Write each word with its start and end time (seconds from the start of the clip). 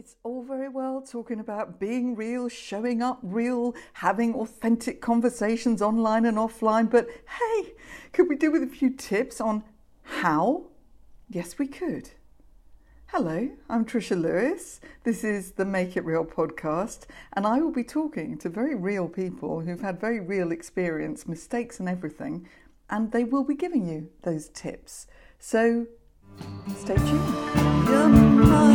It's 0.00 0.16
all 0.22 0.42
very 0.42 0.70
well 0.70 1.02
talking 1.02 1.40
about 1.40 1.78
being 1.78 2.16
real, 2.16 2.48
showing 2.48 3.02
up 3.02 3.18
real, 3.22 3.74
having 3.92 4.34
authentic 4.34 5.02
conversations 5.02 5.82
online 5.82 6.24
and 6.24 6.38
offline, 6.38 6.90
but 6.90 7.06
hey, 7.38 7.74
could 8.14 8.26
we 8.26 8.34
do 8.36 8.50
with 8.50 8.62
a 8.62 8.66
few 8.66 8.88
tips 8.88 9.42
on 9.42 9.62
how? 10.02 10.68
Yes, 11.28 11.58
we 11.58 11.66
could. 11.66 12.12
Hello, 13.08 13.50
I'm 13.68 13.84
Trisha 13.84 14.18
Lewis. 14.18 14.80
This 15.04 15.22
is 15.22 15.52
the 15.52 15.66
Make 15.66 15.98
It 15.98 16.06
Real 16.06 16.24
podcast, 16.24 17.00
and 17.34 17.46
I 17.46 17.60
will 17.60 17.70
be 17.70 17.84
talking 17.84 18.38
to 18.38 18.48
very 18.48 18.74
real 18.74 19.06
people 19.06 19.60
who've 19.60 19.82
had 19.82 20.00
very 20.00 20.18
real 20.18 20.50
experience, 20.50 21.28
mistakes, 21.28 21.78
and 21.78 21.90
everything, 21.90 22.48
and 22.88 23.12
they 23.12 23.24
will 23.24 23.44
be 23.44 23.54
giving 23.54 23.86
you 23.86 24.08
those 24.22 24.48
tips. 24.48 25.08
So 25.38 25.88
stay 26.74 26.96
tuned. 26.96 28.69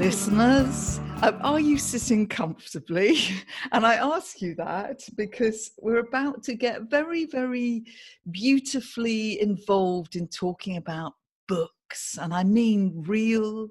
Listeners. 0.00 0.98
Um, 1.20 1.38
are 1.42 1.60
you 1.60 1.76
sitting 1.76 2.26
comfortably? 2.26 3.18
And 3.72 3.84
I 3.84 3.96
ask 3.96 4.40
you 4.40 4.54
that 4.54 5.02
because 5.14 5.72
we're 5.78 5.98
about 5.98 6.42
to 6.44 6.54
get 6.54 6.90
very, 6.90 7.26
very 7.26 7.84
beautifully 8.30 9.38
involved 9.42 10.16
in 10.16 10.26
talking 10.28 10.78
about 10.78 11.12
books. 11.48 12.16
And 12.18 12.32
I 12.32 12.44
mean 12.44 13.04
real 13.06 13.68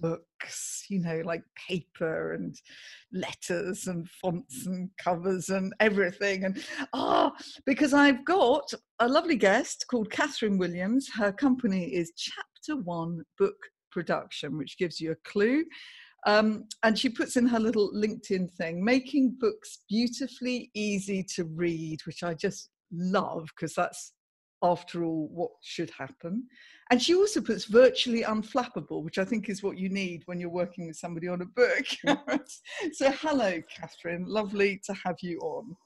books, 0.00 0.84
you 0.90 1.00
know, 1.00 1.22
like 1.24 1.44
paper 1.66 2.34
and 2.34 2.54
letters 3.10 3.86
and 3.86 4.06
fonts 4.10 4.66
and 4.66 4.90
covers 4.98 5.48
and 5.48 5.72
everything. 5.80 6.44
And 6.44 6.62
ah, 6.92 7.32
oh, 7.32 7.44
because 7.64 7.94
I've 7.94 8.22
got 8.26 8.70
a 8.98 9.08
lovely 9.08 9.36
guest 9.36 9.86
called 9.90 10.10
Catherine 10.10 10.58
Williams. 10.58 11.08
Her 11.16 11.32
company 11.32 11.84
is 11.86 12.12
Chapter 12.18 12.76
One 12.82 13.22
Book 13.38 13.56
production, 13.90 14.56
which 14.56 14.78
gives 14.78 15.00
you 15.00 15.12
a 15.12 15.28
clue. 15.30 15.64
Um, 16.26 16.66
and 16.82 16.98
she 16.98 17.08
puts 17.08 17.36
in 17.36 17.46
her 17.46 17.58
little 17.58 17.92
LinkedIn 17.92 18.52
thing, 18.52 18.84
making 18.84 19.36
books 19.40 19.78
beautifully 19.88 20.70
easy 20.74 21.24
to 21.34 21.44
read, 21.44 22.00
which 22.04 22.22
I 22.22 22.34
just 22.34 22.70
love 22.92 23.48
because 23.54 23.74
that's, 23.74 24.12
after 24.62 25.04
all, 25.04 25.28
what 25.32 25.50
should 25.62 25.90
happen. 25.98 26.46
And 26.90 27.00
she 27.00 27.14
also 27.14 27.40
puts 27.40 27.64
virtually 27.64 28.22
unflappable, 28.22 29.02
which 29.02 29.16
I 29.16 29.24
think 29.24 29.48
is 29.48 29.62
what 29.62 29.78
you 29.78 29.88
need 29.88 30.22
when 30.26 30.40
you're 30.40 30.50
working 30.50 30.86
with 30.86 30.96
somebody 30.96 31.28
on 31.28 31.40
a 31.40 31.46
book. 31.46 31.86
so, 32.92 33.10
hello, 33.12 33.62
Catherine. 33.74 34.24
Lovely 34.26 34.80
to 34.84 34.92
have 35.04 35.16
you 35.22 35.38
on. 35.38 35.76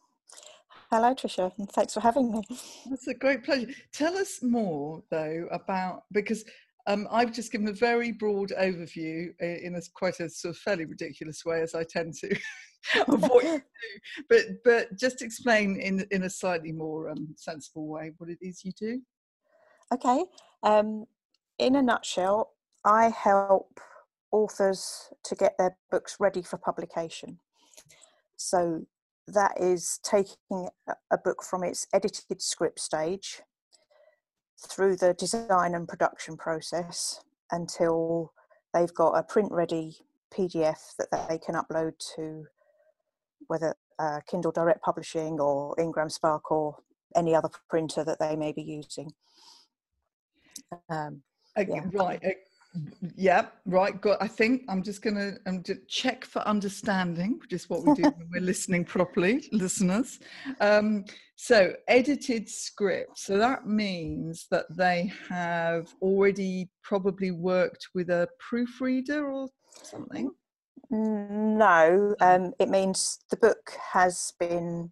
Hello, 0.90 1.14
Trisha, 1.14 1.52
and 1.58 1.70
thanks 1.70 1.94
for 1.94 2.00
having 2.00 2.30
me. 2.30 2.42
That's 2.88 3.08
a 3.08 3.14
great 3.14 3.44
pleasure. 3.44 3.68
Tell 3.92 4.16
us 4.16 4.42
more, 4.42 5.02
though, 5.10 5.48
about 5.50 6.04
because 6.12 6.44
um, 6.86 7.08
I've 7.10 7.32
just 7.32 7.50
given 7.50 7.68
a 7.68 7.72
very 7.72 8.12
broad 8.12 8.52
overview 8.58 9.28
in 9.40 9.74
a 9.74 9.80
quite 9.94 10.20
a 10.20 10.28
sort 10.28 10.54
of 10.54 10.58
fairly 10.58 10.84
ridiculous 10.84 11.44
way, 11.44 11.62
as 11.62 11.74
I 11.74 11.84
tend 11.84 12.14
to, 12.14 12.36
of 13.08 13.22
what 13.22 13.44
you 13.44 13.62
do. 14.18 14.24
But 14.28 14.44
but 14.64 14.98
just 14.98 15.22
explain 15.22 15.80
in 15.80 16.06
in 16.10 16.24
a 16.24 16.30
slightly 16.30 16.72
more 16.72 17.10
um, 17.10 17.34
sensible 17.36 17.88
way 17.88 18.12
what 18.18 18.28
it 18.28 18.38
is 18.40 18.64
you 18.64 18.72
do. 18.72 19.00
Okay. 19.92 20.24
Um, 20.62 21.06
in 21.58 21.76
a 21.76 21.82
nutshell, 21.82 22.52
I 22.84 23.08
help 23.08 23.80
authors 24.30 25.10
to 25.24 25.34
get 25.34 25.56
their 25.58 25.76
books 25.90 26.16
ready 26.18 26.42
for 26.42 26.58
publication. 26.58 27.38
So 28.36 28.86
that 29.28 29.58
is 29.58 30.00
taking 30.02 30.68
a 31.10 31.16
book 31.16 31.42
from 31.42 31.64
its 31.64 31.86
edited 31.94 32.42
script 32.42 32.80
stage 32.80 33.40
through 34.58 34.96
the 34.96 35.14
design 35.14 35.74
and 35.74 35.88
production 35.88 36.36
process 36.36 37.20
until 37.50 38.32
they've 38.72 38.94
got 38.94 39.12
a 39.12 39.22
print 39.22 39.52
ready 39.52 39.96
PDF 40.32 40.96
that 40.98 41.28
they 41.28 41.38
can 41.38 41.54
upload 41.54 41.92
to 42.16 42.46
whether 43.46 43.74
uh, 43.98 44.20
Kindle 44.28 44.52
Direct 44.52 44.82
Publishing 44.82 45.38
or 45.40 45.74
IngramSpark 45.76 46.40
or 46.50 46.76
any 47.14 47.34
other 47.34 47.50
printer 47.68 48.04
that 48.04 48.18
they 48.18 48.34
may 48.34 48.52
be 48.52 48.62
using. 48.62 49.12
Um, 50.88 51.22
okay, 51.56 51.70
yeah. 51.74 51.84
Right 51.92 52.36
yeah 53.16 53.46
right 53.66 54.00
good 54.00 54.16
i 54.20 54.26
think 54.26 54.62
i'm 54.68 54.82
just 54.82 55.02
gonna 55.02 55.34
um, 55.46 55.62
check 55.88 56.24
for 56.24 56.40
understanding 56.40 57.38
which 57.40 57.52
is 57.52 57.70
what 57.70 57.84
we 57.84 57.94
do 57.94 58.02
when 58.02 58.28
we're 58.32 58.40
listening 58.40 58.84
properly 58.84 59.48
listeners. 59.52 60.18
Um, 60.60 61.04
so 61.36 61.74
edited 61.88 62.48
script 62.48 63.18
so 63.18 63.38
that 63.38 63.66
means 63.66 64.46
that 64.50 64.66
they 64.76 65.12
have 65.28 65.94
already 66.02 66.68
probably 66.82 67.30
worked 67.30 67.88
with 67.94 68.10
a 68.10 68.28
proofreader 68.38 69.30
or 69.30 69.48
something? 69.82 70.30
No 70.90 72.14
um, 72.20 72.52
it 72.58 72.68
means 72.68 73.20
the 73.30 73.36
book 73.36 73.72
has 73.92 74.32
been 74.38 74.90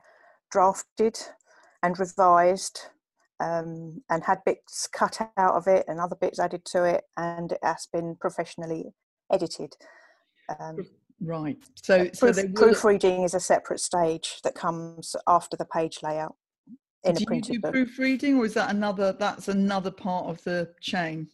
drafted 0.50 1.18
and 1.82 1.98
revised 1.98 2.88
um, 3.42 4.02
and 4.08 4.22
had 4.22 4.38
bits 4.46 4.86
cut 4.86 5.20
out 5.36 5.54
of 5.54 5.66
it 5.66 5.84
and 5.88 5.98
other 5.98 6.16
bits 6.20 6.38
added 6.38 6.64
to 6.66 6.84
it, 6.84 7.02
and 7.16 7.52
it 7.52 7.58
has 7.62 7.88
been 7.92 8.16
professionally 8.20 8.92
edited. 9.32 9.74
Um, 10.60 10.76
right. 11.20 11.58
So, 11.82 12.08
so 12.12 12.32
proof, 12.32 12.54
proofreading 12.54 13.24
is 13.24 13.34
a 13.34 13.40
separate 13.40 13.80
stage 13.80 14.38
that 14.44 14.54
comes 14.54 15.16
after 15.26 15.56
the 15.56 15.64
page 15.64 15.98
layout 16.02 16.36
in 17.04 17.16
do 17.16 17.24
a 17.24 17.26
printed 17.26 17.54
you 17.54 17.60
do 17.60 17.62
book. 17.62 17.72
proofreading, 17.72 18.38
or 18.38 18.46
is 18.46 18.54
that 18.54 18.70
another? 18.70 19.12
That's 19.12 19.48
another 19.48 19.90
part 19.90 20.26
of 20.26 20.42
the 20.44 20.72
chain. 20.80 21.28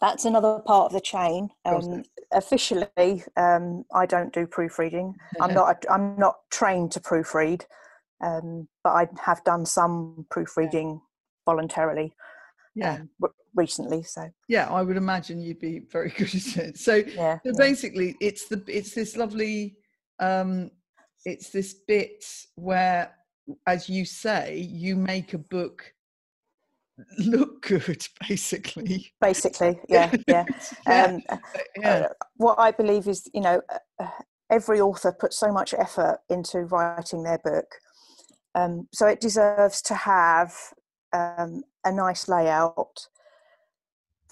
That's 0.00 0.24
another 0.24 0.60
part 0.66 0.86
of 0.86 0.92
the 0.92 1.00
chain. 1.00 1.50
Um, 1.64 2.02
officially, 2.32 3.24
um, 3.36 3.84
I 3.94 4.06
don't 4.06 4.32
do 4.32 4.46
proofreading. 4.46 5.14
I'm 5.40 5.54
not. 5.54 5.84
I'm 5.88 6.18
not 6.18 6.36
trained 6.50 6.90
to 6.92 7.00
proofread, 7.00 7.62
um, 8.24 8.68
but 8.82 8.90
I 8.90 9.08
have 9.24 9.44
done 9.44 9.66
some 9.66 10.26
proofreading 10.30 11.00
voluntarily 11.44 12.12
yeah. 12.74 12.94
um, 12.94 13.30
recently 13.54 14.02
so. 14.02 14.30
Yeah 14.48 14.70
i 14.70 14.82
would 14.82 14.96
imagine 14.96 15.40
you'd 15.40 15.60
be 15.60 15.80
very 15.90 16.10
good 16.16 16.34
at 16.34 16.56
it. 16.56 16.78
So, 16.78 16.96
yeah, 16.96 17.38
so 17.44 17.52
basically 17.56 18.16
it's 18.20 18.48
the 18.48 18.62
it's 18.66 18.94
this 18.94 19.16
lovely 19.16 19.76
um 20.20 20.70
it's 21.24 21.50
this 21.50 21.74
bit 21.86 22.24
where 22.54 23.12
as 23.66 23.88
you 23.88 24.04
say 24.04 24.58
you 24.58 24.96
make 24.96 25.34
a 25.34 25.38
book 25.38 25.92
look 27.18 27.62
good 27.62 28.06
basically. 28.28 29.12
Basically 29.20 29.80
yeah 29.88 30.14
yeah, 30.28 30.44
yeah. 30.86 31.04
Um, 31.04 31.22
uh, 31.28 31.36
yeah. 31.78 31.90
Uh, 31.90 32.08
what 32.36 32.58
i 32.58 32.70
believe 32.70 33.08
is 33.08 33.28
you 33.32 33.40
know 33.40 33.60
uh, 33.70 33.78
uh, 34.02 34.08
every 34.50 34.80
author 34.80 35.12
puts 35.12 35.38
so 35.38 35.50
much 35.50 35.74
effort 35.74 36.20
into 36.28 36.60
writing 36.60 37.22
their 37.22 37.38
book 37.38 37.66
um, 38.54 38.86
so 38.92 39.06
it 39.06 39.18
deserves 39.18 39.80
to 39.80 39.94
have 39.94 40.54
um, 41.12 41.62
a 41.84 41.92
nice 41.92 42.28
layout 42.28 43.08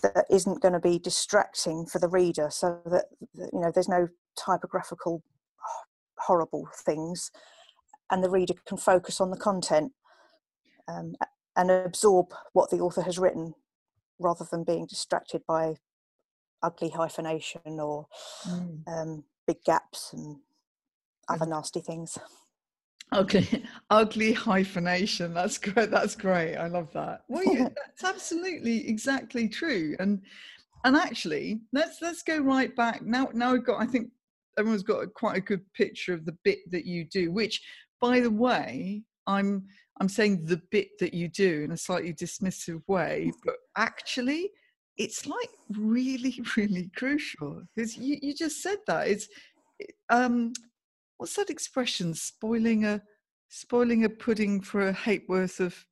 that 0.03 0.25
isn't 0.31 0.63
going 0.63 0.73
to 0.73 0.81
be 0.81 0.99
distracting 0.99 1.87
for 1.87 1.99
the 1.99 2.09
reader 2.09 2.49
so 2.51 2.81
that 2.87 3.07
you 3.35 3.61
know 3.61 3.71
there's 3.71 3.89
no 3.89 4.09
typographical 4.39 5.23
horrible 6.19 6.69
things 6.75 7.31
and 8.11 8.23
the 8.23 8.31
reader 8.31 8.55
can 8.67 8.77
focus 8.77 9.21
on 9.21 9.31
the 9.31 9.37
content 9.37 9.93
um, 10.89 11.15
and 11.57 11.71
absorb 11.71 12.33
what 12.53 12.71
the 12.71 12.79
author 12.79 13.03
has 13.03 13.19
written 13.19 13.55
rather 14.19 14.47
than 14.51 14.65
being 14.65 14.87
distracted 14.87 15.43
by 15.47 15.75
ugly 16.63 16.91
hyphenation 16.91 17.81
or 17.81 18.07
mm. 18.47 18.83
um, 18.87 19.25
big 19.47 19.63
gaps 19.65 20.13
and 20.13 20.37
other 21.29 21.47
nasty 21.47 21.81
things 21.81 22.19
Okay, 23.15 23.63
ugly 23.91 24.33
hyphenation. 24.33 25.35
That's 25.35 25.59
great. 25.59 25.91
That's 25.91 26.15
great. 26.15 26.57
I 26.57 26.69
love 26.69 26.93
that. 26.93 27.25
Well, 27.29 27.45
yeah, 27.45 27.69
that's 27.77 28.05
absolutely 28.05 28.89
exactly 28.89 29.49
true. 29.49 29.97
And 29.99 30.23
and 30.85 30.97
actually, 30.97 31.61
let's 31.73 32.01
let's 32.01 32.23
go 32.23 32.39
right 32.39 32.75
back 32.75 33.03
now. 33.03 33.29
Now 33.33 33.53
we've 33.53 33.65
got. 33.65 33.81
I 33.81 33.87
think 33.87 34.11
everyone's 34.59 34.83
got 34.83 35.03
a, 35.03 35.07
quite 35.07 35.37
a 35.37 35.41
good 35.41 35.63
picture 35.75 36.15
of 36.15 36.25
the 36.25 36.37
bit 36.45 36.59
that 36.71 36.87
you 36.87 37.05
do. 37.05 37.33
Which, 37.33 37.63
by 38.01 38.21
the 38.21 38.31
way, 38.31 39.03
I'm 39.27 39.65
I'm 40.01 40.09
saying 40.09 40.45
the 40.45 40.63
bit 40.71 40.91
that 41.01 41.13
you 41.13 41.29
do 41.29 41.63
in 41.65 41.73
a 41.73 41.77
slightly 41.77 42.15
dismissive 42.15 42.83
way, 42.87 43.33
but 43.45 43.57
actually, 43.77 44.51
it's 44.97 45.27
like 45.27 45.51
really, 45.71 46.41
really 46.57 46.91
crucial 46.97 47.63
because 47.75 47.97
you 47.97 48.19
you 48.23 48.35
just 48.35 48.63
said 48.63 48.79
that 48.87 49.09
it's 49.09 49.29
um 50.11 50.53
what's 51.21 51.37
that 51.37 51.51
expression? 51.51 52.15
Spoiling 52.15 52.87
a 52.87 53.03
spoiling 53.51 54.05
a 54.05 54.09
pudding 54.09 54.63
for 54.63 54.89
a 54.89 54.93
hate 54.93 55.25
worth 55.29 55.61
of 55.61 55.85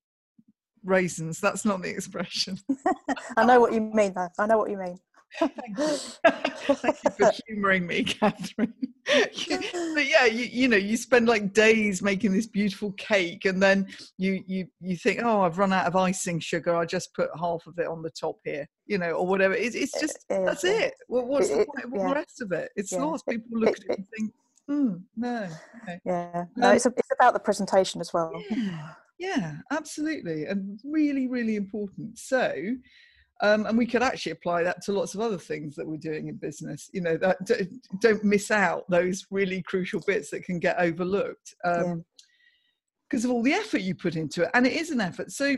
raisins. 0.85 1.39
That's 1.39 1.67
not 1.67 1.83
the 1.83 1.91
expression. 1.91 2.59
I 3.37 3.45
know 3.45 3.61
what 3.61 3.75
you 3.75 3.83
mean. 3.83 4.15
Though. 4.15 4.29
I 4.39 4.47
know 4.47 4.57
what 4.57 4.71
you 4.71 4.79
mean. 4.79 4.97
Thank 5.39 5.53
you. 5.77 5.85
Thank 6.75 6.97
you 7.05 7.11
for 7.11 7.31
humouring 7.47 7.87
me, 7.87 8.05
Catherine. 8.05 8.73
but 9.05 10.07
yeah, 10.07 10.25
you, 10.25 10.47
you 10.47 10.67
know, 10.67 10.79
you 10.79 10.97
spend 10.97 11.29
like 11.29 11.53
days 11.53 12.01
making 12.01 12.33
this 12.33 12.47
beautiful 12.47 12.93
cake, 12.93 13.45
and 13.45 13.63
then 13.63 13.87
you 14.17 14.43
you 14.47 14.67
you 14.81 14.97
think, 14.97 15.21
oh, 15.23 15.43
I've 15.43 15.59
run 15.59 15.75
out 15.75 15.85
of 15.85 15.95
icing 15.95 16.41
sugar. 16.41 16.75
I 16.75 16.87
just 16.87 17.13
put 17.13 17.29
half 17.39 17.67
of 17.67 17.79
it 17.79 17.87
on 17.87 18.01
the 18.01 18.11
top 18.11 18.39
here, 18.47 18.67
you 18.87 18.97
know, 18.97 19.11
or 19.11 19.27
whatever. 19.27 19.53
It's, 19.53 19.77
it's 19.77 20.01
just 20.01 20.25
it, 20.31 20.47
that's 20.47 20.65
it. 20.65 20.85
it. 20.85 20.95
Well, 21.07 21.27
what's 21.27 21.51
it, 21.51 21.59
the 21.59 21.67
point 21.67 21.85
of 21.85 21.93
all 21.93 22.09
the 22.09 22.15
rest 22.15 22.41
of 22.41 22.53
it? 22.53 22.71
It's 22.77 22.93
yeah. 22.93 23.05
lost. 23.05 23.27
People 23.29 23.61
look 23.61 23.77
at 23.77 23.85
it 23.85 23.99
and 23.99 24.07
think, 24.17 24.33
hmm, 24.69 24.95
no. 25.17 25.49
Yeah, 26.05 26.45
no, 26.57 26.69
um, 26.69 26.77
it's 26.77 26.87
a, 26.87 26.93
it's 26.97 27.09
about 27.19 27.35
the 27.35 27.41
presentation 27.41 28.01
as 28.01 28.13
well. 28.13 28.31
Yeah, 28.51 28.91
yeah, 29.19 29.55
absolutely, 29.71 30.45
and 30.45 30.79
really, 30.85 31.27
really 31.27 31.57
important. 31.57 32.19
So 32.19 32.53
um, 33.41 33.67
and 33.67 33.79
we 33.79 33.87
could 33.87 34.03
actually 34.03 34.33
apply 34.33 34.65
that 34.65 34.83
to 34.83 34.93
lots 34.93 35.15
of 35.15 35.21
other 35.21 35.39
things 35.39 35.77
that 35.77 35.87
we're 35.87 35.97
doing 35.97 36.29
in 36.29 36.37
business. 36.37 36.91
You 36.93 37.03
know, 37.03 37.17
that 37.19 37.39
don't 38.01 38.25
miss 38.25 38.51
out 38.51 38.89
those 38.91 39.27
really 39.31 39.63
crucial 39.63 40.01
bits 40.07 40.31
that 40.31 40.45
can 40.45 40.59
get 40.59 40.79
overlooked 40.79 41.55
because 41.63 41.85
um, 41.93 42.05
yeah. 43.13 43.25
of 43.25 43.31
all 43.31 43.43
the 43.43 43.53
effort 43.53 43.83
you 43.83 43.95
put 43.95 44.17
into 44.17 44.43
it, 44.43 44.51
and 44.55 44.67
it 44.67 44.73
is 44.73 44.91
an 44.91 45.01
effort. 45.01 45.31
So 45.31 45.57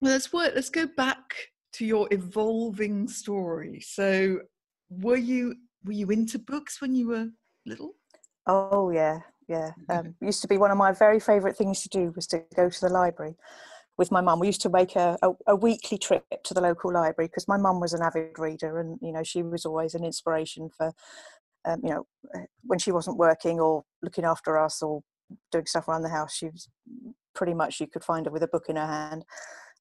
let's 0.00 0.32
work. 0.32 0.52
Let's 0.54 0.70
go 0.70 0.86
back 0.96 1.34
to 1.74 1.84
your 1.84 2.08
evolving 2.10 3.08
story. 3.08 3.80
So, 3.80 4.40
were 4.88 5.16
you 5.16 5.54
were 5.84 5.92
you 5.92 6.08
into 6.08 6.38
books 6.38 6.80
when 6.80 6.94
you 6.94 7.08
were 7.08 7.28
little? 7.66 7.92
Oh 8.46 8.90
yeah, 8.90 9.20
yeah. 9.48 9.72
Um, 9.88 10.14
used 10.20 10.42
to 10.42 10.48
be 10.48 10.58
one 10.58 10.70
of 10.70 10.78
my 10.78 10.92
very 10.92 11.20
favourite 11.20 11.56
things 11.56 11.82
to 11.82 11.88
do 11.88 12.12
was 12.14 12.26
to 12.28 12.44
go 12.54 12.68
to 12.68 12.80
the 12.80 12.88
library 12.88 13.34
with 13.98 14.12
my 14.12 14.20
mum. 14.20 14.40
We 14.40 14.46
used 14.48 14.60
to 14.62 14.68
make 14.68 14.94
a, 14.96 15.18
a, 15.22 15.32
a 15.48 15.56
weekly 15.56 15.98
trip 15.98 16.24
to 16.44 16.54
the 16.54 16.60
local 16.60 16.92
library 16.92 17.28
because 17.28 17.48
my 17.48 17.56
mum 17.56 17.80
was 17.80 17.92
an 17.92 18.02
avid 18.02 18.38
reader 18.38 18.78
and, 18.78 18.98
you 19.02 19.12
know, 19.12 19.22
she 19.22 19.42
was 19.42 19.64
always 19.64 19.94
an 19.94 20.04
inspiration 20.04 20.70
for, 20.76 20.92
um, 21.64 21.80
you 21.82 21.90
know, 21.90 22.06
eh, 22.34 22.44
when 22.62 22.78
she 22.78 22.92
wasn't 22.92 23.16
working 23.16 23.58
or 23.58 23.84
looking 24.02 24.24
after 24.24 24.58
us 24.58 24.82
or 24.82 25.02
doing 25.50 25.66
stuff 25.66 25.88
around 25.88 26.02
the 26.02 26.08
house, 26.08 26.34
she 26.34 26.46
was 26.46 26.68
pretty 27.34 27.54
much, 27.54 27.80
you 27.80 27.86
could 27.86 28.04
find 28.04 28.26
her 28.26 28.32
with 28.32 28.42
a 28.42 28.48
book 28.48 28.66
in 28.68 28.76
her 28.76 28.86
hand. 28.86 29.24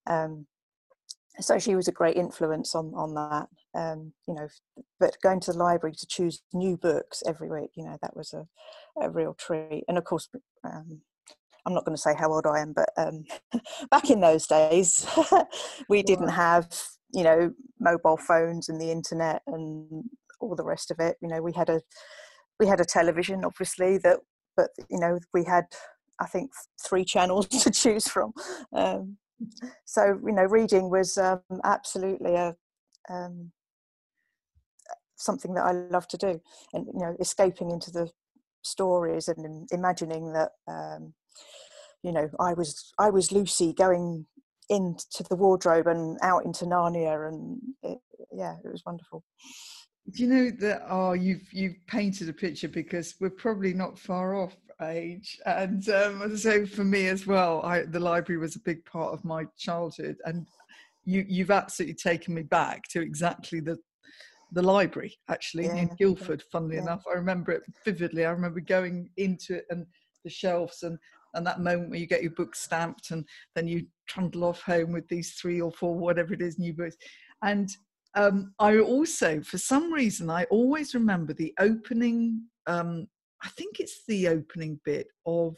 Um, 0.07 0.47
so 1.39 1.59
she 1.59 1.75
was 1.75 1.87
a 1.87 1.91
great 1.91 2.17
influence 2.17 2.75
on 2.75 2.93
on 2.95 3.13
that 3.13 3.47
um, 3.79 4.13
you 4.27 4.33
know 4.33 4.47
but 4.99 5.17
going 5.21 5.39
to 5.39 5.51
the 5.51 5.57
library 5.57 5.95
to 5.95 6.07
choose 6.07 6.41
new 6.53 6.77
books 6.77 7.23
every 7.27 7.49
week 7.49 7.71
you 7.75 7.83
know 7.83 7.97
that 8.01 8.15
was 8.15 8.33
a, 8.33 8.45
a 9.01 9.09
real 9.09 9.33
treat 9.33 9.83
and 9.87 9.97
of 9.97 10.03
course 10.03 10.29
um, 10.63 11.01
I'm 11.65 11.73
not 11.73 11.85
going 11.85 11.95
to 11.95 12.01
say 12.01 12.13
how 12.15 12.31
old 12.31 12.45
I 12.45 12.59
am, 12.59 12.73
but 12.73 12.89
um, 12.97 13.23
back 13.91 14.09
in 14.09 14.21
those 14.21 14.45
days, 14.45 15.05
we 15.89 16.03
didn't 16.03 16.29
have, 16.29 16.67
you 17.11 17.23
know, 17.23 17.51
mobile 17.79 18.17
phones 18.17 18.69
and 18.69 18.79
the 18.79 18.91
internet 18.91 19.41
and 19.47 20.03
all 20.39 20.55
the 20.55 20.63
rest 20.63 20.91
of 20.91 20.99
it. 20.99 21.17
You 21.21 21.27
know, 21.27 21.41
we 21.41 21.53
had 21.53 21.69
a 21.69 21.81
we 22.59 22.67
had 22.67 22.79
a 22.79 22.85
television, 22.85 23.43
obviously, 23.43 23.97
that, 23.99 24.19
but 24.55 24.69
you 24.89 24.99
know, 24.99 25.19
we 25.33 25.43
had, 25.43 25.65
I 26.21 26.27
think, 26.27 26.51
three 26.81 27.03
channels 27.03 27.47
to 27.63 27.71
choose 27.71 28.07
from. 28.07 28.33
Um, 28.71 29.17
so, 29.85 30.19
you 30.25 30.33
know, 30.33 30.43
reading 30.43 30.89
was 30.89 31.17
um, 31.17 31.41
absolutely 31.63 32.35
a 32.35 32.55
um, 33.09 33.51
something 35.17 35.53
that 35.53 35.63
I 35.65 35.71
love 35.71 36.07
to 36.09 36.17
do, 36.17 36.41
and 36.73 36.87
you 36.87 36.99
know, 36.99 37.15
escaping 37.19 37.71
into 37.71 37.91
the 37.91 38.09
stories 38.65 39.27
and 39.27 39.67
imagining 39.71 40.33
that 40.33 40.51
um, 40.67 41.13
you 42.03 42.11
know 42.11 42.29
i 42.39 42.53
was 42.53 42.91
i 42.99 43.09
was 43.09 43.31
lucy 43.31 43.73
going 43.73 44.25
into 44.69 45.23
the 45.29 45.35
wardrobe 45.35 45.87
and 45.87 46.17
out 46.21 46.43
into 46.45 46.65
narnia 46.65 47.27
and 47.27 47.59
it, 47.83 47.99
yeah 48.33 48.55
it 48.63 48.71
was 48.71 48.81
wonderful. 48.85 49.23
Do 50.11 50.23
you 50.23 50.29
know 50.29 50.51
that 50.59 50.83
oh 50.87 51.13
you've 51.13 51.51
you've 51.51 51.75
painted 51.87 52.29
a 52.29 52.33
picture 52.33 52.67
because 52.67 53.15
we're 53.19 53.29
probably 53.29 53.73
not 53.73 53.97
far 53.97 54.35
off 54.35 54.55
age 54.81 55.39
and 55.45 55.87
um, 55.89 56.37
so 56.37 56.65
for 56.65 56.83
me 56.83 57.07
as 57.07 57.25
well 57.25 57.61
I, 57.63 57.83
the 57.83 57.99
library 57.99 58.39
was 58.39 58.55
a 58.55 58.59
big 58.59 58.83
part 58.85 59.13
of 59.13 59.23
my 59.23 59.45
childhood 59.57 60.17
and 60.25 60.45
you 61.05 61.25
you've 61.27 61.51
absolutely 61.51 61.95
taken 61.95 62.33
me 62.33 62.43
back 62.43 62.83
to 62.89 63.01
exactly 63.01 63.59
the 63.59 63.77
the 64.51 64.61
library 64.61 65.17
actually 65.29 65.65
yeah. 65.65 65.75
in 65.75 65.95
Guildford 65.97 66.43
funnily 66.51 66.75
yeah. 66.75 66.83
enough 66.83 67.03
I 67.09 67.15
remember 67.15 67.51
it 67.51 67.63
vividly 67.83 68.25
I 68.25 68.31
remember 68.31 68.59
going 68.59 69.09
into 69.17 69.55
it 69.55 69.65
and 69.69 69.85
the 70.23 70.29
shelves 70.29 70.83
and 70.83 70.97
and 71.35 71.45
that 71.45 71.59
moment 71.59 71.89
where 71.89 71.99
you 71.99 72.07
get 72.07 72.23
your 72.23 72.31
book 72.31 72.55
stamped 72.55 73.11
and 73.11 73.25
then 73.55 73.67
you 73.67 73.85
trundle 74.07 74.45
off 74.45 74.61
home 74.61 74.91
with 74.91 75.07
these 75.07 75.33
three 75.33 75.61
or 75.61 75.71
four 75.71 75.95
whatever 75.95 76.33
it 76.33 76.41
is 76.41 76.59
new 76.59 76.73
books 76.73 76.95
and 77.43 77.69
um, 78.15 78.53
i 78.59 78.77
also 78.77 79.41
for 79.41 79.57
some 79.57 79.91
reason 79.91 80.29
i 80.29 80.45
always 80.45 80.93
remember 80.93 81.33
the 81.33 81.53
opening 81.59 82.41
um, 82.67 83.07
i 83.43 83.49
think 83.49 83.79
it's 83.79 84.03
the 84.07 84.27
opening 84.27 84.79
bit 84.83 85.07
of 85.25 85.55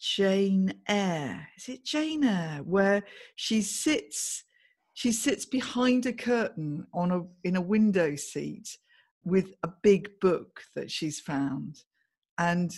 jane 0.00 0.72
eyre 0.88 1.48
is 1.56 1.68
it 1.68 1.84
jane 1.84 2.24
eyre 2.24 2.62
where 2.64 3.02
she 3.36 3.60
sits 3.60 4.44
she 4.94 5.12
sits 5.12 5.44
behind 5.44 6.06
a 6.06 6.12
curtain 6.12 6.86
on 6.92 7.10
a 7.10 7.22
in 7.44 7.56
a 7.56 7.60
window 7.60 8.16
seat 8.16 8.76
with 9.24 9.54
a 9.62 9.68
big 9.82 10.08
book 10.20 10.60
that 10.74 10.90
she's 10.90 11.20
found 11.20 11.76
and 12.38 12.72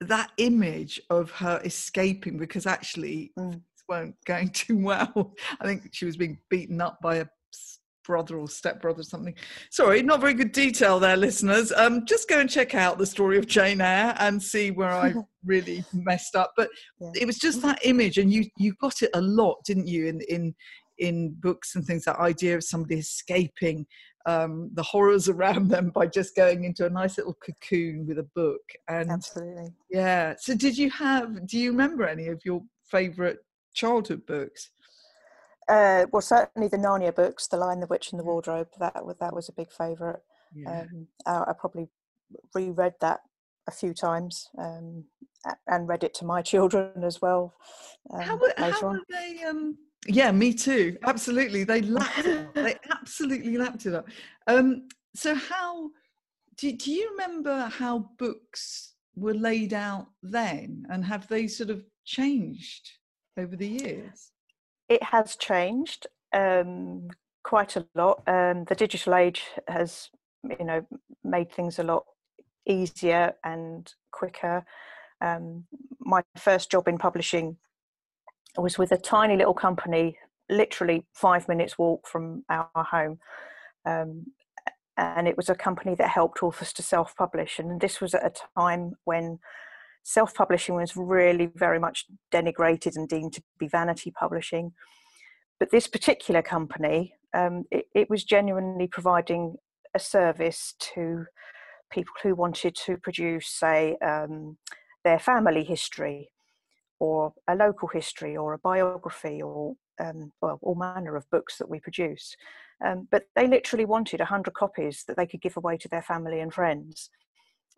that 0.00 0.30
image 0.38 1.00
of 1.10 1.30
her 1.30 1.60
escaping 1.64 2.38
because 2.38 2.66
actually 2.66 3.32
mm. 3.38 3.54
it 3.54 3.60
weren't 3.88 4.16
going 4.24 4.48
too 4.54 4.78
well. 4.78 5.34
I 5.60 5.66
think 5.66 5.88
she 5.92 6.06
was 6.06 6.16
being 6.16 6.38
beaten 6.48 6.80
up 6.80 6.98
by 7.02 7.16
a 7.16 7.26
brother 8.10 8.38
or 8.38 8.48
stepbrother 8.48 9.02
or 9.02 9.04
something. 9.04 9.36
Sorry, 9.70 10.02
not 10.02 10.20
very 10.20 10.34
good 10.34 10.50
detail 10.50 10.98
there, 10.98 11.16
listeners. 11.16 11.70
Um, 11.70 12.04
just 12.06 12.28
go 12.28 12.40
and 12.40 12.50
check 12.50 12.74
out 12.74 12.98
the 12.98 13.06
story 13.06 13.38
of 13.38 13.46
Jane 13.46 13.80
Eyre 13.80 14.16
and 14.18 14.42
see 14.42 14.72
where 14.72 14.90
I 14.90 15.14
really 15.44 15.84
messed 15.92 16.34
up. 16.34 16.52
But 16.56 16.70
yeah. 17.00 17.12
it 17.14 17.24
was 17.24 17.38
just 17.38 17.62
that 17.62 17.78
image, 17.84 18.18
and 18.18 18.32
you 18.32 18.46
you 18.56 18.74
got 18.80 19.02
it 19.02 19.10
a 19.14 19.20
lot, 19.20 19.58
didn't 19.64 19.86
you? 19.86 20.08
In 20.08 20.20
in 20.22 20.52
in 20.98 21.36
books 21.38 21.76
and 21.76 21.84
things, 21.84 22.04
that 22.06 22.18
idea 22.18 22.56
of 22.56 22.64
somebody 22.64 22.96
escaping 22.96 23.86
um, 24.26 24.70
the 24.74 24.82
horrors 24.82 25.28
around 25.28 25.68
them 25.68 25.90
by 25.90 26.08
just 26.08 26.34
going 26.34 26.64
into 26.64 26.84
a 26.84 26.90
nice 26.90 27.16
little 27.16 27.36
cocoon 27.46 28.08
with 28.08 28.18
a 28.18 28.28
book. 28.34 28.62
And 28.88 29.08
absolutely, 29.08 29.68
yeah. 29.88 30.34
So, 30.36 30.56
did 30.56 30.76
you 30.76 30.90
have? 30.90 31.46
Do 31.46 31.60
you 31.60 31.70
remember 31.70 32.08
any 32.08 32.26
of 32.26 32.40
your 32.44 32.60
favourite 32.90 33.38
childhood 33.72 34.26
books? 34.26 34.68
Uh, 35.70 36.06
well, 36.12 36.20
certainly 36.20 36.66
the 36.66 36.76
Narnia 36.76 37.14
books, 37.14 37.46
The 37.46 37.56
Lion, 37.56 37.78
the 37.78 37.86
Witch, 37.86 38.10
and 38.10 38.18
the 38.18 38.24
Wardrobe. 38.24 38.66
That 38.80 39.06
was 39.06 39.16
that 39.20 39.32
was 39.32 39.48
a 39.48 39.52
big 39.52 39.70
favourite. 39.70 40.18
Yeah. 40.52 40.80
Um, 40.80 41.06
I, 41.26 41.50
I, 41.50 41.52
probably 41.56 41.86
reread 42.52 42.94
that 43.00 43.20
a 43.68 43.70
few 43.70 43.94
times 43.94 44.48
um, 44.58 45.04
and 45.68 45.86
read 45.86 46.02
it 46.02 46.12
to 46.14 46.24
my 46.24 46.42
children 46.52 47.04
as 47.04 47.22
well. 47.22 47.54
Um, 48.12 48.20
how, 48.20 48.40
how 48.56 48.88
are 48.88 49.00
they? 49.08 49.44
Um, 49.44 49.78
yeah, 50.08 50.32
me 50.32 50.52
too. 50.52 50.96
Absolutely, 51.04 51.62
they 51.62 51.82
lapped 51.82 52.18
it. 52.18 52.46
Up. 52.48 52.54
They 52.54 52.74
absolutely 52.90 53.56
lapped 53.56 53.86
it 53.86 53.94
up. 53.94 54.08
Um, 54.48 54.88
so, 55.14 55.36
how 55.36 55.90
do, 56.56 56.72
do 56.72 56.90
you 56.90 57.10
remember 57.12 57.66
how 57.66 58.10
books 58.18 58.94
were 59.14 59.34
laid 59.34 59.72
out 59.72 60.08
then, 60.20 60.84
and 60.90 61.04
have 61.04 61.28
they 61.28 61.46
sort 61.46 61.70
of 61.70 61.84
changed 62.04 62.90
over 63.38 63.54
the 63.54 63.68
years? 63.68 64.32
It 64.90 65.04
has 65.04 65.36
changed 65.36 66.08
um, 66.32 67.08
quite 67.44 67.76
a 67.76 67.86
lot. 67.94 68.22
Um, 68.26 68.64
the 68.64 68.74
digital 68.74 69.14
age 69.14 69.44
has, 69.68 70.10
you 70.42 70.64
know, 70.64 70.84
made 71.22 71.52
things 71.52 71.78
a 71.78 71.84
lot 71.84 72.04
easier 72.66 73.34
and 73.44 73.92
quicker. 74.10 74.64
Um, 75.20 75.64
my 76.00 76.22
first 76.36 76.72
job 76.72 76.88
in 76.88 76.98
publishing 76.98 77.56
was 78.58 78.78
with 78.78 78.90
a 78.90 78.98
tiny 78.98 79.36
little 79.36 79.54
company, 79.54 80.18
literally 80.48 81.06
five 81.14 81.46
minutes 81.46 81.78
walk 81.78 82.08
from 82.08 82.44
our 82.48 82.68
home. 82.74 83.20
Um, 83.86 84.26
and 84.96 85.28
it 85.28 85.36
was 85.36 85.48
a 85.48 85.54
company 85.54 85.94
that 85.94 86.08
helped 86.08 86.42
authors 86.42 86.72
to 86.74 86.82
self 86.82 87.14
publish. 87.16 87.60
And 87.60 87.80
this 87.80 88.00
was 88.00 88.12
at 88.12 88.26
a 88.26 88.32
time 88.58 88.94
when 89.04 89.38
self 90.02 90.34
publishing 90.34 90.74
was 90.74 90.96
really 90.96 91.50
very 91.54 91.78
much 91.78 92.06
denigrated 92.32 92.96
and 92.96 93.08
deemed 93.08 93.32
to 93.34 93.42
be 93.58 93.68
vanity 93.68 94.10
publishing. 94.10 94.72
But 95.58 95.70
this 95.70 95.86
particular 95.86 96.42
company, 96.42 97.14
um, 97.34 97.64
it, 97.70 97.86
it, 97.94 98.10
was 98.10 98.24
genuinely 98.24 98.86
providing 98.86 99.56
a 99.94 99.98
service 99.98 100.74
to 100.94 101.26
people 101.92 102.14
who 102.22 102.34
wanted 102.34 102.74
to 102.86 102.96
produce, 102.96 103.46
say, 103.48 103.96
um, 103.98 104.56
their 105.04 105.18
family 105.18 105.64
history 105.64 106.30
or 106.98 107.34
a 107.48 107.54
local 107.54 107.88
history 107.88 108.36
or 108.36 108.54
a 108.54 108.58
biography 108.58 109.42
or 109.42 109.74
um, 110.00 110.32
well, 110.40 110.58
all 110.62 110.74
manner 110.74 111.16
of 111.16 111.28
books 111.30 111.58
that 111.58 111.68
we 111.68 111.78
produce. 111.78 112.36
Um, 112.84 113.08
but 113.10 113.24
they 113.36 113.46
literally 113.46 113.84
wanted 113.84 114.20
100 114.20 114.54
copies 114.54 115.04
that 115.06 115.16
they 115.16 115.26
could 115.26 115.42
give 115.42 115.56
away 115.56 115.76
to 115.78 115.88
their 115.88 116.02
family 116.02 116.40
and 116.40 116.52
friends. 116.52 117.10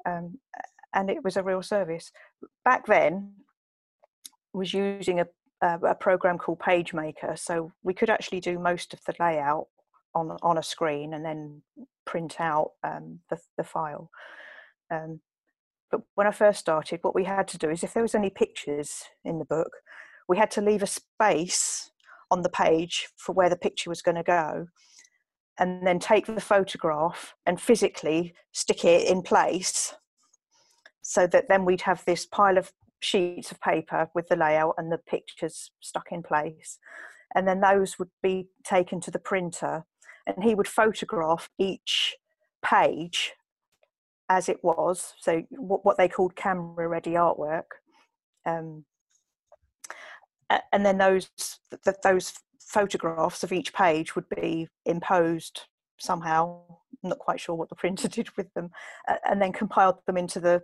Um, 0.07 0.39
and 0.95 1.11
it 1.11 1.25
was 1.25 1.37
a 1.37 1.43
real 1.43 1.63
service. 1.63 2.13
Back 2.65 2.87
then, 2.87 3.33
was 4.53 4.75
using 4.75 5.21
a, 5.21 5.27
a, 5.63 5.95
program 5.95 6.39
called 6.39 6.59
PageMaker, 6.59 7.39
so 7.39 7.73
we 7.83 7.95
could 7.95 8.11
actually 8.11 8.41
do 8.41 8.59
most 8.59 8.93
of 8.93 9.01
the 9.07 9.15
layout 9.19 9.69
on 10.15 10.37
on 10.43 10.59
a 10.59 10.63
screen 10.63 11.15
and 11.15 11.25
then 11.25 11.63
print 12.05 12.41
out 12.41 12.73
um, 12.85 13.21
the, 13.31 13.39
the 13.57 13.65
file. 13.65 14.11
Um, 14.91 15.21
but 15.91 16.03
when 16.15 16.27
I 16.27 16.33
first 16.33 16.61
started, 16.61 17.01
what 17.03 17.15
we 17.15 17.25
had 17.25 17.49
to 17.49 17.59
do 17.59 17.71
is 17.71 17.83
if 17.83 17.95
there 17.95 18.03
was 18.03 18.15
any 18.15 18.31
pictures 18.31 19.05
in 19.25 19.39
the 19.39 19.45
book, 19.45 19.71
we 20.29 20.37
had 20.37 20.51
to 20.53 20.63
leave 20.63 20.83
a 20.83 20.87
space 20.87 21.91
on 22.31 22.43
the 22.43 22.49
page 22.49 23.09
for 23.17 23.33
where 23.33 23.51
the 23.51 23.57
picture 23.57 23.91
was 23.91 24.03
going 24.03 24.17
to 24.17 24.23
go 24.23 24.67
and 25.59 25.87
then 25.87 25.99
take 25.99 26.27
the 26.27 26.41
photograph 26.41 27.35
and 27.45 27.61
physically 27.61 28.35
stick 28.53 28.85
it 28.85 29.07
in 29.07 29.21
place 29.23 29.95
so 31.03 31.27
that 31.27 31.49
then 31.49 31.65
we'd 31.65 31.83
have 31.83 32.05
this 32.05 32.25
pile 32.25 32.57
of 32.57 32.73
sheets 33.01 33.51
of 33.51 33.61
paper 33.61 34.09
with 34.15 34.29
the 34.29 34.37
layout 34.37 34.75
and 34.79 34.91
the 34.91 34.99
pictures 34.99 35.71
stuck 35.81 36.13
in 36.13 36.23
place. 36.23 36.79
And 37.35 37.47
then 37.47 37.61
those 37.61 37.99
would 37.99 38.11
be 38.23 38.49
taken 38.65 39.01
to 39.01 39.11
the 39.11 39.19
printer 39.19 39.85
and 40.27 40.45
he 40.45 40.55
would 40.55 40.69
photograph 40.69 41.51
each 41.59 42.17
page 42.65 43.33
as 44.29 44.49
it 44.49 44.63
was 44.63 45.15
so 45.21 45.43
what 45.51 45.99
they 45.99 46.09
called 46.09 46.37
camera 46.37 46.89
ready 46.89 47.13
artwork. 47.13 47.65
Um, 48.47 48.85
and 50.73 50.85
then 50.87 50.99
those 50.99 51.31
th- 51.85 51.97
those 52.03 52.33
photographs 52.61 53.43
of 53.43 53.53
each 53.53 53.73
page 53.73 54.15
would 54.15 54.29
be 54.29 54.69
imposed 54.87 55.63
somehow 55.99 56.61
I'm 57.03 57.11
not 57.11 57.19
quite 57.19 57.41
sure 57.41 57.55
what 57.55 57.69
the 57.69 57.75
printer 57.75 58.09
did 58.17 58.35
with 58.37 58.53
them 58.55 58.71
and 59.25 59.41
then 59.41 59.53
compiled 59.53 59.99
them 60.07 60.17
into 60.17 60.41
the 60.41 60.63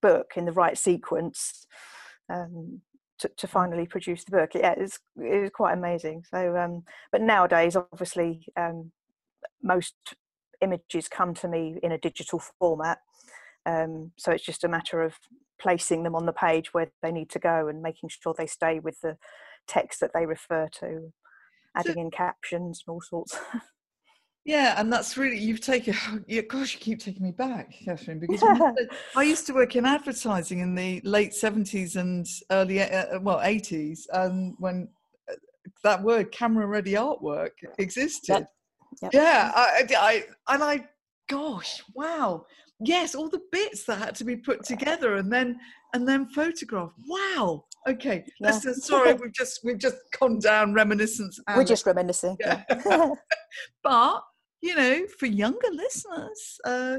book 0.00 0.32
in 0.36 0.44
the 0.44 0.52
right 0.52 0.76
sequence 0.76 1.66
um, 2.28 2.80
to, 3.18 3.30
to, 3.36 3.46
finally 3.46 3.86
produce 3.86 4.24
the 4.24 4.30
book. 4.30 4.50
Yeah, 4.54 4.74
it's 4.76 4.98
it 5.16 5.40
was 5.40 5.50
quite 5.50 5.72
amazing. 5.72 6.24
So, 6.30 6.56
um, 6.56 6.84
but 7.12 7.22
nowadays, 7.22 7.76
obviously, 7.76 8.46
um, 8.56 8.92
most 9.62 9.94
images 10.60 11.08
come 11.08 11.34
to 11.34 11.48
me 11.48 11.78
in 11.82 11.92
a 11.92 11.98
digital 11.98 12.42
format. 12.58 12.98
Um, 13.64 14.12
so 14.16 14.32
it's 14.32 14.44
just 14.44 14.64
a 14.64 14.68
matter 14.68 15.02
of 15.02 15.14
placing 15.60 16.02
them 16.02 16.14
on 16.14 16.26
the 16.26 16.32
page 16.32 16.72
where 16.72 16.88
they 17.02 17.12
need 17.12 17.30
to 17.30 17.38
go 17.38 17.68
and 17.68 17.82
making 17.82 18.10
sure 18.10 18.34
they 18.36 18.46
stay 18.46 18.78
with 18.78 19.00
the 19.00 19.16
text 19.66 20.00
that 20.00 20.12
they 20.14 20.26
refer 20.26 20.68
to, 20.80 21.12
adding 21.74 21.94
so, 21.94 22.00
in 22.00 22.10
captions 22.10 22.82
and 22.86 22.92
all 22.92 23.00
sorts. 23.00 23.38
Yeah, 24.46 24.80
and 24.80 24.92
that's 24.92 25.16
really 25.16 25.38
you've 25.38 25.60
taken. 25.60 25.94
Yeah, 26.28 26.42
gosh, 26.42 26.74
you 26.74 26.80
keep 26.80 27.00
taking 27.00 27.22
me 27.22 27.32
back, 27.32 27.74
Catherine, 27.84 28.20
because 28.20 28.42
I 29.16 29.22
used 29.22 29.46
to 29.48 29.52
work 29.54 29.74
in 29.74 29.84
advertising 29.84 30.60
in 30.60 30.74
the 30.74 31.00
late 31.04 31.34
seventies 31.34 31.96
and 31.96 32.24
early 32.52 32.80
uh, 32.80 33.18
well 33.20 33.40
eighties, 33.42 34.06
and 34.12 34.54
when 34.58 34.88
that 35.82 36.02
word 36.02 36.30
camera-ready 36.30 36.92
artwork 36.92 37.50
existed. 37.78 38.32
Yep. 38.32 38.50
Yep. 39.02 39.14
Yeah, 39.14 39.52
I, 39.54 39.84
I, 39.98 40.24
and 40.54 40.62
I, 40.62 40.88
gosh, 41.28 41.82
wow, 41.94 42.46
yes, 42.80 43.14
all 43.14 43.28
the 43.28 43.42
bits 43.50 43.84
that 43.84 43.98
had 43.98 44.14
to 44.16 44.24
be 44.24 44.36
put 44.36 44.64
together 44.64 45.16
and 45.16 45.30
then 45.32 45.58
and 45.92 46.08
then 46.08 46.26
photographed. 46.28 46.94
Wow. 47.08 47.64
Okay, 47.88 48.24
yeah. 48.40 48.48
Listen, 48.48 48.74
sorry, 48.74 49.14
we've 49.14 49.32
just 49.32 49.60
we've 49.64 49.78
just 49.78 49.96
gone 50.18 50.38
down 50.38 50.72
reminiscence. 50.72 51.40
We're 51.54 51.64
just 51.64 51.84
reminiscing. 51.86 52.36
Yeah. 52.40 52.64
but 53.82 54.22
you 54.66 54.74
know, 54.74 55.06
for 55.18 55.26
younger 55.26 55.70
listeners, 55.72 56.58
uh, 56.64 56.98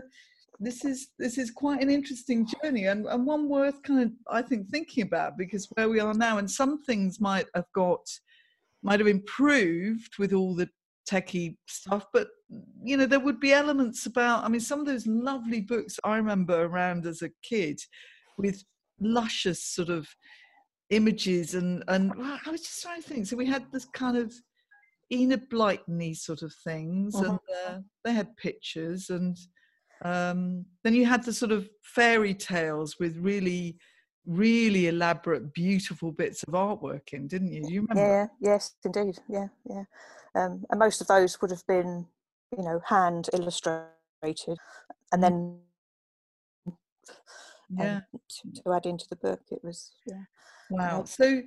this 0.59 0.85
is 0.85 1.09
this 1.19 1.37
is 1.37 1.51
quite 1.51 1.83
an 1.83 1.89
interesting 1.89 2.47
journey 2.47 2.85
and, 2.85 3.05
and 3.05 3.27
one 3.27 3.47
worth 3.47 3.83
kind 3.83 4.03
of 4.03 4.11
I 4.31 4.41
think 4.41 4.69
thinking 4.69 5.03
about 5.03 5.37
because 5.37 5.67
where 5.75 5.89
we 5.89 5.99
are 5.99 6.13
now 6.13 6.39
and 6.39 6.49
some 6.49 6.81
things 6.81 7.19
might 7.19 7.45
have 7.53 7.67
got 7.75 7.99
might 8.81 8.99
have 8.99 9.07
improved 9.07 10.17
with 10.17 10.33
all 10.33 10.55
the 10.55 10.69
techie 11.09 11.57
stuff, 11.67 12.05
but 12.13 12.27
you 12.83 12.97
know, 12.97 13.05
there 13.05 13.19
would 13.19 13.39
be 13.39 13.53
elements 13.53 14.05
about 14.05 14.45
I 14.45 14.47
mean 14.47 14.61
some 14.61 14.79
of 14.79 14.85
those 14.85 15.05
lovely 15.05 15.61
books 15.61 15.99
I 16.03 16.15
remember 16.15 16.63
around 16.63 17.05
as 17.05 17.21
a 17.21 17.29
kid 17.43 17.79
with 18.37 18.63
luscious 18.99 19.63
sort 19.63 19.89
of 19.89 20.07
images 20.89 21.53
and 21.53 21.83
and 21.89 22.13
I 22.17 22.49
was 22.49 22.61
just 22.61 22.81
trying 22.81 23.01
to 23.01 23.07
think. 23.07 23.27
So 23.27 23.35
we 23.35 23.45
had 23.45 23.65
this 23.71 23.85
kind 23.85 24.17
of 24.17 24.33
Enid 25.11 25.49
Blyton 25.49 25.97
these 25.97 26.23
sort 26.23 26.41
of 26.41 26.53
things, 26.63 27.15
uh-huh. 27.15 27.29
and 27.29 27.39
uh, 27.65 27.79
they 28.03 28.13
had 28.13 28.35
pictures, 28.37 29.09
and 29.09 29.37
um, 30.03 30.65
then 30.83 30.93
you 30.93 31.05
had 31.05 31.23
the 31.23 31.33
sort 31.33 31.51
of 31.51 31.69
fairy 31.83 32.33
tales 32.33 32.97
with 32.99 33.17
really, 33.17 33.77
really 34.25 34.87
elaborate, 34.87 35.53
beautiful 35.53 36.11
bits 36.11 36.43
of 36.43 36.53
artwork 36.53 37.13
in, 37.13 37.27
didn't 37.27 37.53
you? 37.53 37.63
Do 37.63 37.73
you 37.73 37.81
remember? 37.87 38.29
Yeah, 38.41 38.51
yes, 38.51 38.75
indeed, 38.83 39.17
yeah, 39.29 39.47
yeah. 39.65 39.83
Um, 40.35 40.65
and 40.69 40.79
most 40.79 41.01
of 41.01 41.07
those 41.07 41.41
would 41.41 41.51
have 41.51 41.65
been, 41.67 42.05
you 42.55 42.63
know, 42.63 42.81
hand 42.85 43.29
illustrated, 43.33 44.57
and 45.11 45.21
mm. 45.21 45.21
then 45.21 45.59
yeah. 47.69 47.95
Um, 47.95 48.03
to, 48.29 48.61
to 48.61 48.73
add 48.73 48.85
into 48.85 49.07
the 49.09 49.15
book, 49.15 49.41
it 49.51 49.63
was 49.63 49.91
yeah. 50.05 50.23
Wow. 50.69 51.03
So, 51.05 51.41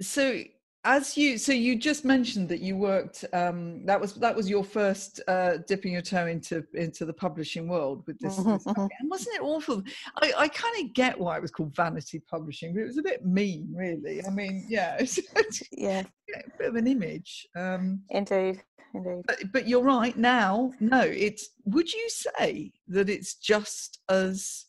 so 0.00 0.42
as 0.84 1.16
you 1.16 1.38
so 1.38 1.52
you 1.52 1.76
just 1.76 2.04
mentioned 2.04 2.48
that 2.48 2.60
you 2.60 2.76
worked 2.76 3.24
um, 3.32 3.84
that 3.86 4.00
was 4.00 4.14
that 4.14 4.34
was 4.34 4.50
your 4.50 4.64
first 4.64 5.20
uh, 5.28 5.58
dipping 5.68 5.92
your 5.92 6.02
toe 6.02 6.26
into 6.26 6.64
into 6.74 7.04
the 7.04 7.12
publishing 7.12 7.68
world 7.68 8.02
with 8.06 8.18
this, 8.18 8.36
mm-hmm, 8.36 8.68
mm-hmm. 8.68 8.80
and 8.80 9.10
wasn't 9.10 9.34
it 9.36 9.42
awful? 9.42 9.82
I, 10.16 10.32
I 10.36 10.48
kind 10.48 10.84
of 10.84 10.92
get 10.92 11.18
why 11.18 11.36
it 11.36 11.42
was 11.42 11.52
called 11.52 11.74
vanity 11.74 12.20
publishing 12.28 12.74
but 12.74 12.82
it 12.82 12.86
was 12.86 12.98
a 12.98 13.02
bit 13.02 13.24
mean 13.24 13.72
really. 13.74 14.24
I 14.26 14.30
mean 14.30 14.66
yeah 14.68 14.96
it's, 15.00 15.18
it's 15.36 15.62
yeah 15.70 16.02
a 16.34 16.58
bit 16.58 16.68
of 16.68 16.76
an 16.76 16.88
image 16.88 17.46
um, 17.54 18.02
indeed 18.10 18.60
indeed. 18.94 19.22
But, 19.26 19.52
but 19.52 19.68
you're 19.68 19.84
right 19.84 20.16
now 20.16 20.72
no 20.80 21.00
it's 21.00 21.50
would 21.64 21.92
you 21.92 22.08
say 22.08 22.72
that 22.88 23.08
it's 23.08 23.34
just 23.34 24.00
as 24.08 24.66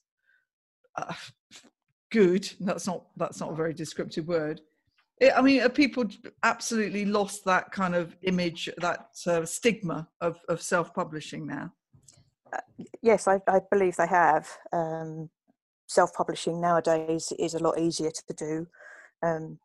uh, 0.95 1.13
good 2.11 2.47
that's 2.59 2.85
not 2.85 3.05
that's 3.17 3.39
not 3.39 3.51
a 3.51 3.55
very 3.55 3.73
descriptive 3.73 4.27
word 4.27 4.61
I 5.21 5.41
mean, 5.41 5.61
are 5.61 5.69
people 5.69 6.05
absolutely 6.43 7.05
lost 7.05 7.45
that 7.45 7.71
kind 7.71 7.95
of 7.95 8.15
image, 8.23 8.69
that 8.77 9.07
uh, 9.27 9.45
stigma 9.45 10.07
of, 10.21 10.39
of 10.49 10.61
self-publishing 10.61 11.45
now? 11.45 11.71
Uh, 12.51 12.59
yes, 13.01 13.27
I, 13.27 13.39
I, 13.47 13.59
believe 13.71 13.95
they 13.95 14.07
have. 14.07 14.49
Um, 14.71 15.29
self-publishing 15.87 16.59
nowadays 16.59 17.31
is 17.37 17.53
a 17.53 17.63
lot 17.63 17.79
easier 17.79 18.11
to 18.11 18.33
do, 18.33 18.67
um, 19.21 19.59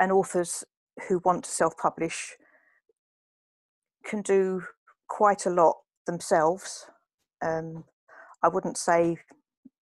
and 0.00 0.12
authors 0.12 0.64
who 1.08 1.20
want 1.24 1.44
to 1.44 1.50
self-publish 1.50 2.36
can 4.04 4.22
do 4.22 4.62
quite 5.08 5.46
a 5.46 5.50
lot 5.50 5.76
themselves. 6.06 6.86
Um, 7.42 7.84
I 8.42 8.48
wouldn't 8.48 8.76
say 8.76 9.18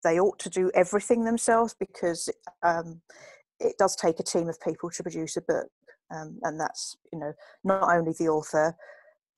they 0.03 0.19
ought 0.19 0.39
to 0.39 0.49
do 0.49 0.71
everything 0.73 1.23
themselves 1.23 1.75
because 1.77 2.29
um, 2.63 3.01
it 3.59 3.75
does 3.77 3.95
take 3.95 4.19
a 4.19 4.23
team 4.23 4.49
of 4.49 4.61
people 4.61 4.89
to 4.89 5.03
produce 5.03 5.37
a 5.37 5.41
book, 5.41 5.67
um, 6.13 6.39
and 6.43 6.59
that's 6.59 6.97
you 7.11 7.19
know 7.19 7.33
not 7.63 7.83
only 7.95 8.13
the 8.17 8.27
author, 8.27 8.75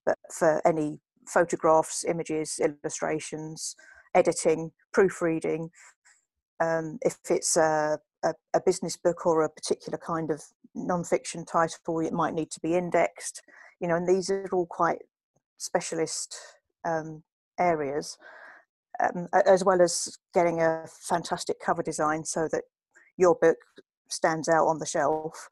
but 0.05 0.17
for 0.31 0.61
any 0.65 0.99
photographs, 1.27 2.03
images, 2.03 2.59
illustrations, 2.59 3.75
editing, 4.15 4.71
proofreading. 4.93 5.69
Um, 6.59 6.97
if 7.01 7.17
it's 7.29 7.55
a, 7.55 7.99
a, 8.23 8.33
a, 8.53 8.59
business 8.65 8.97
book 8.97 9.25
or 9.25 9.43
a 9.43 9.49
particular 9.49 9.97
kind 9.97 10.29
of 10.29 10.43
non-fiction 10.75 11.45
title, 11.45 11.99
it 11.99 12.11
might 12.11 12.33
need 12.33 12.51
to 12.51 12.59
be 12.59 12.75
indexed. 12.75 13.41
You 13.79 13.87
know, 13.87 13.95
and 13.95 14.07
these 14.07 14.29
are 14.29 14.49
all 14.51 14.65
quite 14.65 14.99
specialist 15.57 16.35
um, 16.83 17.23
areas. 17.59 18.17
Um, 19.01 19.29
as 19.45 19.63
well 19.63 19.81
as 19.81 20.17
getting 20.33 20.61
a 20.61 20.83
fantastic 21.07 21.61
cover 21.61 21.81
design 21.81 22.25
so 22.25 22.49
that 22.51 22.63
your 23.15 23.35
book 23.35 23.55
stands 24.09 24.49
out 24.49 24.67
on 24.67 24.79
the 24.79 24.85
shelf 24.85 25.49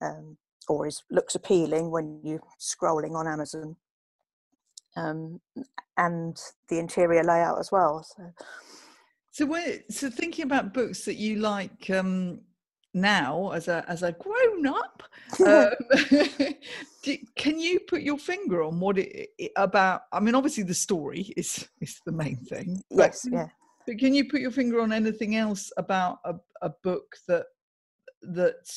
um, 0.00 0.36
or 0.68 0.86
is 0.86 1.02
looks 1.10 1.34
appealing 1.34 1.90
when 1.90 2.20
you're 2.22 2.40
scrolling 2.60 3.14
on 3.14 3.26
Amazon. 3.26 3.76
Um, 4.96 5.40
and 5.96 6.40
the 6.68 6.78
interior 6.78 7.22
layout 7.22 7.58
as 7.58 7.70
well. 7.70 8.02
So, 8.02 8.32
so, 9.32 9.60
so 9.90 10.10
thinking 10.10 10.44
about 10.44 10.74
books 10.74 11.04
that 11.04 11.16
you 11.16 11.36
like 11.36 11.90
um, 11.90 12.40
now 12.94 13.50
as 13.50 13.68
a 13.68 13.84
as 13.88 14.02
a 14.02 14.12
grown 14.12 14.66
up, 14.66 15.02
um, 15.46 15.70
can 17.36 17.58
you 17.58 17.80
put 17.80 18.02
your 18.02 18.18
finger 18.18 18.62
on 18.62 18.80
what 18.80 18.98
it, 18.98 19.30
it, 19.38 19.52
about? 19.56 20.02
I 20.12 20.20
mean, 20.20 20.34
obviously 20.34 20.64
the 20.64 20.74
story 20.74 21.32
is 21.36 21.68
is 21.80 22.00
the 22.04 22.12
main 22.12 22.36
thing. 22.36 22.82
Yes, 22.90 23.26
yeah. 23.30 23.48
But 23.86 23.98
can 23.98 24.14
you 24.14 24.28
put 24.28 24.40
your 24.40 24.50
finger 24.50 24.80
on 24.80 24.92
anything 24.92 25.36
else 25.36 25.72
about 25.76 26.18
a, 26.24 26.34
a 26.62 26.70
book 26.82 27.16
that 27.26 27.46
that 28.22 28.70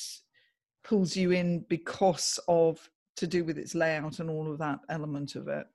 pulls 0.83 1.15
you 1.15 1.31
in 1.31 1.65
because 1.69 2.39
of 2.47 2.89
to 3.17 3.27
do 3.27 3.43
with 3.43 3.57
its 3.57 3.75
layout 3.75 4.19
and 4.19 4.29
all 4.29 4.51
of 4.51 4.57
that 4.59 4.79
element 4.89 5.35
of 5.35 5.47
it? 5.47 5.67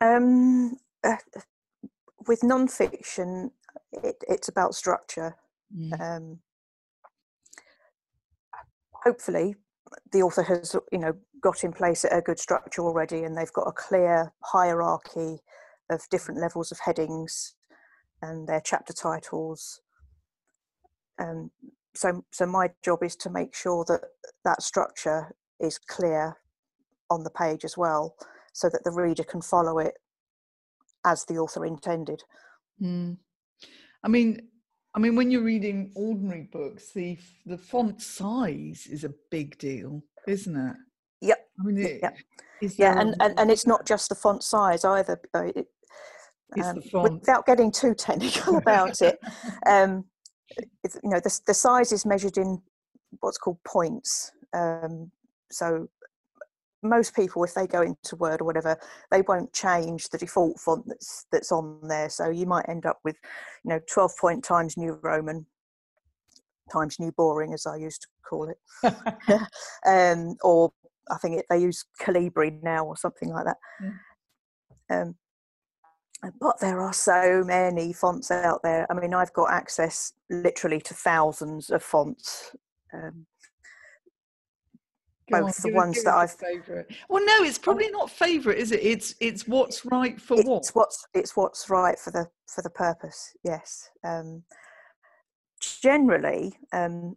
Um, 0.00 0.76
uh, 1.02 1.16
with 2.26 2.44
non-fiction, 2.44 3.50
it, 3.92 4.16
it's 4.28 4.48
about 4.48 4.74
structure. 4.74 5.34
Mm. 5.76 6.00
Um, 6.00 6.38
hopefully, 8.92 9.56
the 10.12 10.22
author 10.22 10.42
has 10.42 10.76
you 10.92 10.98
know 10.98 11.14
got 11.42 11.64
in 11.64 11.72
place 11.72 12.04
a 12.04 12.20
good 12.20 12.38
structure 12.38 12.82
already 12.82 13.22
and 13.24 13.36
they've 13.36 13.52
got 13.52 13.68
a 13.68 13.72
clear 13.72 14.32
hierarchy 14.42 15.38
of 15.90 16.08
different 16.10 16.40
levels 16.40 16.72
of 16.72 16.78
headings 16.80 17.54
and 18.22 18.48
their 18.48 18.60
chapter 18.60 18.92
titles 18.92 19.80
um, 21.18 21.50
so 21.94 22.24
so 22.30 22.46
my 22.46 22.70
job 22.84 23.02
is 23.02 23.16
to 23.16 23.30
make 23.30 23.54
sure 23.54 23.84
that 23.88 24.00
that 24.44 24.62
structure 24.62 25.34
is 25.60 25.78
clear 25.78 26.36
on 27.10 27.24
the 27.24 27.30
page 27.30 27.64
as 27.64 27.76
well 27.76 28.14
so 28.52 28.68
that 28.68 28.84
the 28.84 28.90
reader 28.90 29.24
can 29.24 29.40
follow 29.40 29.78
it 29.78 29.94
as 31.04 31.24
the 31.24 31.38
author 31.38 31.64
intended 31.64 32.22
mm. 32.82 33.16
i 34.04 34.08
mean 34.08 34.40
I 34.94 35.00
mean, 35.00 35.14
when 35.14 35.30
you're 35.30 35.42
reading 35.42 35.92
ordinary 35.94 36.48
books, 36.50 36.92
the 36.92 37.16
the 37.46 37.58
font 37.58 38.02
size 38.02 38.88
is 38.90 39.04
a 39.04 39.14
big 39.30 39.56
deal, 39.58 40.02
isn't 40.26 40.56
it? 40.56 40.76
Yep. 41.20 41.38
I 41.60 41.62
mean, 41.62 41.78
it, 41.78 42.00
yep. 42.02 42.16
yeah, 42.60 43.00
and, 43.00 43.14
and 43.20 43.38
and 43.38 43.50
it's 43.50 43.66
not 43.66 43.86
just 43.86 44.08
the 44.08 44.14
font 44.14 44.42
size 44.42 44.84
either. 44.84 45.20
It, 45.34 45.68
um, 46.64 46.82
without 47.02 47.46
getting 47.46 47.70
too 47.70 47.94
technical 47.94 48.56
about 48.64 49.00
it, 49.02 49.20
um, 49.66 50.04
you 50.56 51.10
know, 51.10 51.20
the 51.20 51.40
the 51.46 51.54
size 51.54 51.92
is 51.92 52.06
measured 52.06 52.38
in 52.38 52.60
what's 53.20 53.38
called 53.38 53.62
points. 53.64 54.32
Um, 54.54 55.10
so 55.50 55.88
most 56.82 57.14
people, 57.14 57.42
if 57.44 57.54
they 57.54 57.66
go 57.66 57.82
into 57.82 58.16
Word 58.16 58.40
or 58.40 58.44
whatever, 58.44 58.78
they 59.10 59.22
won't 59.22 59.52
change 59.52 60.08
the 60.08 60.18
default 60.18 60.58
font 60.60 60.84
that's 60.86 61.26
that's 61.32 61.52
on 61.52 61.80
there. 61.88 62.08
So 62.08 62.30
you 62.30 62.46
might 62.46 62.68
end 62.68 62.86
up 62.86 62.98
with, 63.04 63.16
you 63.64 63.70
know, 63.70 63.80
12 63.92 64.12
point 64.18 64.44
times 64.44 64.76
New 64.76 64.98
Roman 65.02 65.46
times 66.72 66.98
New 67.00 67.12
Boring, 67.12 67.52
as 67.52 67.66
I 67.66 67.76
used 67.76 68.02
to 68.02 68.08
call 68.28 68.50
it, 68.50 68.58
um, 69.86 70.36
or 70.42 70.70
I 71.10 71.16
think 71.18 71.38
it, 71.38 71.46
they 71.48 71.58
use 71.58 71.84
Calibri 72.00 72.62
now 72.62 72.84
or 72.84 72.96
something 72.96 73.30
like 73.30 73.46
that. 73.46 73.56
Yeah. 73.80 75.02
Um, 75.02 75.16
but 76.40 76.58
there 76.60 76.80
are 76.80 76.92
so 76.92 77.44
many 77.44 77.92
fonts 77.92 78.30
out 78.30 78.60
there. 78.62 78.86
I 78.90 78.94
mean, 78.94 79.14
I've 79.14 79.32
got 79.32 79.52
access 79.52 80.12
literally 80.30 80.80
to 80.80 80.94
thousands 80.94 81.70
of 81.70 81.82
fonts. 81.82 82.56
Um, 82.92 83.26
both 85.30 85.64
on, 85.64 85.70
the 85.70 85.76
ones 85.76 86.02
that 86.04 86.14
I've 86.14 86.32
favorite. 86.32 86.90
Well, 87.08 87.24
no, 87.24 87.44
it's 87.44 87.58
probably 87.58 87.90
not 87.90 88.10
favorite, 88.10 88.58
is 88.58 88.72
it? 88.72 88.80
It's 88.82 89.14
it's 89.20 89.46
what's 89.46 89.84
right 89.84 90.20
for 90.20 90.38
it's 90.38 90.48
what. 90.48 90.68
what's 90.72 91.06
it's 91.14 91.36
what's 91.36 91.68
right 91.70 91.98
for 91.98 92.10
the 92.10 92.28
for 92.46 92.62
the 92.62 92.70
purpose. 92.70 93.36
Yes. 93.44 93.90
Um, 94.04 94.42
generally, 95.60 96.58
um, 96.72 97.16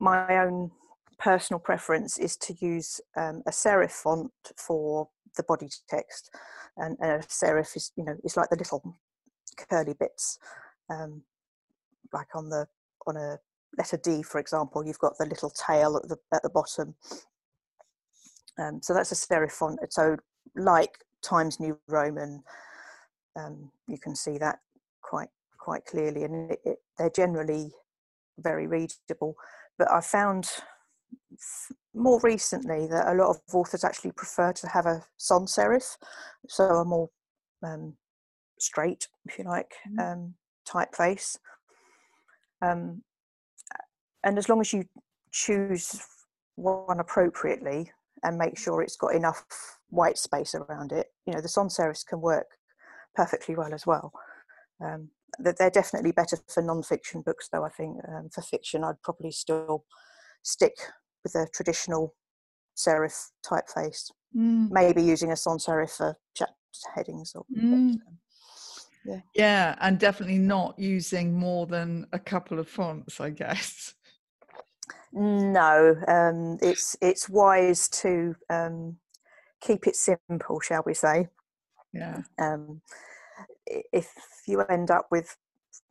my 0.00 0.38
own 0.38 0.70
personal 1.18 1.60
preference 1.60 2.18
is 2.18 2.36
to 2.36 2.54
use 2.60 3.00
um, 3.16 3.42
a 3.46 3.50
serif 3.50 3.92
font 3.92 4.32
for 4.56 5.08
the 5.36 5.42
body 5.42 5.68
text, 5.88 6.30
and, 6.76 6.96
and, 7.00 7.22
a 7.22 7.26
serif 7.26 7.76
is 7.76 7.92
you 7.96 8.04
know 8.04 8.16
it's 8.24 8.36
like 8.36 8.50
the 8.50 8.56
little 8.56 8.96
curly 9.68 9.94
bits, 9.98 10.38
um, 10.90 11.22
like 12.12 12.28
on 12.34 12.48
the 12.48 12.66
on 13.06 13.16
a 13.16 13.38
letter 13.76 13.98
D, 14.02 14.22
for 14.22 14.38
example, 14.38 14.86
you've 14.86 14.98
got 14.98 15.18
the 15.18 15.26
little 15.26 15.50
tail 15.50 15.96
at 15.96 16.08
the 16.08 16.16
at 16.32 16.42
the 16.42 16.50
bottom. 16.50 16.94
Um, 18.58 18.80
so 18.82 18.94
that's 18.94 19.12
a 19.12 19.14
serif 19.14 19.52
font. 19.52 19.80
So 19.90 20.16
like 20.56 20.98
Times 21.22 21.58
New 21.58 21.78
Roman, 21.88 22.42
um, 23.36 23.70
you 23.88 23.98
can 23.98 24.14
see 24.14 24.38
that 24.38 24.60
quite 25.02 25.30
quite 25.58 25.86
clearly, 25.86 26.24
and 26.24 26.52
it, 26.52 26.60
it, 26.64 26.78
they're 26.98 27.10
generally 27.10 27.72
very 28.38 28.66
readable. 28.66 29.34
But 29.78 29.90
I 29.90 30.00
found 30.00 30.48
more 31.94 32.20
recently 32.22 32.86
that 32.88 33.08
a 33.08 33.14
lot 33.14 33.30
of 33.30 33.40
authors 33.52 33.84
actually 33.84 34.12
prefer 34.12 34.52
to 34.52 34.68
have 34.68 34.86
a 34.86 35.02
sans 35.16 35.54
serif, 35.54 35.96
so 36.48 36.64
a 36.64 36.84
more 36.84 37.10
um, 37.62 37.94
straight, 38.58 39.08
if 39.26 39.38
you 39.38 39.44
like, 39.44 39.72
mm. 39.90 40.12
um, 40.12 40.34
typeface. 40.68 41.36
Um, 42.62 43.02
and 44.24 44.38
as 44.38 44.48
long 44.48 44.60
as 44.60 44.72
you 44.72 44.84
choose 45.32 46.00
one 46.56 47.00
appropriately 47.00 47.90
and 48.22 48.38
make 48.38 48.58
sure 48.58 48.82
it's 48.82 48.96
got 48.96 49.14
enough 49.14 49.44
white 49.90 50.18
space 50.18 50.54
around 50.54 50.92
it, 50.92 51.08
you 51.26 51.34
know, 51.34 51.40
the 51.40 51.48
sans 51.48 51.76
serifs 51.76 52.06
can 52.06 52.20
work 52.20 52.46
perfectly 53.14 53.54
well 53.54 53.74
as 53.74 53.86
well. 53.86 54.12
Um, 54.82 55.10
they're 55.38 55.70
definitely 55.70 56.12
better 56.12 56.38
for 56.48 56.62
non-fiction 56.62 57.22
books, 57.22 57.48
though. 57.52 57.64
I 57.64 57.70
think 57.70 57.98
um, 58.08 58.28
for 58.32 58.40
fiction, 58.42 58.84
I'd 58.84 59.02
probably 59.02 59.32
still 59.32 59.84
stick 60.42 60.74
with 61.24 61.32
the 61.32 61.48
traditional 61.52 62.14
serif 62.76 63.30
typeface. 63.44 64.10
Mm. 64.36 64.70
Maybe 64.70 65.02
using 65.02 65.32
a 65.32 65.36
sans 65.36 65.64
serif 65.64 65.96
for 65.96 66.16
chapter 66.34 66.54
headings 66.94 67.32
or. 67.34 67.44
Mm. 67.56 67.98
Yeah. 69.06 69.20
yeah, 69.34 69.74
and 69.82 69.98
definitely 69.98 70.38
not 70.38 70.78
using 70.78 71.34
more 71.34 71.66
than 71.66 72.06
a 72.14 72.18
couple 72.18 72.58
of 72.58 72.66
fonts, 72.66 73.20
I 73.20 73.28
guess. 73.28 73.92
No, 75.12 75.94
um, 76.08 76.58
it's 76.62 76.96
it's 77.00 77.28
wise 77.28 77.88
to 77.88 78.34
um, 78.48 78.96
keep 79.60 79.86
it 79.86 79.94
simple, 79.94 80.58
shall 80.60 80.82
we 80.84 80.94
say? 80.94 81.28
Yeah. 81.92 82.22
Um, 82.38 82.80
if 83.66 84.10
you 84.46 84.60
end 84.62 84.90
up 84.90 85.06
with, 85.10 85.36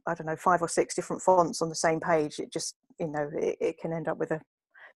I 0.05 0.13
don't 0.13 0.27
know, 0.27 0.35
five 0.35 0.61
or 0.61 0.67
six 0.67 0.95
different 0.95 1.21
fonts 1.21 1.61
on 1.61 1.69
the 1.69 1.75
same 1.75 1.99
page, 1.99 2.39
it 2.39 2.51
just 2.51 2.75
you 2.99 3.07
know 3.07 3.29
it, 3.33 3.57
it 3.61 3.77
can 3.77 3.93
end 3.93 4.07
up 4.07 4.17
with 4.17 4.31
a 4.31 4.41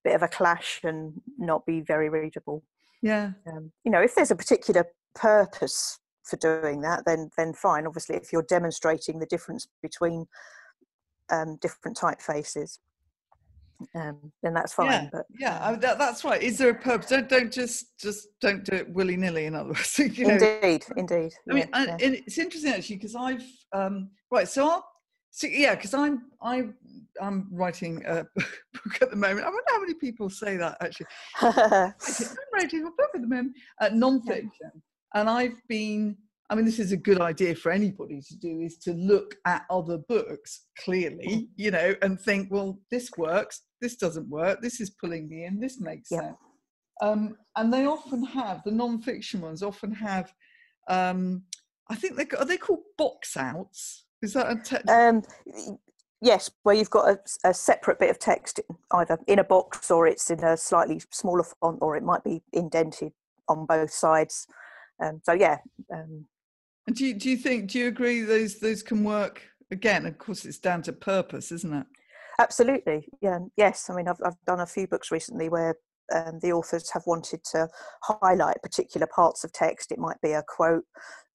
bit 0.04 0.14
of 0.14 0.22
a 0.22 0.28
clash 0.28 0.80
and 0.84 1.20
not 1.38 1.66
be 1.66 1.80
very 1.80 2.08
readable. 2.08 2.62
Yeah. 3.02 3.32
Um, 3.46 3.72
you 3.84 3.90
know, 3.90 4.00
if 4.00 4.14
there's 4.14 4.30
a 4.30 4.36
particular 4.36 4.86
purpose 5.14 5.98
for 6.24 6.36
doing 6.36 6.80
that, 6.82 7.04
then 7.06 7.30
then 7.36 7.52
fine. 7.54 7.86
Obviously, 7.86 8.16
if 8.16 8.32
you're 8.32 8.42
demonstrating 8.42 9.18
the 9.18 9.26
difference 9.26 9.66
between 9.82 10.26
um, 11.30 11.56
different 11.60 11.96
typefaces, 11.96 12.78
um, 13.94 14.32
then 14.42 14.54
that's 14.54 14.72
fine. 14.74 14.90
Yeah, 14.90 15.08
but 15.12 15.26
yeah, 15.38 15.58
I 15.62 15.70
mean, 15.70 15.80
that, 15.80 15.98
that's 15.98 16.24
right. 16.24 16.42
Is 16.42 16.58
there 16.58 16.70
a 16.70 16.74
purpose? 16.74 17.08
Don't 17.08 17.28
don't 17.28 17.52
just 17.52 17.98
just 17.98 18.28
don't 18.40 18.64
do 18.64 18.76
it 18.76 18.92
willy 18.92 19.16
nilly. 19.16 19.46
In 19.46 19.54
other 19.54 19.68
words, 19.68 19.98
you 19.98 20.26
know? 20.26 20.34
indeed, 20.34 20.84
indeed. 20.96 21.32
I 21.50 21.54
mean, 21.54 21.68
yeah. 21.72 21.96
and 22.00 22.14
it's 22.14 22.38
interesting 22.38 22.72
actually 22.72 22.96
because 22.96 23.14
I've 23.14 23.44
um, 23.72 24.10
right. 24.30 24.48
So, 24.48 24.68
I'll, 24.68 24.86
so 25.30 25.46
yeah, 25.46 25.74
because 25.74 25.94
I'm 25.94 26.30
I 26.42 26.68
I'm 27.20 27.48
writing 27.50 28.04
a 28.06 28.26
book 28.34 29.02
at 29.02 29.10
the 29.10 29.16
moment. 29.16 29.46
I 29.46 29.50
wonder 29.50 29.62
how 29.68 29.80
many 29.80 29.94
people 29.94 30.30
say 30.30 30.56
that 30.56 30.76
actually. 30.80 31.06
I'm 31.40 31.92
writing 32.54 32.82
a 32.82 32.90
book 32.90 33.10
at 33.14 33.20
the 33.20 33.26
moment, 33.26 33.56
uh, 33.80 33.90
non-fiction, 33.92 34.70
and 35.14 35.28
I've 35.28 35.56
been 35.68 36.16
I 36.50 36.54
mean, 36.54 36.64
this 36.64 36.78
is 36.78 36.92
a 36.92 36.96
good 36.96 37.20
idea 37.20 37.54
for 37.54 37.70
anybody 37.70 38.22
to 38.22 38.36
do 38.36 38.60
is 38.60 38.78
to 38.78 38.94
look 38.94 39.36
at 39.44 39.66
other 39.68 39.98
books 39.98 40.66
clearly, 40.78 41.26
mm. 41.28 41.48
you 41.56 41.70
know, 41.70 41.94
and 42.00 42.18
think, 42.18 42.48
well, 42.50 42.80
this 42.90 43.10
works, 43.18 43.62
this 43.82 43.96
doesn't 43.96 44.28
work, 44.30 44.62
this 44.62 44.80
is 44.80 44.90
pulling 44.90 45.28
me 45.28 45.44
in, 45.44 45.60
this 45.60 45.78
makes 45.78 46.10
yeah. 46.10 46.20
sense. 46.20 46.36
Um, 47.02 47.36
and 47.56 47.72
they 47.72 47.86
often 47.86 48.24
have, 48.24 48.62
the 48.64 48.70
non 48.70 49.00
fiction 49.02 49.42
ones 49.42 49.62
often 49.62 49.92
have, 49.92 50.32
um, 50.88 51.42
I 51.90 51.96
think 51.96 52.16
they 52.16 52.26
are 52.36 52.44
they 52.44 52.56
called 52.56 52.80
box 52.96 53.36
outs? 53.36 54.04
Is 54.22 54.32
that 54.32 54.50
a 54.50 54.56
te- 54.56 54.90
um, 54.90 55.22
Yes, 56.20 56.50
where 56.64 56.74
you've 56.74 56.90
got 56.90 57.08
a, 57.08 57.48
a, 57.48 57.54
separate 57.54 58.00
bit 58.00 58.10
of 58.10 58.18
text 58.18 58.58
either 58.92 59.18
in 59.28 59.38
a 59.38 59.44
box 59.44 59.88
or 59.88 60.08
it's 60.08 60.30
in 60.30 60.42
a 60.42 60.56
slightly 60.56 61.00
smaller 61.12 61.44
font 61.44 61.78
or 61.80 61.96
it 61.96 62.02
might 62.02 62.24
be 62.24 62.42
indented 62.52 63.12
on 63.48 63.66
both 63.66 63.92
sides. 63.92 64.48
Um, 65.00 65.20
so 65.24 65.32
yeah, 65.32 65.58
um, 65.94 66.26
and 66.88 66.96
do 66.96 67.04
you, 67.04 67.14
do 67.14 67.28
you 67.28 67.36
think, 67.36 67.70
do 67.70 67.78
you 67.78 67.86
agree 67.86 68.22
those, 68.22 68.60
those 68.60 68.82
can 68.82 69.04
work? 69.04 69.42
Again, 69.70 70.06
of 70.06 70.16
course, 70.16 70.46
it's 70.46 70.58
down 70.58 70.80
to 70.84 70.92
purpose, 70.94 71.52
isn't 71.52 71.74
it? 71.74 71.86
Absolutely. 72.40 73.08
Yeah. 73.20 73.40
Yes. 73.58 73.90
I 73.90 73.94
mean, 73.94 74.08
I've, 74.08 74.16
I've 74.24 74.42
done 74.46 74.60
a 74.60 74.66
few 74.66 74.86
books 74.86 75.10
recently 75.10 75.50
where 75.50 75.76
um, 76.14 76.38
the 76.40 76.52
authors 76.52 76.90
have 76.92 77.02
wanted 77.06 77.44
to 77.52 77.68
highlight 78.02 78.62
particular 78.62 79.06
parts 79.06 79.44
of 79.44 79.52
text. 79.52 79.92
It 79.92 79.98
might 79.98 80.18
be 80.22 80.32
a 80.32 80.42
quote. 80.48 80.84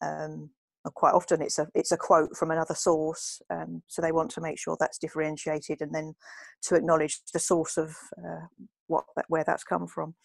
Um, 0.02 0.50
quite 0.92 1.14
often, 1.14 1.42
it's 1.42 1.60
a 1.60 1.68
it's 1.74 1.92
a 1.92 1.98
quote 1.98 2.36
from 2.36 2.52
another 2.52 2.76
source. 2.76 3.42
Um, 3.50 3.84
so 3.88 4.02
they 4.02 4.12
want 4.12 4.32
to 4.32 4.42
make 4.42 4.60
sure 4.60 4.76
that's 4.80 4.98
differentiated, 4.98 5.82
and 5.82 5.94
then 5.94 6.16
to 6.64 6.76
acknowledge 6.76 7.22
the 7.34 7.40
source 7.40 7.78
of 7.78 7.96
uh, 8.18 8.48
what 8.88 9.06
where 9.28 9.44
that's 9.46 9.64
come 9.64 9.88
from. 9.88 10.16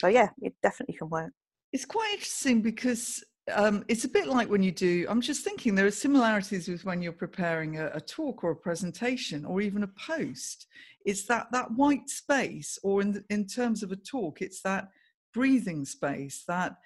So 0.00 0.08
yeah, 0.08 0.28
it 0.42 0.54
definitely 0.62 0.96
can 0.96 1.08
work. 1.08 1.32
It's 1.72 1.86
quite 1.86 2.12
interesting 2.14 2.62
because 2.62 3.24
um, 3.52 3.84
it's 3.88 4.04
a 4.04 4.08
bit 4.08 4.26
like 4.26 4.48
when 4.48 4.62
you 4.62 4.72
do 4.72 5.06
i'm 5.08 5.20
just 5.20 5.44
thinking 5.44 5.74
there 5.74 5.86
are 5.86 5.90
similarities 5.90 6.66
with 6.66 6.84
when 6.84 7.02
you're 7.02 7.12
preparing 7.12 7.78
a, 7.78 7.90
a, 7.92 8.00
talk 8.00 8.42
or 8.42 8.52
a 8.52 8.56
presentation 8.56 9.44
or 9.44 9.60
even 9.60 9.82
a 9.82 9.88
post 9.88 10.66
it's 11.04 11.26
that 11.26 11.48
that 11.52 11.70
white 11.72 12.08
space 12.08 12.78
or 12.82 13.02
in, 13.02 13.12
the, 13.12 13.24
in 13.28 13.46
terms 13.46 13.82
of 13.82 13.92
a 13.92 13.96
talk 13.96 14.40
it's 14.40 14.62
that 14.62 14.88
breathing 15.34 15.84
space 15.84 16.44
that 16.48 16.76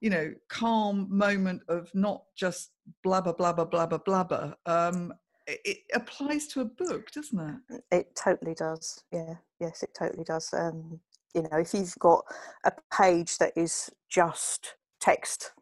you 0.00 0.10
know 0.10 0.32
calm 0.48 1.06
moment 1.10 1.62
of 1.68 1.90
not 1.94 2.22
just 2.36 2.72
blabber 3.02 3.32
blabber 3.32 3.64
blabber 3.64 3.98
blabber 3.98 4.54
um, 4.66 5.12
it, 5.46 5.78
applies 5.94 6.46
to 6.48 6.60
a 6.60 6.64
book 6.64 7.10
doesn't 7.12 7.62
it? 7.70 7.84
It 7.92 8.16
totally 8.16 8.54
does. 8.54 9.02
Yeah 9.12 9.34
yes 9.60 9.82
it 9.82 9.90
totally 9.98 10.24
does. 10.24 10.52
Um, 10.52 11.00
you 11.34 11.42
know 11.42 11.58
if 11.58 11.72
you've 11.74 11.94
got 11.98 12.24
a 12.64 12.72
page 12.92 13.38
that 13.38 13.52
is 13.56 13.90
just 14.08 14.74
text 15.00 15.52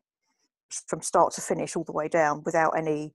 from 0.86 1.00
start 1.00 1.32
to 1.34 1.40
finish 1.40 1.76
all 1.76 1.84
the 1.84 1.92
way 1.92 2.08
down 2.08 2.42
without 2.44 2.70
any 2.76 3.14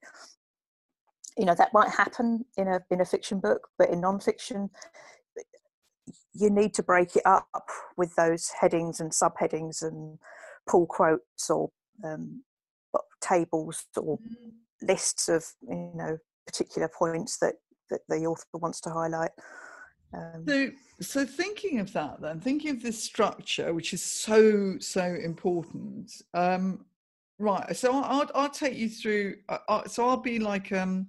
you 1.38 1.46
know 1.46 1.56
that 1.56 1.74
might 1.74 1.90
happen 1.90 2.46
in 2.58 2.68
a 2.68 2.80
in 2.92 3.02
a 3.02 3.06
fiction 3.06 3.40
book 3.40 3.70
but 3.78 3.90
in 3.90 4.02
non-fiction 4.02 4.70
you 6.34 6.50
need 6.50 6.74
to 6.74 6.84
break 6.84 7.16
it 7.16 7.26
up 7.26 7.48
with 7.98 8.16
those 8.16 8.52
headings 8.62 9.00
and 9.00 9.12
subheadings 9.12 9.82
and 9.82 10.20
pull 10.70 10.86
quotes 10.86 11.50
or 11.50 11.70
um, 12.04 12.44
tables 13.22 13.86
or 13.98 14.18
mm. 14.18 14.52
lists 14.82 15.28
of 15.30 15.46
you 15.68 15.92
know 15.96 16.18
particular 16.46 16.90
points 16.98 17.38
that 17.40 17.56
that 17.90 18.02
the 18.08 18.26
author 18.26 18.46
wants 18.54 18.80
to 18.82 18.90
highlight 18.90 19.32
um, 20.14 20.46
so 20.48 20.70
so 21.02 21.26
thinking 21.26 21.80
of 21.80 21.92
that 21.94 22.22
then 22.22 22.40
thinking 22.40 22.72
of 22.72 22.82
this 22.82 23.02
structure 23.02 23.74
which 23.74 23.94
is 23.94 24.02
so 24.02 24.76
so 24.80 25.04
important 25.04 26.12
um 26.34 26.86
right 27.40 27.76
so 27.76 27.92
i'll 27.94 28.30
i'll 28.36 28.50
take 28.50 28.76
you 28.76 28.90
through 28.90 29.36
uh, 29.50 29.84
so 29.86 30.08
i'll 30.08 30.18
be 30.18 30.40
like 30.40 30.72
um 30.72 31.08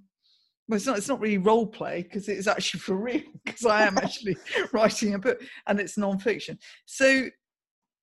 well, 0.71 0.77
it's 0.77 0.87
not, 0.87 0.99
it's 0.99 1.09
not 1.09 1.21
really 1.21 1.39
role 1.39 1.67
play 1.67 2.05
because 2.05 2.29
it's 2.29 2.47
actually 2.47 2.79
for 2.87 2.95
real 2.95 3.23
because 3.45 3.67
I 3.67 3.83
am 3.83 3.99
actually 3.99 4.37
writing 4.73 5.15
a 5.15 5.19
book 5.19 5.43
and 5.67 5.81
it's 5.81 5.99
non-fiction. 5.99 6.59
So 6.87 7.27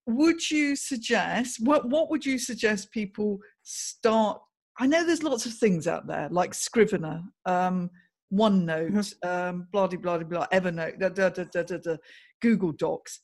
would 0.07 0.49
you 0.49 0.75
suggest 0.75 1.59
what 1.61 1.89
what 1.89 2.09
would 2.09 2.25
you 2.25 2.39
suggest 2.39 2.91
people 2.91 3.37
start 3.63 4.39
I 4.79 4.87
know 4.87 5.05
there's 5.05 5.23
lots 5.23 5.45
of 5.45 5.53
things 5.53 5.87
out 5.87 6.07
there 6.07 6.29
like 6.29 6.53
Scrivener, 6.53 7.23
um, 7.45 7.89
OneNote, 8.31 8.91
mm-hmm. 8.91 9.27
um, 9.27 9.67
blah 9.71 9.87
blah 9.87 9.97
blah 9.97 10.17
blah, 10.19 10.47
Evernote, 10.53 10.99
da, 10.99 11.09
da, 11.09 11.29
da, 11.29 11.45
da, 11.51 11.63
da, 11.63 11.77
da, 11.77 11.95
Google 12.41 12.73
Docs. 12.73 13.21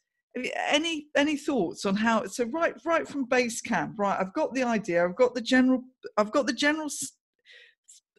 Any 0.67 1.07
any 1.15 1.37
thoughts 1.37 1.85
on 1.85 1.95
how? 1.95 2.25
So 2.25 2.45
right 2.45 2.73
right 2.85 3.07
from 3.07 3.25
base 3.25 3.61
camp, 3.61 3.99
right? 3.99 4.17
I've 4.19 4.33
got 4.33 4.53
the 4.55 4.63
idea. 4.63 5.05
I've 5.05 5.15
got 5.15 5.35
the 5.35 5.41
general. 5.41 5.83
I've 6.17 6.31
got 6.31 6.47
the 6.47 6.53
general 6.53 6.89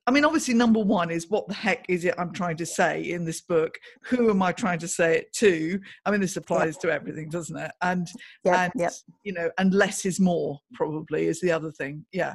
I 0.06 0.10
mean, 0.10 0.24
obviously, 0.24 0.52
number 0.52 0.80
one 0.80 1.10
is 1.10 1.30
what 1.30 1.48
the 1.48 1.54
heck 1.54 1.86
is 1.88 2.04
it 2.04 2.14
I'm 2.18 2.32
trying 2.32 2.58
to 2.58 2.66
say 2.66 3.02
in 3.02 3.24
this 3.24 3.40
book? 3.40 3.78
Who 4.02 4.28
am 4.28 4.42
I 4.42 4.52
trying 4.52 4.78
to 4.80 4.88
say 4.88 5.16
it 5.16 5.32
to? 5.34 5.80
I 6.04 6.10
mean, 6.10 6.20
this 6.20 6.36
applies 6.36 6.76
to 6.78 6.92
everything, 6.92 7.30
doesn't 7.30 7.56
it? 7.56 7.70
And 7.80 8.06
yeah, 8.44 8.68
and 8.74 8.90
you 9.22 9.32
know, 9.32 9.50
and 9.56 9.72
less 9.72 10.04
is 10.04 10.20
more 10.20 10.60
probably 10.74 11.26
is 11.26 11.40
the 11.40 11.52
other 11.52 11.72
thing. 11.72 12.04
Yeah. 12.12 12.34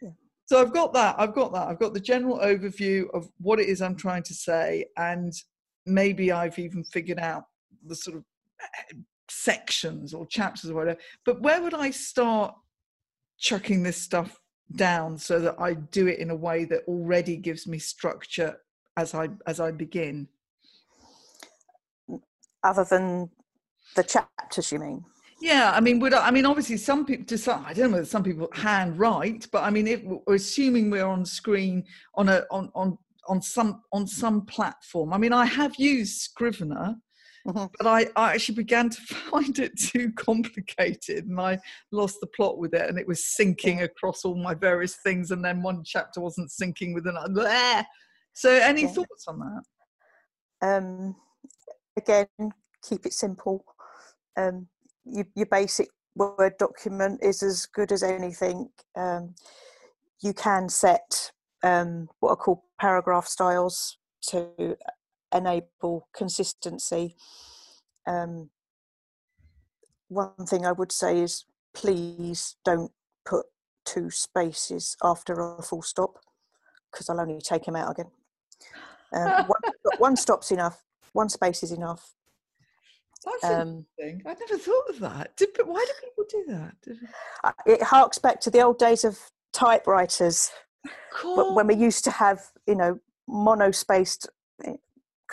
yeah. 0.00 0.10
So 0.46 0.60
I've 0.60 0.72
got 0.72 0.94
that. 0.94 1.16
I've 1.18 1.34
got 1.34 1.52
that. 1.52 1.68
I've 1.68 1.78
got 1.78 1.92
the 1.92 2.00
general 2.00 2.38
overview 2.38 3.04
of 3.12 3.28
what 3.38 3.60
it 3.60 3.68
is 3.68 3.82
I'm 3.82 3.96
trying 3.96 4.22
to 4.24 4.34
say, 4.34 4.86
and 4.96 5.32
maybe 5.84 6.32
I've 6.32 6.58
even 6.58 6.84
figured 6.84 7.18
out 7.18 7.44
the 7.86 7.96
sort 7.96 8.16
of 8.16 8.24
eh, 8.62 8.94
sections 9.28 10.14
or 10.14 10.26
chapters 10.26 10.70
or 10.70 10.74
whatever. 10.74 10.98
But 11.26 11.42
where 11.42 11.62
would 11.62 11.74
I 11.74 11.90
start 11.90 12.54
chucking 13.38 13.82
this 13.82 14.00
stuff 14.00 14.38
down 14.76 15.18
so 15.18 15.40
that 15.40 15.56
I 15.58 15.74
do 15.74 16.06
it 16.06 16.18
in 16.18 16.30
a 16.30 16.36
way 16.36 16.64
that 16.66 16.82
already 16.88 17.36
gives 17.36 17.66
me 17.66 17.78
structure 17.78 18.56
as 18.96 19.14
I 19.14 19.28
as 19.46 19.60
I 19.60 19.70
begin. 19.70 20.28
Other 22.62 22.84
than 22.84 23.30
the 23.94 24.02
chapters, 24.02 24.72
you 24.72 24.78
mean? 24.78 25.04
Yeah, 25.40 25.72
I 25.74 25.80
mean, 25.80 25.98
would 26.00 26.14
I, 26.14 26.28
I 26.28 26.30
mean 26.30 26.46
obviously 26.46 26.76
some 26.76 27.04
people 27.04 27.36
some 27.36 27.64
I 27.66 27.72
don't 27.72 27.90
know 27.90 27.96
whether 27.96 28.06
some 28.06 28.22
people 28.22 28.48
hand 28.52 28.98
write, 28.98 29.48
but 29.52 29.62
I 29.62 29.70
mean 29.70 29.86
if 29.86 30.02
we're 30.02 30.36
assuming 30.36 30.90
we're 30.90 31.06
on 31.06 31.24
screen 31.24 31.84
on 32.14 32.28
a 32.28 32.44
on 32.50 32.70
on 32.74 32.98
on 33.28 33.42
some 33.42 33.82
on 33.92 34.06
some 34.06 34.44
platform. 34.46 35.12
I 35.12 35.18
mean, 35.18 35.32
I 35.32 35.46
have 35.46 35.74
used 35.76 36.20
Scrivener, 36.20 36.96
Mm-hmm. 37.46 37.66
But 37.78 37.86
I, 37.86 38.06
I 38.16 38.34
actually 38.34 38.54
began 38.54 38.88
to 38.90 39.00
find 39.30 39.58
it 39.58 39.78
too 39.78 40.12
complicated 40.12 41.26
and 41.26 41.40
I 41.40 41.58
lost 41.92 42.20
the 42.20 42.26
plot 42.28 42.58
with 42.58 42.74
it 42.74 42.88
and 42.88 42.98
it 42.98 43.06
was 43.06 43.20
syncing 43.20 43.78
yeah. 43.78 43.84
across 43.84 44.24
all 44.24 44.34
my 44.34 44.54
various 44.54 44.96
things 44.96 45.30
and 45.30 45.44
then 45.44 45.62
one 45.62 45.82
chapter 45.84 46.20
wasn't 46.20 46.50
syncing 46.50 46.94
with 46.94 47.06
another. 47.06 47.84
So 48.32 48.50
any 48.50 48.82
yeah. 48.82 48.88
thoughts 48.88 49.26
on 49.28 49.38
that? 49.40 49.62
Um, 50.66 51.16
again, 51.96 52.26
keep 52.88 53.06
it 53.06 53.12
simple. 53.12 53.64
Um, 54.36 54.68
you, 55.04 55.24
your 55.34 55.46
basic 55.46 55.88
Word 56.16 56.56
document 56.58 57.20
is 57.22 57.42
as 57.42 57.66
good 57.66 57.90
as 57.90 58.04
anything. 58.04 58.68
Um, 58.96 59.34
you 60.22 60.32
can 60.32 60.68
set 60.68 61.32
um, 61.64 62.08
what 62.20 62.30
are 62.30 62.36
called 62.36 62.60
paragraph 62.80 63.26
styles 63.26 63.98
to 64.28 64.76
enable 65.34 66.08
consistency. 66.14 67.16
Um, 68.06 68.50
one 70.08 70.46
thing 70.46 70.64
I 70.64 70.72
would 70.72 70.92
say 70.92 71.20
is 71.20 71.44
please 71.74 72.56
don't 72.64 72.92
put 73.26 73.46
two 73.84 74.10
spaces 74.10 74.96
after 75.02 75.34
a 75.34 75.62
full 75.62 75.82
stop 75.82 76.18
because 76.90 77.08
I'll 77.08 77.20
only 77.20 77.40
take 77.40 77.64
them 77.64 77.76
out 77.76 77.90
again. 77.90 78.10
Um, 79.12 79.44
one, 79.46 79.72
one, 79.98 80.16
stop's 80.16 80.50
enough. 80.50 80.82
One 81.12 81.28
space 81.28 81.62
is 81.62 81.72
enough. 81.72 82.14
That's 83.24 83.44
um, 83.44 83.86
interesting. 83.98 84.22
I 84.26 84.34
never 84.38 84.58
thought 84.58 84.90
of 84.90 85.00
that. 85.00 85.36
Did, 85.36 85.48
why 85.64 85.84
do 85.84 86.06
people 86.06 86.24
do 86.28 86.44
that? 86.48 87.54
It 87.66 87.82
harks 87.82 88.18
back 88.18 88.40
to 88.42 88.50
the 88.50 88.60
old 88.60 88.78
days 88.78 89.04
of 89.04 89.18
typewriters 89.52 90.50
cool. 91.12 91.54
when 91.54 91.66
we 91.66 91.74
used 91.74 92.04
to 92.04 92.10
have, 92.10 92.42
you 92.66 92.74
know, 92.74 92.98
monospaced 93.28 94.26
eh, 94.64 94.74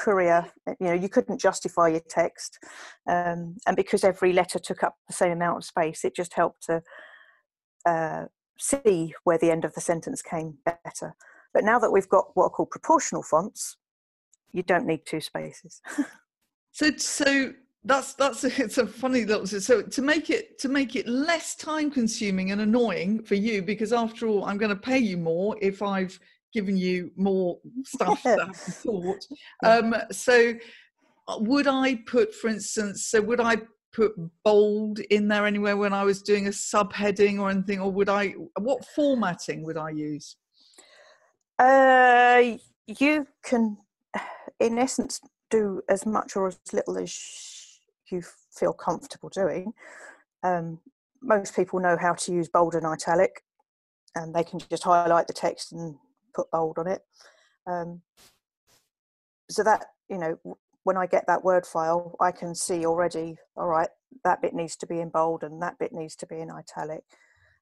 courier 0.01 0.51
you 0.67 0.87
know 0.87 0.93
you 0.93 1.09
couldn't 1.09 1.39
justify 1.39 1.87
your 1.87 2.01
text 2.09 2.57
um, 3.07 3.55
and 3.67 3.75
because 3.75 4.03
every 4.03 4.33
letter 4.33 4.59
took 4.59 4.83
up 4.83 4.95
the 5.07 5.13
same 5.13 5.31
amount 5.31 5.57
of 5.57 5.63
space 5.63 6.03
it 6.03 6.15
just 6.15 6.33
helped 6.33 6.63
to 6.63 6.81
uh, 7.85 8.25
see 8.61 9.13
where 9.23 9.37
the 9.37 9.51
end 9.51 9.65
of 9.65 9.73
the 9.73 9.81
sentence 9.81 10.21
came 10.21 10.57
better. 10.65 11.15
But 11.53 11.63
now 11.63 11.79
that 11.79 11.91
we've 11.91 12.07
got 12.07 12.25
what 12.35 12.45
are 12.45 12.49
called 12.49 12.69
proportional 12.69 13.23
fonts 13.23 13.77
you 14.53 14.63
don't 14.63 14.85
need 14.85 15.05
two 15.05 15.21
spaces. 15.21 15.81
So 16.73 16.89
so 16.95 17.53
that's 17.83 18.13
that's 18.13 18.43
it's 18.65 18.77
a 18.77 18.87
funny 18.87 19.25
little 19.25 19.45
so 19.45 19.81
to 19.81 20.01
make 20.01 20.29
it 20.29 20.57
to 20.59 20.69
make 20.69 20.95
it 20.95 21.05
less 21.05 21.53
time 21.53 21.91
consuming 21.91 22.51
and 22.51 22.61
annoying 22.61 23.21
for 23.21 23.35
you 23.35 23.61
because 23.61 23.91
after 23.91 24.25
all 24.25 24.45
i'm 24.45 24.57
going 24.57 24.69
to 24.69 24.75
pay 24.75 24.97
you 24.97 25.17
more 25.17 25.57
if 25.61 25.81
i've 25.81 26.17
given 26.53 26.77
you 26.77 27.11
more 27.15 27.57
stuff 27.85 28.21
to 28.23 28.45
have 28.45 28.55
thought. 28.55 29.25
Um, 29.63 29.95
so, 30.11 30.53
uh, 31.27 31.37
would 31.39 31.67
I 31.67 31.95
put, 32.05 32.33
for 32.33 32.49
instance, 32.49 33.07
so 33.07 33.21
would 33.21 33.39
I 33.39 33.57
put 33.93 34.13
bold 34.43 34.99
in 34.99 35.27
there 35.27 35.45
anywhere 35.45 35.77
when 35.77 35.93
I 35.93 36.03
was 36.03 36.21
doing 36.21 36.47
a 36.47 36.51
subheading 36.51 37.39
or 37.39 37.49
anything, 37.49 37.79
or 37.79 37.91
would 37.91 38.09
I? 38.09 38.29
What 38.59 38.85
formatting 38.95 39.63
would 39.63 39.77
I 39.77 39.89
use? 39.89 40.37
Uh, 41.59 42.57
you 42.87 43.27
can, 43.43 43.77
in 44.59 44.77
essence, 44.77 45.21
do 45.49 45.81
as 45.89 46.05
much 46.05 46.35
or 46.35 46.47
as 46.47 46.59
little 46.73 46.97
as 46.97 47.15
you 48.09 48.23
feel 48.57 48.73
comfortable 48.73 49.29
doing. 49.29 49.73
Um, 50.43 50.79
most 51.21 51.55
people 51.55 51.79
know 51.79 51.97
how 51.99 52.13
to 52.13 52.33
use 52.33 52.49
bold 52.49 52.73
and 52.73 52.85
italic, 52.85 53.43
and 54.15 54.33
they 54.33 54.43
can 54.43 54.59
just 54.59 54.83
highlight 54.83 55.27
the 55.27 55.33
text 55.33 55.71
and 55.71 55.95
put 56.33 56.51
bold 56.51 56.77
on 56.77 56.87
it. 56.87 57.01
Um, 57.67 58.01
so 59.49 59.63
that, 59.63 59.85
you 60.09 60.17
know, 60.17 60.37
when 60.83 60.97
I 60.97 61.05
get 61.05 61.27
that 61.27 61.43
word 61.43 61.65
file, 61.65 62.15
I 62.19 62.31
can 62.31 62.55
see 62.55 62.85
already, 62.85 63.37
all 63.55 63.67
right, 63.67 63.89
that 64.23 64.41
bit 64.41 64.53
needs 64.53 64.75
to 64.77 64.87
be 64.87 64.99
in 64.99 65.09
bold 65.09 65.43
and 65.43 65.61
that 65.61 65.77
bit 65.79 65.93
needs 65.93 66.15
to 66.17 66.25
be 66.25 66.39
in 66.39 66.49
italic. 66.49 67.03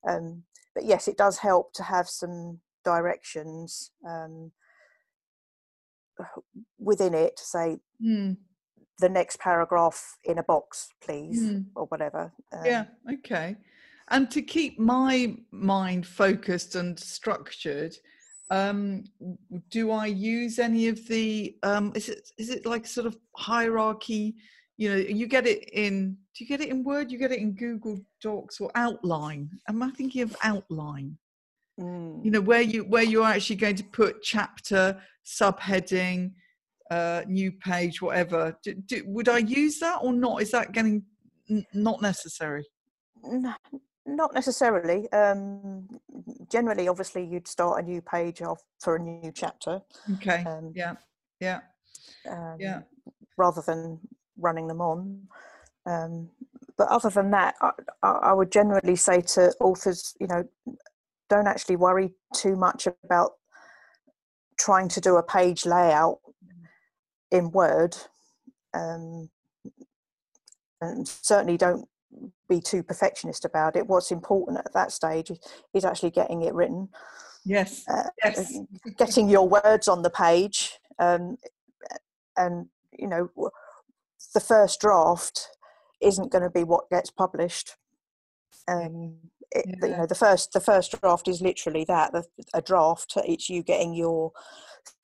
Um, 0.08 0.44
but 0.74 0.86
yes, 0.86 1.08
it 1.08 1.18
does 1.18 1.40
help 1.40 1.74
to 1.74 1.84
have 1.84 2.08
some 2.08 2.60
directions 2.86 3.92
um, 4.08 4.52
within 6.80 7.14
it 7.14 7.38
to 7.38 7.44
say 7.44 7.78
mm. 8.04 8.38
the 9.00 9.10
next 9.10 9.40
paragraph 9.40 10.18
in 10.24 10.38
a 10.38 10.44
box, 10.44 10.90
please, 11.02 11.42
mm. 11.42 11.66
or 11.76 11.86
whatever. 11.86 12.32
Um, 12.52 12.66
yeah, 12.66 12.86
okay. 13.14 13.58
And 14.10 14.32
to 14.32 14.42
keep 14.42 14.80
my 14.80 15.36
mind 15.52 16.08
focused 16.08 16.76
and 16.76 17.00
structured, 17.00 17.96
um, 18.50 19.04
do 19.70 19.92
I 19.92 20.08
use 20.08 20.60
any 20.60 20.88
of 20.88 21.08
the 21.08 21.56
um, 21.64 21.92
is 21.96 22.10
it 22.10 22.32
is 22.38 22.50
it 22.50 22.66
like 22.66 22.88
sort 22.88 23.08
of 23.08 23.18
hierarchy? 23.36 24.36
You 24.78 24.90
know, 24.90 24.96
you 24.96 25.28
get 25.28 25.46
it 25.46 25.70
in. 25.74 26.18
Do 26.36 26.44
you 26.44 26.48
get 26.48 26.62
it 26.62 26.70
in 26.70 26.84
Word? 26.84 27.12
You 27.12 27.18
get 27.18 27.32
it 27.32 27.40
in 27.40 27.54
Google 27.54 28.00
Docs 28.22 28.60
or 28.60 28.72
Outline? 28.76 29.50
Am 29.68 29.84
I 29.84 29.92
thinking 29.92 30.22
of 30.24 30.36
Outline? 30.44 31.18
Mm. 31.80 32.26
You 32.26 32.32
know, 32.32 32.42
where 32.42 32.62
you 32.62 32.86
where 32.86 33.04
you're 33.04 33.26
actually 33.26 33.58
going 33.58 33.76
to 33.76 33.84
put 33.84 34.24
chapter, 34.24 35.00
subheading, 35.26 36.32
uh, 36.90 37.22
new 37.28 37.52
page, 37.52 38.02
whatever. 38.02 38.58
Do, 38.64 38.74
do, 38.74 39.04
would 39.06 39.30
I 39.30 39.40
use 39.40 39.80
that 39.80 40.00
or 40.02 40.14
not? 40.14 40.42
Is 40.42 40.52
that 40.52 40.72
getting 40.72 41.04
n- 41.50 41.66
not 41.74 42.02
necessary? 42.02 42.66
No, 44.10 44.16
not 44.16 44.34
necessarily. 44.34 45.12
Um, 45.12 45.88
generally, 46.50 46.88
obviously, 46.88 47.26
you'd 47.26 47.48
start 47.48 47.84
a 47.84 47.88
new 47.88 48.02
page 48.02 48.42
off 48.42 48.62
for 48.80 48.96
a 48.96 49.00
new 49.00 49.32
chapter. 49.34 49.82
Okay. 50.16 50.44
Um, 50.44 50.72
yeah. 50.76 50.96
Yeah. 51.40 51.60
Um, 52.30 52.58
yeah. 52.60 52.82
Rather 53.38 53.62
than 53.66 54.00
running 54.38 54.68
them 54.68 54.82
on. 54.82 55.28
Um, 55.86 56.30
but 56.78 56.88
other 56.90 57.10
than 57.10 57.32
that, 57.32 57.56
I, 57.62 57.72
I, 58.04 58.34
would 58.34 58.52
generally 58.52 58.96
say 58.96 59.22
to 59.22 59.54
authors, 59.60 60.16
you 60.20 60.28
know, 60.28 60.44
don't 61.30 61.48
actually 61.48 61.76
worry 61.76 62.14
too 62.34 62.56
much 62.56 62.88
about 63.04 63.32
trying 64.58 64.88
to 64.90 65.02
do 65.02 65.16
a 65.16 65.24
page 65.24 65.66
layout 65.66 66.20
in 67.32 67.52
Word. 67.52 67.96
Um, 68.74 69.30
and 70.82 71.08
certainly 71.08 71.58
don't 71.58 71.88
be 72.48 72.60
too 72.60 72.84
perfectionist 72.84 73.46
about 73.46 73.76
it. 73.76 73.88
What's 73.88 74.12
important 74.12 74.58
at 74.58 74.74
that 74.74 74.92
stage 74.92 75.32
is 75.74 75.86
actually 75.86 76.12
getting 76.12 76.42
it 76.42 76.54
written. 76.54 76.90
Yes. 77.46 77.84
Uh, 77.88 78.10
yes. 78.24 78.60
Getting 78.98 79.30
your 79.30 79.48
words 79.48 79.88
on 79.88 80.02
the 80.02 80.10
page, 80.10 80.78
um, 80.98 81.38
and 82.36 82.68
you 82.98 83.08
know, 83.08 83.30
the 84.34 84.40
first 84.40 84.82
draft 84.82 85.48
isn't 86.02 86.32
going 86.32 86.44
to 86.44 86.50
be 86.50 86.64
what 86.64 86.90
gets 86.90 87.10
published. 87.10 87.76
Um, 88.68 89.18
it, 89.52 89.66
yeah. 89.68 89.90
you 89.90 89.98
know, 89.98 90.06
the 90.06 90.16
first 90.16 90.52
the 90.54 90.60
first 90.60 91.00
draft 91.00 91.28
is 91.28 91.42
literally 91.42 91.86
that 91.86 92.14
a 92.54 92.62
draft. 92.62 93.14
It's 93.26 93.50
you 93.50 93.64
getting 93.64 93.94
your 93.94 94.32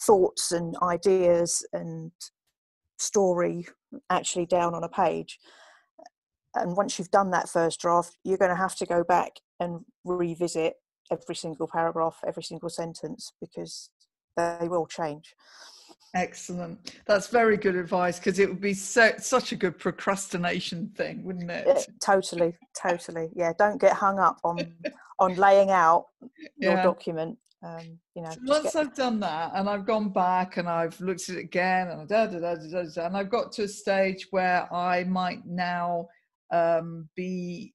thoughts 0.02 0.52
and 0.52 0.76
ideas 0.82 1.66
and 1.74 2.12
story 2.98 3.68
actually 4.10 4.46
down 4.46 4.74
on 4.74 4.84
a 4.84 4.90
page 4.90 5.40
and 6.56 6.76
once 6.76 6.98
you've 6.98 7.12
done 7.12 7.32
that 7.32 7.50
first 7.50 7.80
draft 7.80 8.18
you're 8.24 8.38
going 8.38 8.50
to 8.50 8.56
have 8.56 8.76
to 8.76 8.86
go 8.86 9.04
back 9.04 9.40
and 9.60 9.82
revisit 10.04 10.74
every 11.12 11.36
single 11.36 11.68
paragraph 11.68 12.18
every 12.26 12.44
single 12.44 12.70
sentence 12.70 13.34
because 13.40 13.90
they 14.38 14.68
will 14.68 14.86
change. 14.86 15.34
Excellent. 16.14 16.94
That's 17.08 17.28
very 17.28 17.58
good 17.58 17.76
advice 17.76 18.20
because 18.20 18.40
it 18.40 18.48
would 18.48 18.62
be 18.62 18.74
so 18.74 19.12
such 19.18 19.52
a 19.52 19.56
good 19.56 19.78
procrastination 19.78 20.92
thing 20.96 21.24
wouldn't 21.24 21.52
it? 21.52 21.66
Yeah, 21.68 21.82
totally 22.02 22.54
totally. 22.82 23.30
Yeah 23.36 23.54
don't 23.58 23.80
get 23.80 23.94
hung 23.94 24.20
up 24.20 24.40
on 24.44 24.74
on 25.20 25.36
laying 25.36 25.72
out 25.72 26.06
your 26.58 26.74
yeah. 26.74 26.84
document 26.84 27.38
um, 27.64 28.00
you 28.16 28.22
know, 28.22 28.30
so 28.30 28.38
once 28.46 28.74
get... 28.74 28.76
I've 28.76 28.94
done 28.94 29.20
that 29.22 29.52
and 29.56 29.68
I've 29.68 29.88
gone 29.88 30.10
back 30.10 30.58
and 30.58 30.70
I've 30.70 31.00
looked 31.02 31.30
at 31.30 31.38
it 31.38 31.40
again 31.40 31.88
and 31.88 32.08
da, 32.08 32.28
da, 32.28 32.38
da, 32.38 32.56
da, 32.56 32.84
da, 32.84 33.06
and 33.08 33.18
I've 33.18 33.32
got 33.32 33.52
to 33.54 33.64
a 33.64 33.68
stage 33.68 34.28
where 34.30 34.72
I 34.72 35.04
might 35.06 35.46
now 35.48 36.08
um, 36.52 37.10
be 37.16 37.74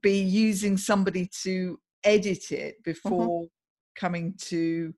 be 0.00 0.20
using 0.20 0.76
somebody 0.76 1.28
to 1.42 1.78
edit 2.04 2.50
it 2.52 2.74
mm-hmm. 2.74 2.90
before 2.90 3.42
mm-hmm. 3.42 3.46
coming 3.96 4.34
to 4.38 4.94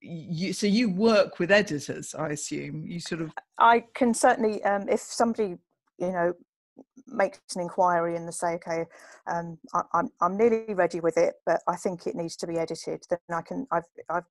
you 0.00 0.52
so 0.52 0.66
you 0.66 0.90
work 0.90 1.38
with 1.38 1.50
editors 1.50 2.14
i 2.14 2.28
assume 2.28 2.86
you 2.86 3.00
sort 3.00 3.22
of 3.22 3.32
i 3.58 3.82
can 3.94 4.12
certainly 4.12 4.62
um, 4.64 4.86
if 4.88 5.00
somebody 5.00 5.56
you 5.98 6.12
know 6.12 6.32
makes 7.06 7.38
an 7.54 7.62
inquiry 7.62 8.16
and 8.16 8.26
they 8.26 8.32
say 8.32 8.54
okay 8.54 8.84
um, 9.26 9.56
I, 9.72 9.78
am 9.78 9.84
I'm, 9.94 10.10
I'm 10.20 10.36
nearly 10.36 10.74
ready 10.74 11.00
with 11.00 11.16
it 11.16 11.34
but 11.46 11.62
i 11.66 11.76
think 11.76 12.06
it 12.06 12.14
needs 12.14 12.36
to 12.36 12.46
be 12.46 12.58
edited 12.58 13.02
then 13.08 13.18
i 13.32 13.40
can 13.40 13.66
i've 13.70 13.84
i've 14.10 14.24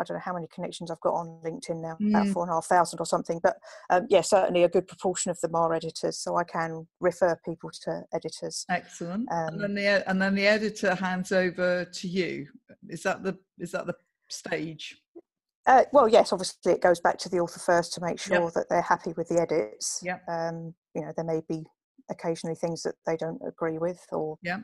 I 0.00 0.04
don't 0.04 0.16
know 0.16 0.22
how 0.24 0.34
many 0.34 0.46
connections 0.52 0.90
I've 0.90 1.00
got 1.00 1.14
on 1.14 1.40
LinkedIn 1.44 1.80
now, 1.80 1.96
mm. 2.00 2.10
about 2.10 2.28
four 2.28 2.42
and 2.44 2.50
a 2.50 2.54
half 2.54 2.66
thousand 2.66 3.00
or 3.00 3.06
something. 3.06 3.40
But 3.42 3.56
um, 3.90 4.06
yeah, 4.08 4.20
certainly 4.20 4.64
a 4.64 4.68
good 4.68 4.86
proportion 4.86 5.30
of 5.30 5.40
them 5.40 5.54
are 5.54 5.72
editors, 5.74 6.18
so 6.18 6.36
I 6.36 6.44
can 6.44 6.86
refer 7.00 7.38
people 7.44 7.70
to 7.82 8.02
editors. 8.12 8.64
Excellent. 8.70 9.30
Um, 9.32 9.48
and 9.48 9.62
then 9.62 9.74
the 9.74 10.08
and 10.08 10.20
then 10.20 10.34
the 10.34 10.46
editor 10.46 10.94
hands 10.94 11.32
over 11.32 11.84
to 11.84 12.08
you. 12.08 12.46
Is 12.88 13.02
that 13.02 13.22
the 13.22 13.36
is 13.58 13.72
that 13.72 13.86
the 13.86 13.94
stage? 14.28 14.96
Uh, 15.66 15.84
well, 15.92 16.08
yes. 16.08 16.32
Obviously, 16.32 16.72
it 16.72 16.80
goes 16.80 17.00
back 17.00 17.18
to 17.18 17.28
the 17.28 17.40
author 17.40 17.60
first 17.60 17.92
to 17.94 18.00
make 18.00 18.18
sure 18.18 18.44
yep. 18.44 18.52
that 18.54 18.68
they're 18.70 18.80
happy 18.80 19.12
with 19.16 19.28
the 19.28 19.40
edits. 19.40 20.00
Yeah. 20.02 20.18
Um, 20.26 20.74
you 20.94 21.02
know, 21.02 21.12
there 21.14 21.26
may 21.26 21.42
be 21.46 21.64
occasionally 22.10 22.56
things 22.56 22.82
that 22.82 22.94
they 23.06 23.16
don't 23.16 23.40
agree 23.46 23.78
with, 23.78 24.00
or 24.12 24.38
yeah. 24.42 24.60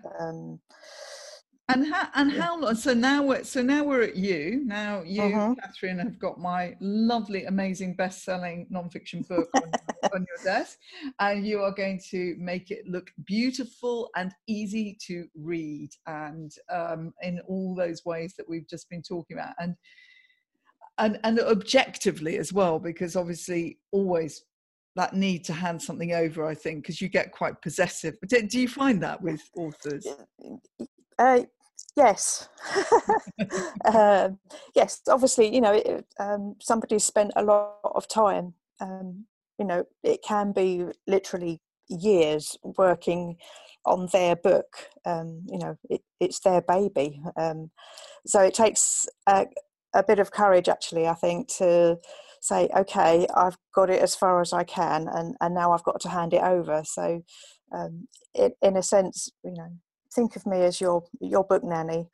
And 1.71 1.87
how 1.87 2.09
and 2.15 2.31
how 2.31 2.61
long? 2.61 2.75
So 2.75 2.93
now 2.93 3.23
we're 3.23 3.43
so 3.43 3.63
now 3.63 3.85
we're 3.85 4.03
at 4.03 4.17
you. 4.17 4.63
Now 4.67 5.03
you, 5.03 5.23
uh-huh. 5.23 5.55
Catherine, 5.59 5.99
have 5.99 6.19
got 6.19 6.39
my 6.39 6.77
lovely, 6.81 7.47
amazing, 7.47 7.95
best-selling 7.95 8.67
nonfiction 8.71 9.27
book 9.27 9.49
on, 9.55 9.71
on, 10.15 10.27
your 10.29 10.45
desk, 10.45 10.79
and 11.21 11.47
you 11.47 11.63
are 11.63 11.73
going 11.73 12.03
to 12.11 12.37
make 12.39 12.71
it 12.71 12.87
look 12.87 13.11
beautiful 13.25 14.11
and 14.15 14.33
easy 14.47 14.99
to 15.07 15.27
read, 15.35 15.89
and 16.07 16.53
um, 16.71 17.15
in 17.23 17.41
all 17.49 17.75
those 17.75 18.05
ways 18.05 18.35
that 18.37 18.47
we've 18.47 18.69
just 18.69 18.91
been 18.91 19.03
talking 19.03 19.39
about, 19.39 19.55
and 19.59 19.75
and 20.99 21.19
and 21.25 21.41
objectively 21.41 22.37
as 22.37 22.53
well, 22.53 22.79
because 22.79 23.17
obviously 23.17 23.79
always 23.91 24.45
that 24.97 25.15
need 25.15 25.45
to 25.45 25.55
hand 25.55 25.81
something 25.81 26.13
over. 26.13 26.47
I 26.47 26.55
think 26.55 26.83
because 26.83 27.01
you 27.01 27.09
get 27.09 27.33
quite 27.33 27.61
possessive. 27.63 28.17
Do, 28.29 28.43
do 28.43 28.61
you 28.61 28.69
find 28.69 29.03
that 29.03 29.23
with 29.23 29.41
authors? 29.57 30.07
Uh, 31.19 31.43
yes, 31.97 32.49
uh, 33.85 34.31
yes. 34.75 35.01
Obviously, 35.09 35.55
you 35.55 35.61
know, 35.61 35.73
it, 35.75 36.05
um, 36.19 36.57
somebody's 36.61 37.05
spent 37.05 37.33
a 37.37 37.45
lot 37.45 37.77
of 37.85 38.09
time. 38.09 38.55
Um, 38.81 39.27
you 39.59 39.65
know, 39.65 39.85
it 40.03 40.21
can 40.27 40.53
be 40.53 40.85
literally 41.07 41.61
years 41.89 42.57
working 42.79 43.37
on 43.87 44.09
their 44.13 44.35
book. 44.37 44.67
Um, 45.05 45.45
you 45.49 45.59
know, 45.59 45.77
it, 45.91 46.01
it's 46.21 46.41
their 46.41 46.63
baby. 46.63 47.21
Um, 47.37 47.71
so 48.27 48.41
it 48.41 48.55
takes 48.55 49.07
a, 49.27 49.47
a 49.95 50.03
bit 50.03 50.19
of 50.19 50.33
courage, 50.33 50.69
actually. 50.69 51.07
I 51.07 51.15
think 51.15 51.49
to 51.59 51.99
say, 52.41 52.69
okay, 52.77 53.27
I've 53.35 53.57
got 53.75 53.91
it 53.91 54.03
as 54.03 54.15
far 54.15 54.41
as 54.41 54.53
I 54.53 54.65
can, 54.65 55.09
and 55.09 55.37
and 55.41 55.55
now 55.55 55.73
I've 55.73 55.85
got 55.85 56.01
to 56.03 56.09
hand 56.09 56.35
it 56.35 56.43
over. 56.43 56.83
So, 56.85 57.23
um, 57.75 58.09
it, 58.35 58.55
in 58.63 58.77
a 58.77 58.83
sense, 58.83 59.31
you 59.45 59.53
know, 59.53 59.71
think 60.15 60.37
of 60.37 60.47
me 60.47 60.63
as 60.63 60.81
your 60.81 61.05
your 61.21 61.45
book 61.45 61.65
nanny, 61.65 62.09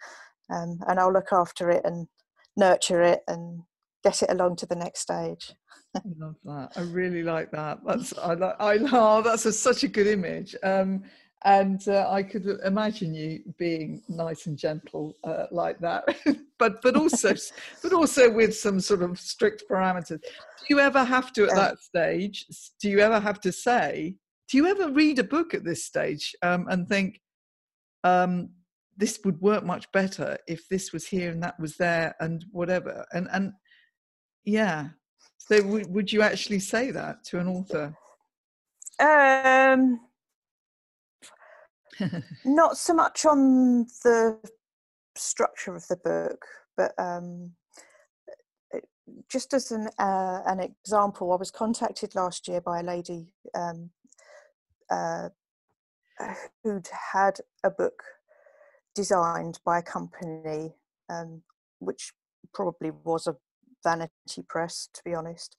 um, 0.50 0.80
and 0.88 0.98
I'll 0.98 1.12
look 1.12 1.32
after 1.32 1.70
it 1.70 1.82
and 1.84 2.08
nurture 2.56 3.02
it 3.02 3.20
and 3.28 3.62
get 4.04 4.22
it 4.22 4.30
along 4.30 4.56
to 4.56 4.66
the 4.66 4.76
next 4.76 5.00
stage. 5.00 5.54
I 5.96 6.00
love 6.18 6.36
that. 6.44 6.72
I 6.76 6.82
really 6.82 7.22
like 7.22 7.50
that. 7.50 7.78
That's 7.84 8.16
I 8.18 8.34
like. 8.34 8.56
I 8.60 8.78
oh, 8.92 9.22
that's 9.22 9.46
a, 9.46 9.52
such 9.52 9.82
a 9.82 9.88
good 9.88 10.06
image. 10.06 10.54
Um, 10.62 11.02
and 11.44 11.86
uh, 11.88 12.06
I 12.10 12.22
could 12.22 12.46
imagine 12.64 13.14
you 13.14 13.40
being 13.58 14.02
nice 14.08 14.46
and 14.46 14.58
gentle 14.58 15.16
uh, 15.24 15.46
like 15.50 15.78
that, 15.80 16.04
but 16.58 16.82
but 16.82 16.96
also 16.96 17.34
but 17.82 17.92
also 17.92 18.30
with 18.30 18.54
some 18.56 18.80
sort 18.80 19.02
of 19.02 19.18
strict 19.18 19.64
parameters. 19.70 20.20
Do 20.20 20.66
you 20.68 20.80
ever 20.80 21.02
have 21.02 21.32
to 21.34 21.44
at 21.44 21.54
that 21.54 21.80
stage? 21.80 22.46
Do 22.80 22.90
you 22.90 23.00
ever 23.00 23.18
have 23.18 23.40
to 23.40 23.52
say? 23.52 24.16
Do 24.50 24.56
you 24.56 24.66
ever 24.66 24.90
read 24.90 25.18
a 25.18 25.24
book 25.24 25.54
at 25.54 25.64
this 25.64 25.84
stage 25.84 26.34
um, 26.42 26.66
and 26.68 26.88
think, 26.88 27.20
um, 28.04 28.50
this 28.96 29.18
would 29.24 29.40
work 29.40 29.64
much 29.64 29.90
better 29.92 30.36
if 30.46 30.68
this 30.68 30.92
was 30.92 31.06
here 31.06 31.30
and 31.30 31.42
that 31.42 31.58
was 31.58 31.76
there 31.76 32.14
and 32.20 32.44
whatever 32.52 33.04
and 33.12 33.28
and 33.32 33.52
yeah. 34.44 34.88
So 35.38 35.58
w- 35.58 35.88
would 35.88 36.12
you 36.12 36.22
actually 36.22 36.60
say 36.60 36.90
that 36.90 37.24
to 37.26 37.38
an 37.38 37.48
author? 37.48 37.94
Um 39.00 40.00
not 42.44 42.76
so 42.76 42.94
much 42.94 43.24
on 43.24 43.86
the 44.04 44.38
structure 45.16 45.74
of 45.74 45.86
the 45.88 45.96
book 45.96 46.44
but 46.76 46.92
um 46.98 47.52
just 49.28 49.52
as 49.52 49.70
an 49.72 49.88
uh, 49.98 50.40
an 50.46 50.60
example 50.60 51.32
i 51.32 51.36
was 51.36 51.50
contacted 51.50 52.14
last 52.14 52.46
year 52.48 52.60
by 52.60 52.80
a 52.80 52.82
lady 52.82 53.34
um, 53.54 53.90
uh, 54.90 55.28
who'd 56.62 56.88
had 57.12 57.38
a 57.64 57.70
book 57.70 58.02
designed 58.94 59.60
by 59.64 59.78
a 59.78 59.82
company 59.82 60.74
um, 61.08 61.42
which 61.78 62.12
probably 62.52 62.90
was 63.04 63.26
a 63.26 63.36
vanity 63.82 64.42
press, 64.48 64.88
to 64.92 65.02
be 65.04 65.14
honest, 65.14 65.56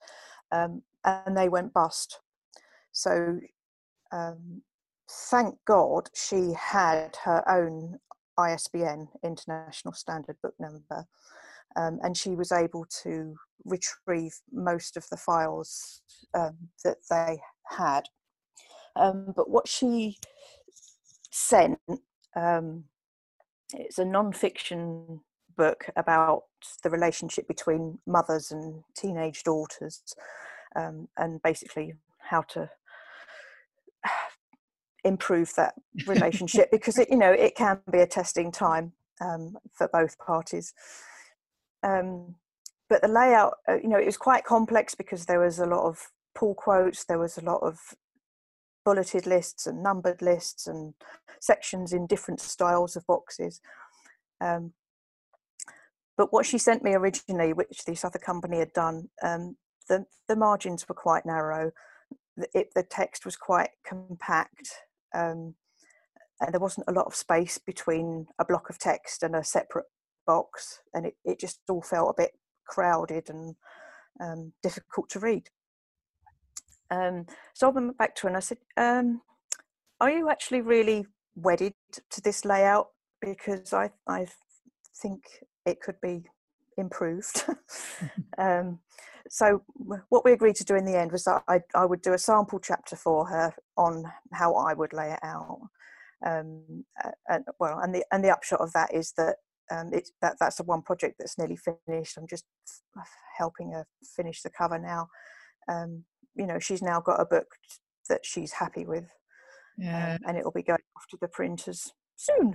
um, 0.50 0.82
and 1.04 1.36
they 1.36 1.48
went 1.48 1.72
bust. 1.72 2.20
So, 2.92 3.40
um, 4.12 4.62
thank 5.30 5.56
God 5.66 6.08
she 6.14 6.52
had 6.58 7.16
her 7.24 7.48
own 7.48 7.98
ISBN, 8.38 9.08
International 9.22 9.94
Standard 9.94 10.36
Book 10.42 10.54
Number, 10.58 11.06
um, 11.76 11.98
and 12.02 12.16
she 12.16 12.30
was 12.30 12.52
able 12.52 12.86
to 13.02 13.34
retrieve 13.64 14.34
most 14.52 14.96
of 14.96 15.06
the 15.10 15.16
files 15.16 16.02
um, 16.34 16.56
that 16.84 16.98
they 17.10 17.40
had. 17.64 18.02
Um, 18.96 19.32
but 19.34 19.48
what 19.48 19.68
she 19.68 20.18
sent, 21.32 21.80
um, 22.36 22.84
it's 23.74 23.98
a 23.98 24.04
non-fiction 24.04 25.20
book 25.56 25.86
about 25.96 26.44
the 26.82 26.90
relationship 26.90 27.48
between 27.48 27.98
mothers 28.06 28.52
and 28.52 28.84
teenage 28.96 29.42
daughters, 29.42 30.02
um, 30.76 31.08
and 31.16 31.42
basically 31.42 31.94
how 32.18 32.42
to 32.42 32.70
improve 35.04 35.52
that 35.56 35.74
relationship 36.06 36.70
because 36.70 36.98
it, 36.98 37.10
you 37.10 37.16
know 37.16 37.32
it 37.32 37.56
can 37.56 37.80
be 37.90 37.98
a 37.98 38.06
testing 38.06 38.52
time 38.52 38.92
um, 39.20 39.56
for 39.72 39.88
both 39.88 40.18
parties. 40.18 40.74
Um, 41.82 42.36
but 42.88 43.00
the 43.00 43.08
layout, 43.08 43.54
uh, 43.68 43.78
you 43.82 43.88
know, 43.88 43.98
it 43.98 44.06
was 44.06 44.18
quite 44.18 44.44
complex 44.44 44.94
because 44.94 45.24
there 45.24 45.40
was 45.40 45.58
a 45.58 45.66
lot 45.66 45.86
of 45.86 46.10
pull 46.34 46.54
quotes, 46.54 47.04
there 47.04 47.18
was 47.18 47.38
a 47.38 47.44
lot 47.44 47.62
of 47.62 47.78
bulleted 48.84 49.26
lists 49.26 49.66
and 49.66 49.82
numbered 49.82 50.22
lists 50.22 50.66
and 50.66 50.94
sections 51.40 51.92
in 51.92 52.06
different 52.06 52.40
styles 52.40 52.96
of 52.96 53.06
boxes. 53.06 53.60
Um, 54.40 54.72
but 56.16 56.32
what 56.32 56.46
she 56.46 56.58
sent 56.58 56.82
me 56.82 56.94
originally, 56.94 57.52
which 57.52 57.84
this 57.84 58.04
other 58.04 58.18
company 58.18 58.58
had 58.58 58.72
done, 58.72 59.08
um, 59.22 59.56
the, 59.88 60.06
the 60.28 60.36
margins 60.36 60.88
were 60.88 60.94
quite 60.94 61.24
narrow. 61.24 61.72
The, 62.36 62.48
it, 62.54 62.68
the 62.74 62.82
text 62.82 63.24
was 63.24 63.36
quite 63.36 63.70
compact. 63.86 64.68
Um, 65.14 65.54
and 66.40 66.52
there 66.52 66.60
wasn't 66.60 66.88
a 66.88 66.92
lot 66.92 67.06
of 67.06 67.14
space 67.14 67.58
between 67.58 68.26
a 68.38 68.44
block 68.44 68.68
of 68.68 68.78
text 68.78 69.22
and 69.22 69.36
a 69.36 69.44
separate 69.44 69.86
box. 70.26 70.80
And 70.92 71.06
it, 71.06 71.14
it 71.24 71.40
just 71.40 71.60
all 71.68 71.82
felt 71.82 72.14
a 72.18 72.22
bit 72.22 72.32
crowded 72.66 73.30
and 73.30 73.54
um, 74.20 74.52
difficult 74.62 75.08
to 75.10 75.20
read. 75.20 75.48
Um, 76.92 77.26
so 77.54 77.68
I 77.68 77.70
went 77.70 77.98
back 77.98 78.14
to 78.16 78.22
her 78.22 78.28
and 78.28 78.36
I 78.36 78.40
said, 78.40 78.58
um, 78.76 79.22
Are 80.00 80.10
you 80.10 80.28
actually 80.28 80.60
really 80.60 81.06
wedded 81.34 81.74
to 82.10 82.20
this 82.20 82.44
layout? 82.44 82.88
Because 83.20 83.72
I, 83.72 83.90
I 84.06 84.26
think 85.00 85.22
it 85.64 85.80
could 85.80 86.00
be 86.02 86.24
improved. 86.76 87.44
um, 88.38 88.80
so 89.28 89.62
what 90.08 90.24
we 90.24 90.32
agreed 90.32 90.56
to 90.56 90.64
do 90.64 90.74
in 90.74 90.84
the 90.84 90.98
end 90.98 91.12
was 91.12 91.24
that 91.24 91.42
I, 91.48 91.60
I 91.74 91.86
would 91.86 92.02
do 92.02 92.12
a 92.12 92.18
sample 92.18 92.58
chapter 92.58 92.96
for 92.96 93.26
her 93.26 93.54
on 93.76 94.04
how 94.32 94.54
I 94.54 94.74
would 94.74 94.92
lay 94.92 95.12
it 95.12 95.20
out. 95.22 95.60
Um, 96.24 96.84
and 97.28 97.44
well, 97.58 97.80
and 97.80 97.94
the 97.94 98.04
and 98.12 98.24
the 98.24 98.30
upshot 98.30 98.60
of 98.60 98.72
that 98.74 98.94
is 98.94 99.12
that 99.16 99.36
um, 99.70 99.90
it's 99.92 100.12
that 100.20 100.36
that's 100.38 100.56
the 100.56 100.64
one 100.64 100.82
project 100.82 101.16
that's 101.18 101.38
nearly 101.38 101.56
finished. 101.56 102.16
I'm 102.16 102.28
just 102.28 102.44
helping 103.38 103.72
her 103.72 103.86
finish 104.16 104.42
the 104.42 104.50
cover 104.50 104.78
now. 104.78 105.08
Um, 105.68 106.04
you 106.34 106.46
know, 106.46 106.58
she's 106.58 106.82
now 106.82 107.00
got 107.00 107.20
a 107.20 107.26
book 107.26 107.46
that 108.08 108.24
she's 108.24 108.52
happy 108.52 108.84
with, 108.84 109.10
um, 109.80 110.18
and 110.26 110.36
it 110.36 110.44
will 110.44 110.52
be 110.52 110.62
going 110.62 110.78
off 110.96 111.06
to 111.10 111.18
the 111.20 111.28
printers 111.28 111.92
soon. 112.16 112.54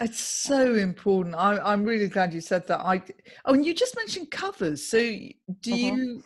It's 0.00 0.20
so 0.20 0.74
important. 0.74 1.34
I, 1.34 1.72
am 1.72 1.84
really 1.84 2.08
glad 2.08 2.32
you 2.32 2.40
said 2.40 2.66
that. 2.68 2.80
I 2.80 3.02
oh, 3.44 3.54
and 3.54 3.66
you 3.66 3.74
just 3.74 3.96
mentioned 3.96 4.30
covers. 4.30 4.86
So 4.86 4.98
do 4.98 5.72
uh-huh. 5.72 5.76
you 5.76 6.22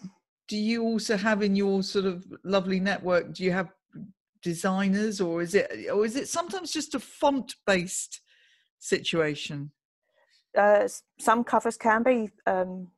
do 0.49 0.59
you 0.59 0.83
also 0.83 1.17
have 1.17 1.43
in 1.43 1.57
your 1.57 1.83
sort 1.83 2.05
of 2.05 2.27
lovely 2.45 2.81
network? 2.81 3.33
Do 3.33 3.45
you 3.45 3.53
have 3.53 3.71
designers, 4.43 5.21
or 5.21 5.41
is 5.41 5.55
it 5.55 5.89
or 5.91 6.05
is 6.05 6.17
it 6.17 6.29
sometimes 6.29 6.71
just 6.71 6.95
a 6.95 7.01
font 7.01 7.55
based 7.67 8.21
situation? 8.79 9.71
Uh, 10.57 10.87
some 11.19 11.43
covers 11.43 11.79
can 11.79 12.03
be 12.03 12.29
um, 12.47 12.89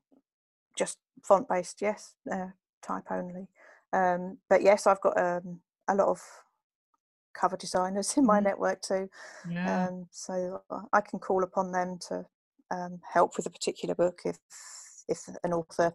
just 0.77 0.99
font 1.23 1.49
based. 1.49 1.81
Yes, 1.81 2.15
uh, 2.33 2.49
type 2.85 3.05
only. 3.11 3.49
Um, 3.93 4.39
but 4.51 4.63
yes, 4.63 4.87
I've 4.87 5.01
got 5.01 5.19
um, 5.19 5.61
a 5.89 5.95
lot 5.95 6.09
of 6.09 6.21
cover 7.35 7.57
designers 7.57 8.15
in 8.17 8.25
my 8.25 8.41
mm. 8.41 8.45
network 8.45 8.83
too. 8.83 9.09
Yeah. 9.49 9.87
Um, 9.87 10.07
so 10.11 10.63
I 10.93 11.01
can 11.01 11.19
call 11.19 11.43
upon 11.43 11.73
them 11.73 11.99
to 12.09 12.27
um, 12.71 13.01
help 13.13 13.37
with 13.37 13.47
a 13.47 13.51
particular 13.51 13.95
book 13.95 14.21
if 14.25 14.39
if 15.07 15.29
an 15.45 15.53
author, 15.53 15.93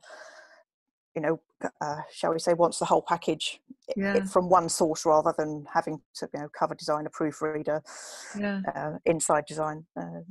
you 1.15 1.21
know, 1.21 1.39
uh, 1.81 2.01
shall 2.13 2.31
we 2.31 2.37
say, 2.37 2.53
wants 2.53 2.77
the 2.77 2.85
whole 2.85 3.01
package 3.01 3.59
yeah. 3.97 4.23
from 4.25 4.49
one 4.49 4.69
source 4.69 5.03
rather 5.03 5.33
than 5.35 5.65
having 5.73 5.99
to, 6.13 6.29
you 6.31 6.41
know, 6.41 6.49
cover 6.57 6.75
design, 6.75 7.07
a 7.07 7.09
proofreader, 7.09 7.81
yeah. 8.37 8.61
uh, 8.75 8.91
inside 9.05 9.45
design. 9.47 9.85
Um, 9.97 10.25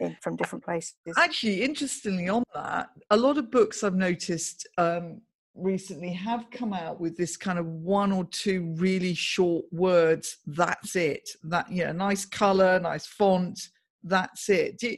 in, 0.00 0.16
from 0.22 0.34
different 0.34 0.64
places. 0.64 0.94
Actually, 1.18 1.62
interestingly, 1.62 2.26
on 2.28 2.42
that, 2.54 2.88
a 3.10 3.16
lot 3.18 3.36
of 3.36 3.50
books 3.50 3.84
I've 3.84 3.94
noticed 3.94 4.66
um, 4.78 5.20
recently 5.54 6.12
have 6.12 6.50
come 6.50 6.72
out 6.72 7.00
with 7.00 7.16
this 7.16 7.36
kind 7.36 7.58
of 7.58 7.66
one 7.66 8.12
or 8.12 8.24
two 8.26 8.72
really 8.76 9.14
short 9.14 9.64
words 9.72 10.38
that's 10.46 10.94
it 10.94 11.28
that 11.42 11.70
yeah 11.70 11.92
nice 11.92 12.24
color 12.24 12.78
nice 12.78 13.06
font 13.06 13.60
that's 14.04 14.48
it 14.48 14.80
you, 14.82 14.96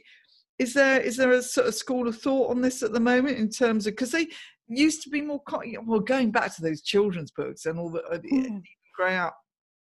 is 0.59 0.73
there 0.73 1.01
is 1.01 1.17
there 1.17 1.31
a 1.31 1.41
sort 1.41 1.67
of 1.67 1.73
school 1.73 2.07
of 2.07 2.17
thought 2.19 2.51
on 2.51 2.61
this 2.61 2.83
at 2.83 2.93
the 2.93 2.99
moment 2.99 3.37
in 3.37 3.49
terms 3.49 3.87
of 3.87 3.93
because 3.93 4.11
they 4.11 4.27
used 4.67 5.01
to 5.01 5.09
be 5.09 5.21
more 5.21 5.41
well 5.85 5.99
going 5.99 6.31
back 6.31 6.55
to 6.55 6.61
those 6.61 6.81
children's 6.81 7.31
books 7.31 7.65
and 7.65 7.79
all 7.79 7.89
the 7.89 8.01
mm. 8.31 8.61
growing 8.95 9.17
up 9.17 9.35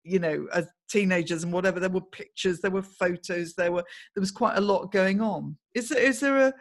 you 0.03 0.19
know 0.19 0.47
as 0.53 0.67
teenagers 0.89 1.43
and 1.43 1.51
whatever 1.51 1.79
there 1.79 1.89
were 1.89 2.01
pictures 2.01 2.59
there 2.61 2.71
were 2.71 2.81
photos 2.81 3.53
there 3.53 3.71
were 3.71 3.83
there 4.15 4.21
was 4.21 4.31
quite 4.31 4.57
a 4.57 4.61
lot 4.61 4.91
going 4.91 5.21
on 5.21 5.57
is 5.73 5.89
there 5.89 6.01
is 6.01 6.19
there 6.19 6.37
a 6.37 6.53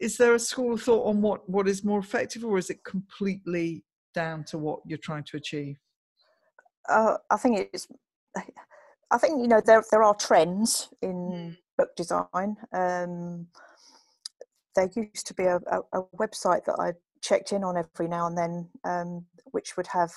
is 0.00 0.16
there 0.16 0.34
a 0.34 0.38
school 0.38 0.74
of 0.74 0.82
thought 0.82 1.06
on 1.08 1.20
what 1.20 1.48
what 1.48 1.68
is 1.68 1.84
more 1.84 1.98
effective 1.98 2.44
or 2.44 2.58
is 2.58 2.70
it 2.70 2.84
completely 2.84 3.84
down 4.14 4.44
to 4.44 4.58
what 4.58 4.80
you're 4.86 4.98
trying 4.98 5.24
to 5.24 5.36
achieve? 5.36 5.76
Uh, 6.88 7.16
i 7.30 7.36
think 7.36 7.68
it's 7.72 7.86
i 9.10 9.18
think 9.18 9.40
you 9.40 9.48
know 9.48 9.60
there 9.64 9.84
there 9.90 10.02
are 10.02 10.14
trends 10.14 10.88
in 11.02 11.14
mm. 11.14 11.56
book 11.76 11.94
design. 11.96 12.56
Um, 12.72 13.46
there 14.74 14.90
used 14.94 15.26
to 15.26 15.34
be 15.34 15.44
a, 15.44 15.56
a, 15.56 15.80
a, 15.92 16.02
website 16.16 16.64
that 16.66 16.76
i 16.78 16.92
checked 17.20 17.52
in 17.52 17.64
on 17.64 17.76
every 17.76 18.06
now 18.06 18.28
and 18.28 18.38
then 18.38 18.68
um, 18.84 19.26
which 19.50 19.76
would 19.76 19.88
have 19.88 20.12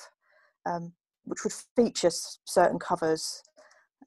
um, 0.66 0.94
which 1.24 1.44
would 1.44 1.54
feature 1.76 2.12
certain 2.46 2.80
covers. 2.80 3.42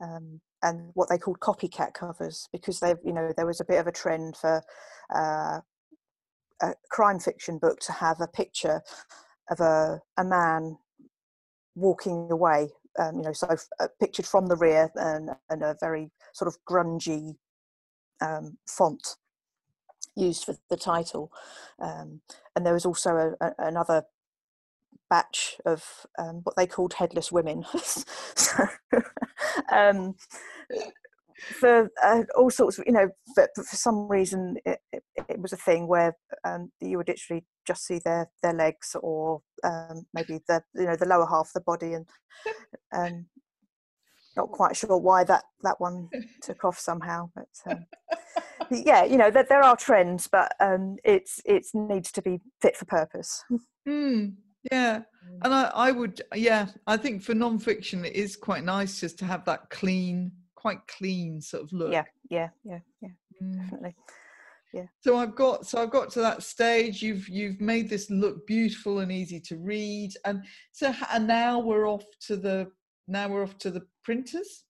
Um, 0.01 0.41
and 0.65 0.91
what 0.95 1.09
they 1.09 1.19
called 1.19 1.39
copycat 1.41 1.93
covers 1.93 2.49
because 2.51 2.81
they 2.81 2.95
you 3.05 3.13
know 3.13 3.33
there 3.37 3.47
was 3.47 3.61
a 3.61 3.65
bit 3.65 3.79
of 3.79 3.87
a 3.87 3.93
trend 3.93 4.37
for 4.37 4.63
uh, 5.15 5.61
a 6.63 6.75
crime 6.91 7.21
fiction 7.21 7.59
book 7.59 7.79
to 7.79 7.93
have 7.93 8.21
a 8.21 8.27
picture 8.27 8.81
of 9.51 9.61
a, 9.61 10.01
a 10.17 10.25
man 10.25 10.77
walking 11.77 12.29
away 12.31 12.69
um, 12.99 13.17
you 13.17 13.23
know 13.23 13.33
so 13.33 13.47
uh, 13.79 13.89
pictured 14.01 14.27
from 14.27 14.47
the 14.47 14.57
rear 14.57 14.91
and, 14.97 15.31
and 15.51 15.63
a 15.63 15.77
very 15.81 16.11
sort 16.33 16.49
of 16.49 16.57
grungy 16.69 17.37
um, 18.21 18.57
font 18.67 19.17
used 20.17 20.45
for 20.45 20.57
the 20.71 20.77
title 20.77 21.31
um, 21.81 22.21
and 22.57 22.65
there 22.65 22.75
was 22.75 22.87
also 22.87 23.35
a, 23.41 23.45
a, 23.45 23.53
another 23.59 24.05
batch 25.15 25.61
of 25.65 25.85
um, 26.19 26.41
what 26.43 26.57
they 26.57 26.67
called 26.67 26.95
headless 26.95 27.31
women. 27.31 27.65
So, 28.37 28.65
um, 29.73 30.15
for 31.61 31.91
uh, 32.03 32.23
all 32.37 32.51
sorts 32.51 32.79
of 32.79 32.85
you 32.87 32.93
know 32.93 33.09
but, 33.37 33.51
but 33.57 33.67
for 33.67 33.77
some 33.77 34.09
reason 34.09 34.57
it, 34.65 34.79
it, 34.93 35.03
it, 35.29 35.41
was 35.41 35.53
a 35.53 35.57
thing 35.57 35.87
where 35.87 36.17
um, 36.45 36.71
you 36.81 36.97
would 36.97 37.09
literally 37.09 37.45
just 37.67 37.85
see 37.87 38.01
their 38.05 38.31
their 38.43 38.55
legs 38.55 38.97
or 39.03 39.41
um, 39.63 40.07
maybe 40.15 40.41
the 40.49 40.63
you 40.75 40.85
know 40.85 40.97
the 40.97 41.09
lower 41.09 41.27
half 41.27 41.49
of 41.49 41.53
the 41.55 41.61
body 41.61 41.93
and 41.95 42.07
um, 42.93 43.27
not 44.37 44.49
quite 44.53 44.77
sure 44.77 44.97
why 44.97 45.25
that 45.25 45.45
that 45.63 45.81
one 45.81 46.09
took 46.43 46.65
off 46.65 46.79
somehow 46.79 47.29
but 47.35 47.49
um, 47.71 47.85
yeah 48.71 49.05
you 49.05 49.17
know 49.17 49.31
that 49.31 49.49
there 49.49 49.63
are 49.63 49.77
trends 49.77 50.29
but 50.29 50.53
um, 50.61 50.97
it's 51.05 51.41
it 51.45 51.67
needs 51.75 52.11
to 52.13 52.23
be 52.23 52.41
fit 52.63 52.77
for 52.77 52.87
purpose. 52.87 53.45
Mm, 53.87 54.35
yeah 54.71 55.03
and 55.43 55.55
I, 55.55 55.71
I 55.75 55.91
would 55.91 56.23
yeah 56.35 56.69
i 56.87 56.97
think 56.97 57.23
for 57.23 57.35
non-fiction 57.35 58.05
it 58.05 58.15
is 58.15 58.37
quite 58.37 58.65
nice 58.65 59.01
just 59.01 59.19
to 59.19 59.25
have 59.25 59.45
that 59.45 59.71
clean 59.71 60.33
quite 60.65 60.87
clean 60.89 61.43
sort 61.43 61.63
of 61.63 61.73
look. 61.75 61.93
Yeah, 61.93 62.05
yeah, 62.31 62.49
yeah, 62.65 62.79
yeah, 63.03 63.11
mm. 63.43 63.55
definitely. 63.61 63.95
Yeah. 64.73 64.87
So 65.03 65.19
I've 65.19 65.37
got 65.37 65.67
so 65.67 65.83
I've 65.83 65.91
got 65.91 66.11
to 66.13 66.21
that 66.21 66.43
stage. 66.43 67.03
You've 67.03 67.29
you've 67.29 67.61
made 67.61 67.91
this 67.91 68.09
look 68.09 68.47
beautiful 68.47 69.01
and 69.01 69.13
easy 69.13 69.41
to 69.41 69.59
read, 69.59 70.13
and 70.25 70.43
so 70.73 70.95
and 71.13 71.27
now 71.27 71.59
we're 71.59 71.87
off 71.87 72.05
to 72.29 72.37
the 72.37 72.71
now 73.07 73.29
we're 73.29 73.43
off 73.43 73.59
to 73.59 73.71
the 73.71 73.83
printers, 74.05 74.65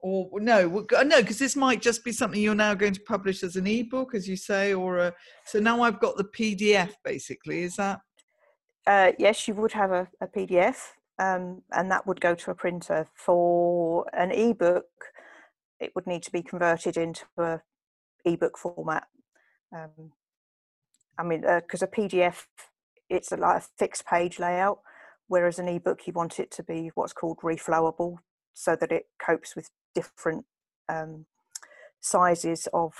or 0.00 0.30
no, 0.40 0.86
no, 1.04 1.20
because 1.20 1.38
this 1.38 1.56
might 1.56 1.82
just 1.82 2.04
be 2.04 2.10
something 2.10 2.40
you're 2.40 2.54
now 2.54 2.72
going 2.72 2.94
to 2.94 3.02
publish 3.02 3.42
as 3.42 3.56
an 3.56 3.66
ebook, 3.66 4.14
as 4.14 4.26
you 4.26 4.36
say, 4.36 4.72
or 4.72 4.96
a. 4.96 5.12
So 5.44 5.60
now 5.60 5.82
I've 5.82 6.00
got 6.00 6.16
the 6.16 6.24
PDF. 6.24 6.92
Basically, 7.04 7.64
is 7.64 7.76
that? 7.76 8.00
Uh, 8.86 9.12
yes, 9.18 9.46
you 9.46 9.54
would 9.54 9.72
have 9.72 9.92
a, 9.92 10.08
a 10.20 10.26
PDF 10.26 10.76
um, 11.18 11.62
and 11.70 11.90
that 11.90 12.06
would 12.06 12.20
go 12.20 12.34
to 12.34 12.50
a 12.50 12.54
printer. 12.54 13.06
For 13.14 14.06
an 14.12 14.30
ebook, 14.30 14.86
it 15.80 15.92
would 15.94 16.06
need 16.06 16.22
to 16.24 16.32
be 16.32 16.42
converted 16.42 16.96
into 16.96 17.24
a 17.38 17.60
ebook 18.24 18.58
format. 18.58 19.06
Um, 19.74 20.12
I 21.18 21.22
mean, 21.22 21.42
because 21.42 21.82
uh, 21.82 21.86
a 21.86 21.88
PDF, 21.88 22.46
it's 23.08 23.30
a, 23.32 23.36
like 23.36 23.62
a 23.62 23.66
fixed 23.78 24.06
page 24.06 24.38
layout, 24.38 24.80
whereas 25.28 25.58
an 25.58 25.68
ebook, 25.68 26.06
you 26.06 26.12
want 26.12 26.40
it 26.40 26.50
to 26.52 26.62
be 26.62 26.90
what's 26.94 27.12
called 27.12 27.38
reflowable, 27.42 28.18
so 28.54 28.74
that 28.76 28.90
it 28.90 29.06
copes 29.24 29.54
with 29.54 29.70
different 29.94 30.46
um, 30.88 31.26
sizes 32.00 32.68
of 32.72 32.94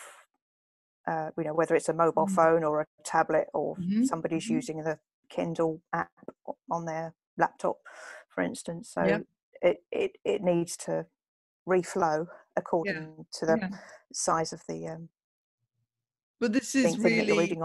uh, 1.06 1.30
you 1.36 1.44
know 1.44 1.54
whether 1.54 1.74
it's 1.74 1.88
a 1.88 1.94
mobile 1.94 2.26
mm-hmm. 2.26 2.34
phone 2.34 2.64
or 2.64 2.82
a 2.82 2.86
tablet 3.04 3.48
or 3.52 3.76
mm-hmm. 3.76 4.04
somebody's 4.04 4.44
mm-hmm. 4.44 4.54
using 4.54 4.84
the 4.84 4.98
kindle 5.34 5.80
app 5.92 6.10
on 6.70 6.84
their 6.84 7.14
laptop, 7.38 7.76
for 8.28 8.42
instance. 8.42 8.90
So 8.92 9.04
yeah. 9.04 9.18
it, 9.62 9.78
it, 9.90 10.12
it 10.24 10.42
needs 10.42 10.76
to 10.78 11.06
reflow 11.68 12.26
according 12.56 12.94
yeah. 12.94 13.24
to 13.32 13.46
the 13.46 13.58
yeah. 13.60 13.68
size 14.12 14.52
of 14.52 14.62
the 14.68 14.88
um, 14.88 15.08
but 16.42 16.52
this 16.52 16.74
is 16.74 16.98
really. 16.98 17.56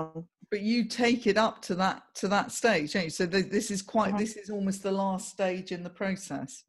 But 0.51 0.61
you 0.61 0.86
take 0.86 1.26
it 1.26 1.36
up 1.36 1.63
to 1.63 1.76
that 1.76 2.03
to 2.15 2.28
that 2.28 2.51
stage, 2.51 2.93
don't 2.93 3.05
you? 3.05 3.09
So 3.09 3.26
this 3.26 3.72
is 3.72 3.82
quite. 3.82 4.09
Mm-hmm. 4.09 4.20
This 4.20 4.38
is 4.38 4.51
almost 4.51 4.84
the 4.84 4.91
last 4.91 5.30
stage 5.30 5.72
in 5.72 5.82
the 5.82 5.89
process. 5.89 6.63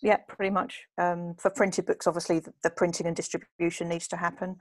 Yeah, 0.00 0.16
pretty 0.26 0.50
much. 0.50 0.80
Um, 0.96 1.34
for 1.38 1.50
printed 1.50 1.84
books, 1.84 2.06
obviously, 2.06 2.38
the, 2.38 2.54
the, 2.62 2.70
printing 2.70 3.06
and 3.06 3.14
distribution 3.14 3.90
needs 3.90 4.08
to 4.08 4.16
happen. 4.16 4.56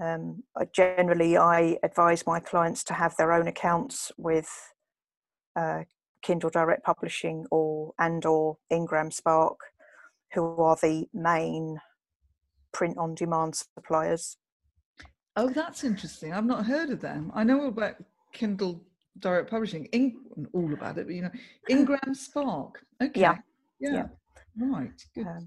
Um, 0.00 0.44
I, 0.56 0.66
generally, 0.72 1.36
I 1.36 1.76
advise 1.82 2.24
my 2.24 2.38
clients 2.38 2.84
to 2.84 2.94
have 2.94 3.16
their 3.16 3.32
own 3.32 3.48
accounts 3.48 4.12
with 4.16 4.48
uh, 5.56 5.82
Kindle 6.22 6.50
Direct 6.50 6.84
Publishing 6.84 7.46
or 7.50 7.92
and 7.98 8.24
or 8.24 8.58
IngramSpark, 8.72 9.56
who 10.32 10.62
are 10.62 10.76
the 10.76 11.08
main 11.12 11.78
print 12.72 12.96
on 12.98 13.14
demand 13.14 13.62
suppliers. 13.76 14.36
Oh, 15.36 15.48
that's 15.48 15.84
interesting. 15.84 16.32
I've 16.32 16.44
not 16.44 16.66
heard 16.66 16.90
of 16.90 17.00
them. 17.00 17.30
I 17.34 17.44
know 17.44 17.66
about 17.66 17.94
Kindle 18.32 18.82
Direct 19.18 19.50
Publishing, 19.50 19.86
In, 19.86 20.16
all 20.52 20.72
about 20.72 20.98
it, 20.98 21.06
but 21.06 21.14
you 21.14 21.22
know, 21.22 21.30
IngramSpark. 21.70 22.72
Okay. 23.02 23.20
Yeah. 23.20 23.36
Yeah. 23.80 23.94
yeah. 23.94 24.06
Right. 24.58 24.90
Good. 25.14 25.26
Um, 25.26 25.46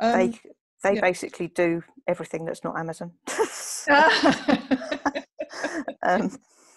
um, 0.00 0.18
they 0.18 0.38
they 0.82 0.94
yeah. 0.94 1.00
basically 1.00 1.48
do 1.48 1.82
everything 2.06 2.44
that's 2.44 2.64
not 2.64 2.78
Amazon. 2.78 3.12
um, 6.02 6.30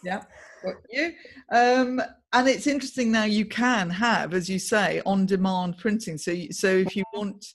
yeah. 0.06 0.24
Got 0.64 0.76
you. 0.92 1.14
Um, 1.52 2.02
and 2.34 2.48
it's 2.48 2.68
interesting 2.68 3.12
now. 3.12 3.24
You 3.24 3.46
can 3.46 3.90
have, 3.90 4.34
as 4.34 4.50
you 4.50 4.60
say, 4.60 5.02
on-demand 5.06 5.78
printing. 5.78 6.18
So, 6.18 6.36
so 6.52 6.68
if 6.68 6.96
you 6.96 7.04
mm-hmm. 7.04 7.18
want 7.18 7.46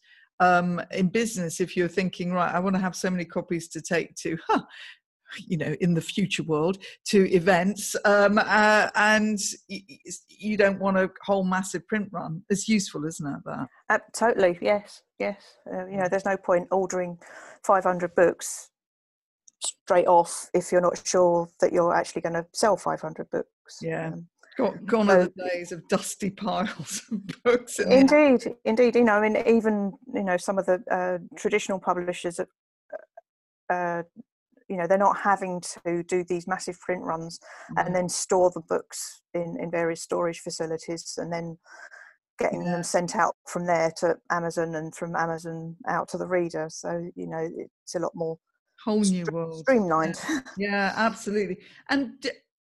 um, 0.41 0.83
in 0.91 1.09
business, 1.09 1.61
if 1.61 1.77
you're 1.77 1.89
thinking, 1.89 2.33
right, 2.33 2.53
I 2.53 2.59
want 2.59 2.75
to 2.75 2.83
have 2.83 2.97
so 2.97 3.11
many 3.11 3.25
copies 3.25 3.69
to 3.69 3.81
take 3.81 4.15
to, 4.17 4.37
huh, 4.49 4.63
you 5.47 5.59
know, 5.59 5.77
in 5.81 5.95
the 5.95 6.01
future 6.01 6.43
world, 6.43 6.79
to 7.07 7.31
events, 7.33 7.95
um, 8.05 8.39
uh, 8.39 8.89
and 8.97 9.39
you 10.29 10.57
don't 10.57 10.81
want 10.81 10.97
a 10.97 11.11
whole 11.23 11.45
massive 11.45 11.87
print 11.87 12.09
run. 12.11 12.43
It's 12.51 12.69
useful, 12.69 13.05
isn't 13.05 13.27
it? 13.27 13.41
That 13.45 13.69
uh, 13.89 13.99
totally, 14.13 14.59
yes, 14.61 15.03
yes. 15.19 15.41
Uh, 15.73 15.87
you 15.87 15.99
know, 15.99 16.09
there's 16.11 16.25
no 16.25 16.37
point 16.37 16.67
ordering 16.73 17.19
500 17.63 18.15
books 18.15 18.70
straight 19.61 20.07
off 20.07 20.49
if 20.55 20.73
you're 20.73 20.81
not 20.81 21.07
sure 21.07 21.49
that 21.61 21.73
you're 21.73 21.95
actually 21.95 22.23
going 22.23 22.35
to 22.35 22.47
sell 22.53 22.77
500 22.77 23.31
books. 23.31 23.79
Yeah. 23.83 24.09
Um, 24.09 24.29
gone 24.87 25.11
are 25.11 25.25
the 25.25 25.49
days 25.49 25.73
of 25.73 25.87
dusty 25.89 26.31
piles 26.31 27.03
of 27.11 27.21
books. 27.45 27.79
indeed, 27.79 28.55
indeed. 28.65 28.97
You 28.97 29.05
know, 29.05 29.15
I 29.15 29.29
mean, 29.29 29.43
even 29.47 29.93
you 30.15 30.23
know 30.23 30.37
some 30.37 30.59
of 30.59 30.67
the 30.67 30.83
uh, 30.91 31.19
traditional 31.37 31.79
publishers, 31.79 32.41
uh, 32.41 32.45
uh, 33.73 34.03
you 34.69 34.77
know, 34.77 34.87
they're 34.87 34.99
not 34.99 35.19
having 35.19 35.61
to 35.85 36.03
do 36.03 36.25
these 36.25 36.47
massive 36.47 36.79
print 36.81 37.03
runs 37.03 37.39
mm-hmm. 37.39 37.87
and 37.87 37.95
then 37.95 38.09
store 38.09 38.51
the 38.51 38.63
books 38.69 39.23
in 39.35 39.57
in 39.61 39.71
various 39.71 40.03
storage 40.03 40.41
facilities 40.41 41.15
and 41.17 41.33
then 41.33 41.59
getting 42.39 42.65
yeah. 42.65 42.73
them 42.73 42.83
sent 42.83 43.17
out 43.17 43.37
from 43.47 43.67
there 43.67 43.93
to 43.99 44.17
Amazon 44.31 44.75
and 44.75 44.95
from 44.95 45.15
Amazon 45.15 45.77
out 45.89 46.09
to 46.09 46.19
the 46.19 46.27
reader. 46.27 46.69
So 46.71 47.11
you 47.15 47.27
know, 47.27 47.49
it's 47.85 47.95
a 47.95 48.01
lot 48.01 48.13
more 48.15 48.39
whole 48.85 49.01
new 49.01 49.25
world 49.31 49.61
streamlined. 49.61 50.21
Yeah, 50.57 50.93
absolutely. 50.97 51.59
And 51.89 52.15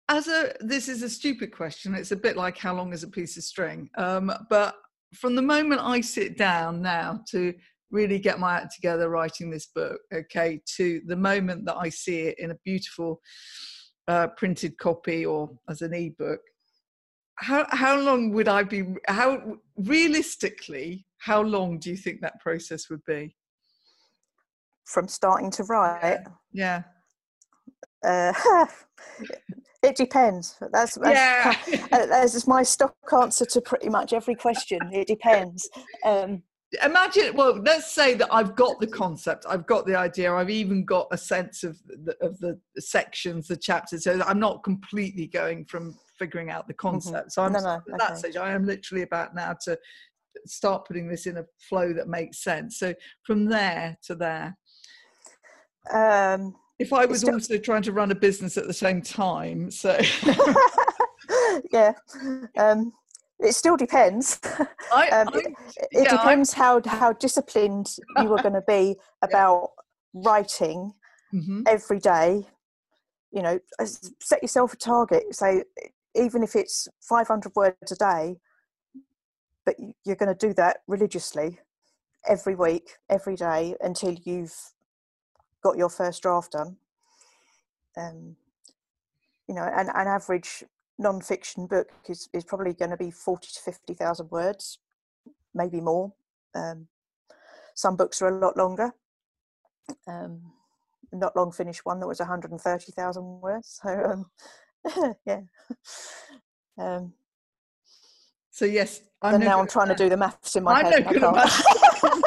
as 0.10 0.28
a 0.28 0.54
this 0.60 0.88
is 0.88 1.04
a 1.04 1.10
stupid 1.10 1.52
question 1.52 1.94
it's 1.94 2.12
a 2.12 2.16
bit 2.16 2.38
like 2.38 2.58
how 2.58 2.74
long 2.74 2.94
is 2.94 3.04
a 3.04 3.08
piece 3.08 3.38
of 3.38 3.44
string 3.44 3.90
um, 3.98 4.32
but 4.50 4.76
from 5.14 5.36
the 5.36 5.42
moment 5.42 5.82
i 5.82 6.02
sit 6.02 6.38
down 6.38 6.82
now 6.82 7.20
to 7.30 7.54
really 7.92 8.20
get 8.20 8.40
my 8.40 8.58
act 8.58 8.74
together 8.74 9.10
writing 9.10 9.50
this 9.50 9.68
book 9.68 10.00
okay 10.14 10.62
to 10.66 11.02
the 11.08 11.16
moment 11.16 11.66
that 11.66 11.78
i 11.78 11.90
see 11.90 12.22
it 12.22 12.40
in 12.40 12.52
a 12.52 12.58
beautiful 12.66 13.22
uh, 14.08 14.28
printed 14.38 14.78
copy 14.78 15.26
or 15.26 15.50
as 15.70 15.82
an 15.82 15.94
ebook 15.94 16.40
how 17.36 17.66
how 17.70 18.00
long 18.00 18.32
would 18.32 18.48
i 18.48 18.64
be 18.64 18.84
how 19.08 19.58
realistically 19.78 21.06
how 21.20 21.42
long 21.42 21.78
do 21.80 21.90
you 21.90 21.98
think 21.98 22.22
that 22.22 22.40
process 22.40 22.90
would 22.90 23.04
be 23.06 23.36
from 24.88 25.08
starting 25.08 25.52
to 25.52 25.64
write 25.66 26.20
yeah, 26.52 26.84
yeah. 28.04 28.34
Uh, 28.34 28.66
It 29.84 29.96
depends. 29.96 30.58
That's, 30.72 30.96
that's 30.96 31.68
yeah. 31.70 31.88
that's 31.92 32.34
just 32.34 32.48
my 32.48 32.64
stock 32.64 32.96
answer 33.22 33.46
to 33.46 33.62
pretty 33.62 33.90
much 33.90 34.12
every 34.12 34.36
question. 34.36 34.80
It 34.92 35.08
depends. 35.08 35.70
Um, 36.04 36.44
Imagine, 36.84 37.34
well, 37.36 37.62
let's 37.62 37.94
say 37.94 38.14
that 38.16 38.28
I've 38.30 38.56
got 38.56 38.80
the 38.82 38.88
concept, 38.88 39.46
I've 39.48 39.66
got 39.66 39.86
the 39.86 39.96
idea, 39.96 40.34
I've 40.34 40.50
even 40.50 40.84
got 40.84 41.08
a 41.12 41.18
sense 41.18 41.64
of 41.64 41.78
the, 41.88 42.18
of 42.22 42.38
the 42.40 42.60
sections, 42.78 43.48
the 43.48 43.56
chapters. 43.56 44.04
So 44.04 44.22
I'm 44.26 44.40
not 44.40 44.64
completely 44.64 45.28
going 45.28 45.64
from 45.64 45.98
figuring 46.20 46.50
out 46.50 46.68
the 46.68 46.74
mm-hmm. 46.74 46.90
concept. 46.90 47.30
Mm-hmm. 47.30 47.30
So 47.30 47.44
I'm 47.44 47.54
no, 47.54 47.60
no, 47.60 47.70
at 47.70 47.82
okay. 47.88 47.98
that 48.00 48.18
stage. 48.18 48.36
I 48.36 48.52
am 48.52 48.66
literally 48.66 49.04
about 49.04 49.34
now 49.34 49.56
to 49.64 49.80
start 50.46 50.86
putting 50.86 51.08
this 51.08 51.26
in 51.26 51.38
a 51.38 51.46
flow 51.70 51.94
that 51.94 52.10
makes 52.10 52.44
sense. 52.44 52.80
So 52.80 52.94
from 53.24 53.46
there 53.46 53.98
to 54.04 54.16
there. 54.16 54.58
Um, 55.94 56.56
if 56.80 56.94
I 56.94 57.06
was 57.06 57.24
also 57.24 57.58
trying 57.58 57.82
to 57.84 57.92
run 57.92 58.12
a 58.12 58.16
business 58.16 58.58
at 58.58 58.68
the 58.68 58.74
same 58.74 59.02
time, 59.02 59.72
so 59.72 59.98
yeah, 61.72 61.94
um, 62.58 62.94
it 63.40 63.54
still 63.54 63.76
depends. 63.76 64.40
I, 64.94 65.10
um, 65.10 65.30
I, 65.34 65.38
it, 65.38 65.46
it 65.46 65.88
yeah, 65.92 66.12
depends 66.12 66.54
I... 66.54 66.58
how 66.58 66.82
how 66.86 67.14
disciplined 67.14 67.96
you 68.22 68.32
are 68.34 68.42
going 68.42 68.54
to 68.54 68.64
be 68.68 68.96
about 69.24 69.72
yeah. 70.14 70.22
writing 70.26 70.94
mm-hmm. 71.34 71.64
every 71.68 72.00
day. 72.00 72.48
You 73.32 73.42
know, 73.42 73.60
set 74.20 74.42
yourself 74.42 74.74
a 74.74 74.78
target. 74.78 75.36
Say 75.36 75.64
even 76.16 76.44
if 76.44 76.56
it's 76.56 76.88
500 77.02 77.52
words 77.56 77.92
a 77.92 77.96
day, 77.96 78.38
but 79.66 79.76
you're 80.06 80.16
going 80.16 80.34
to 80.36 80.48
do 80.48 80.54
that 80.56 80.78
religiously 80.88 81.60
every 82.28 82.56
week, 82.56 82.92
every 83.10 83.36
day 83.36 83.76
until 83.82 84.16
you've 84.24 84.56
got 85.64 85.78
your 85.78 85.90
first 85.90 86.22
draft 86.22 86.54
done. 86.54 86.78
Um, 87.96 88.36
you 89.48 89.56
know, 89.56 89.64
an, 89.64 89.90
an 89.94 90.08
average 90.08 90.64
non-fiction 91.00 91.68
book 91.68 91.90
is, 92.10 92.30
is 92.34 92.44
probably 92.44 92.74
going 92.74 92.92
to 92.92 92.98
be 92.98 93.12
40 93.12 93.48
to 93.54 93.60
50,000 93.62 94.32
words, 94.32 94.80
maybe 95.54 95.82
more. 95.82 96.14
Um, 96.56 96.88
some 97.76 97.96
books 97.96 98.22
are 98.22 98.28
a 98.28 98.40
lot 98.40 98.58
longer. 98.58 98.94
Um, 100.08 100.52
not 101.14 101.36
long 101.36 101.52
finished 101.52 101.86
one 101.86 102.00
that 102.00 102.08
was 102.08 102.20
130,000 102.20 103.42
words. 103.42 103.80
So, 103.82 104.26
um, 104.96 105.16
yeah. 105.26 105.42
Um, 106.78 107.14
so 108.52 108.66
yes, 108.66 109.02
I'm 109.22 109.36
and 109.36 109.44
now 109.44 109.60
I'm 109.60 109.68
trying 109.68 109.90
to 109.90 109.96
do 109.96 110.10
the 110.10 110.18
maths 110.18 110.56
in 110.56 110.64
my 110.64 110.80
I'm 110.80 110.86
head. 110.86 111.06
Not 111.06 111.14
gonna 111.14 111.20
you're 111.20 111.32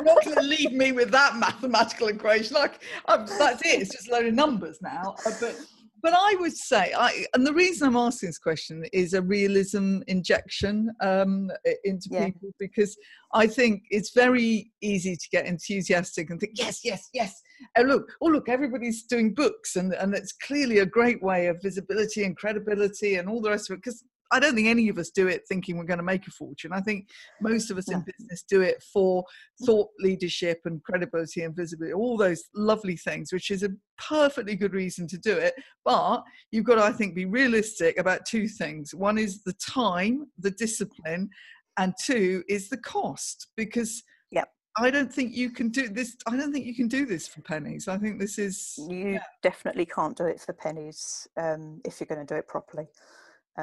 not 0.04 0.24
going 0.24 0.36
to 0.36 0.42
leave 0.42 0.72
me 0.72 0.92
with 0.92 1.10
that 1.10 1.36
mathematical 1.36 2.08
equation. 2.08 2.54
Like 2.54 2.82
I'm, 3.06 3.26
that's 3.26 3.62
it. 3.62 3.82
It's 3.82 3.90
just 3.90 4.08
a 4.08 4.12
load 4.12 4.26
of 4.26 4.34
numbers 4.34 4.78
now. 4.82 5.14
Uh, 5.26 5.32
but 5.40 5.56
but 6.02 6.14
I 6.14 6.34
would 6.40 6.56
say, 6.56 6.92
I, 6.96 7.26
and 7.34 7.46
the 7.46 7.52
reason 7.52 7.88
I'm 7.88 7.96
asking 7.96 8.30
this 8.30 8.38
question 8.38 8.84
is 8.92 9.12
a 9.12 9.22
realism 9.22 10.00
injection 10.06 10.90
um, 11.00 11.50
into 11.84 12.08
yeah. 12.10 12.26
people 12.26 12.50
because 12.58 12.96
I 13.34 13.46
think 13.46 13.82
it's 13.90 14.12
very 14.14 14.72
easy 14.80 15.16
to 15.16 15.28
get 15.30 15.46
enthusiastic 15.46 16.30
and 16.30 16.40
think, 16.40 16.52
yes, 16.56 16.80
yes, 16.84 17.10
yes. 17.12 17.42
Oh 17.76 17.82
look, 17.82 18.10
oh 18.22 18.26
look, 18.26 18.48
everybody's 18.48 19.02
doing 19.02 19.34
books, 19.34 19.76
and 19.76 19.92
and 19.92 20.14
it's 20.14 20.32
clearly 20.32 20.78
a 20.78 20.86
great 20.86 21.22
way 21.22 21.48
of 21.48 21.60
visibility 21.62 22.24
and 22.24 22.36
credibility 22.36 23.16
and 23.16 23.28
all 23.28 23.42
the 23.42 23.50
rest 23.50 23.70
of 23.70 23.74
it 23.74 23.82
because 23.84 24.02
I 24.32 24.38
don't 24.38 24.54
think 24.54 24.68
any 24.68 24.88
of 24.88 24.98
us 24.98 25.10
do 25.10 25.28
it 25.28 25.42
thinking 25.48 25.76
we're 25.76 25.84
going 25.84 25.98
to 25.98 26.04
make 26.04 26.26
a 26.26 26.30
fortune. 26.30 26.72
I 26.72 26.80
think 26.80 27.08
most 27.40 27.70
of 27.70 27.78
us 27.78 27.86
yeah. 27.88 27.96
in 27.96 28.04
business 28.04 28.44
do 28.48 28.60
it 28.60 28.82
for 28.92 29.24
thought 29.64 29.88
leadership 29.98 30.60
and 30.64 30.82
credibility 30.82 31.42
and 31.42 31.54
visibility, 31.54 31.94
all 31.94 32.16
those 32.16 32.44
lovely 32.54 32.96
things, 32.96 33.32
which 33.32 33.50
is 33.50 33.62
a 33.62 33.70
perfectly 33.98 34.56
good 34.56 34.72
reason 34.72 35.06
to 35.08 35.18
do 35.18 35.36
it. 35.36 35.54
But 35.84 36.22
you've 36.52 36.64
got 36.64 36.76
to, 36.76 36.82
I 36.82 36.92
think, 36.92 37.14
be 37.14 37.24
realistic 37.24 37.98
about 37.98 38.26
two 38.26 38.46
things. 38.46 38.94
One 38.94 39.18
is 39.18 39.42
the 39.42 39.54
time, 39.54 40.26
the 40.38 40.52
discipline, 40.52 41.30
and 41.78 41.94
two 42.02 42.44
is 42.48 42.68
the 42.68 42.76
cost 42.76 43.48
because 43.56 44.02
yeah. 44.30 44.44
I 44.76 44.90
don't 44.90 45.12
think 45.12 45.34
you 45.34 45.50
can 45.50 45.70
do 45.70 45.88
this. 45.88 46.16
I 46.26 46.36
don't 46.36 46.52
think 46.52 46.66
you 46.66 46.74
can 46.74 46.88
do 46.88 47.06
this 47.06 47.26
for 47.26 47.40
pennies. 47.40 47.88
I 47.88 47.98
think 47.98 48.20
this 48.20 48.38
is. 48.38 48.78
You 48.88 49.12
yeah. 49.12 49.22
definitely 49.42 49.86
can't 49.86 50.16
do 50.16 50.26
it 50.26 50.40
for 50.40 50.52
pennies 50.52 51.26
um, 51.36 51.80
if 51.84 52.00
you're 52.00 52.06
going 52.06 52.24
to 52.24 52.34
do 52.34 52.38
it 52.38 52.46
properly. 52.46 52.86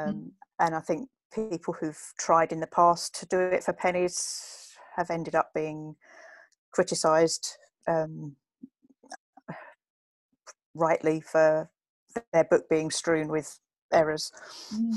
Mm. 0.05 0.09
Um. 0.09 0.31
And 0.59 0.75
I 0.75 0.79
think 0.79 1.09
people 1.33 1.73
who've 1.73 2.13
tried 2.17 2.51
in 2.51 2.59
the 2.59 2.67
past 2.67 3.13
to 3.19 3.25
do 3.25 3.39
it 3.39 3.63
for 3.63 3.73
pennies 3.73 4.75
have 4.95 5.11
ended 5.11 5.35
up 5.35 5.51
being 5.53 5.95
criticised 6.71 7.57
um, 7.87 8.35
rightly 10.73 11.21
for 11.21 11.69
their 12.33 12.43
book 12.43 12.67
being 12.69 12.89
strewn 12.89 13.27
with 13.27 13.59
errors, 13.93 14.31
mm. 14.73 14.95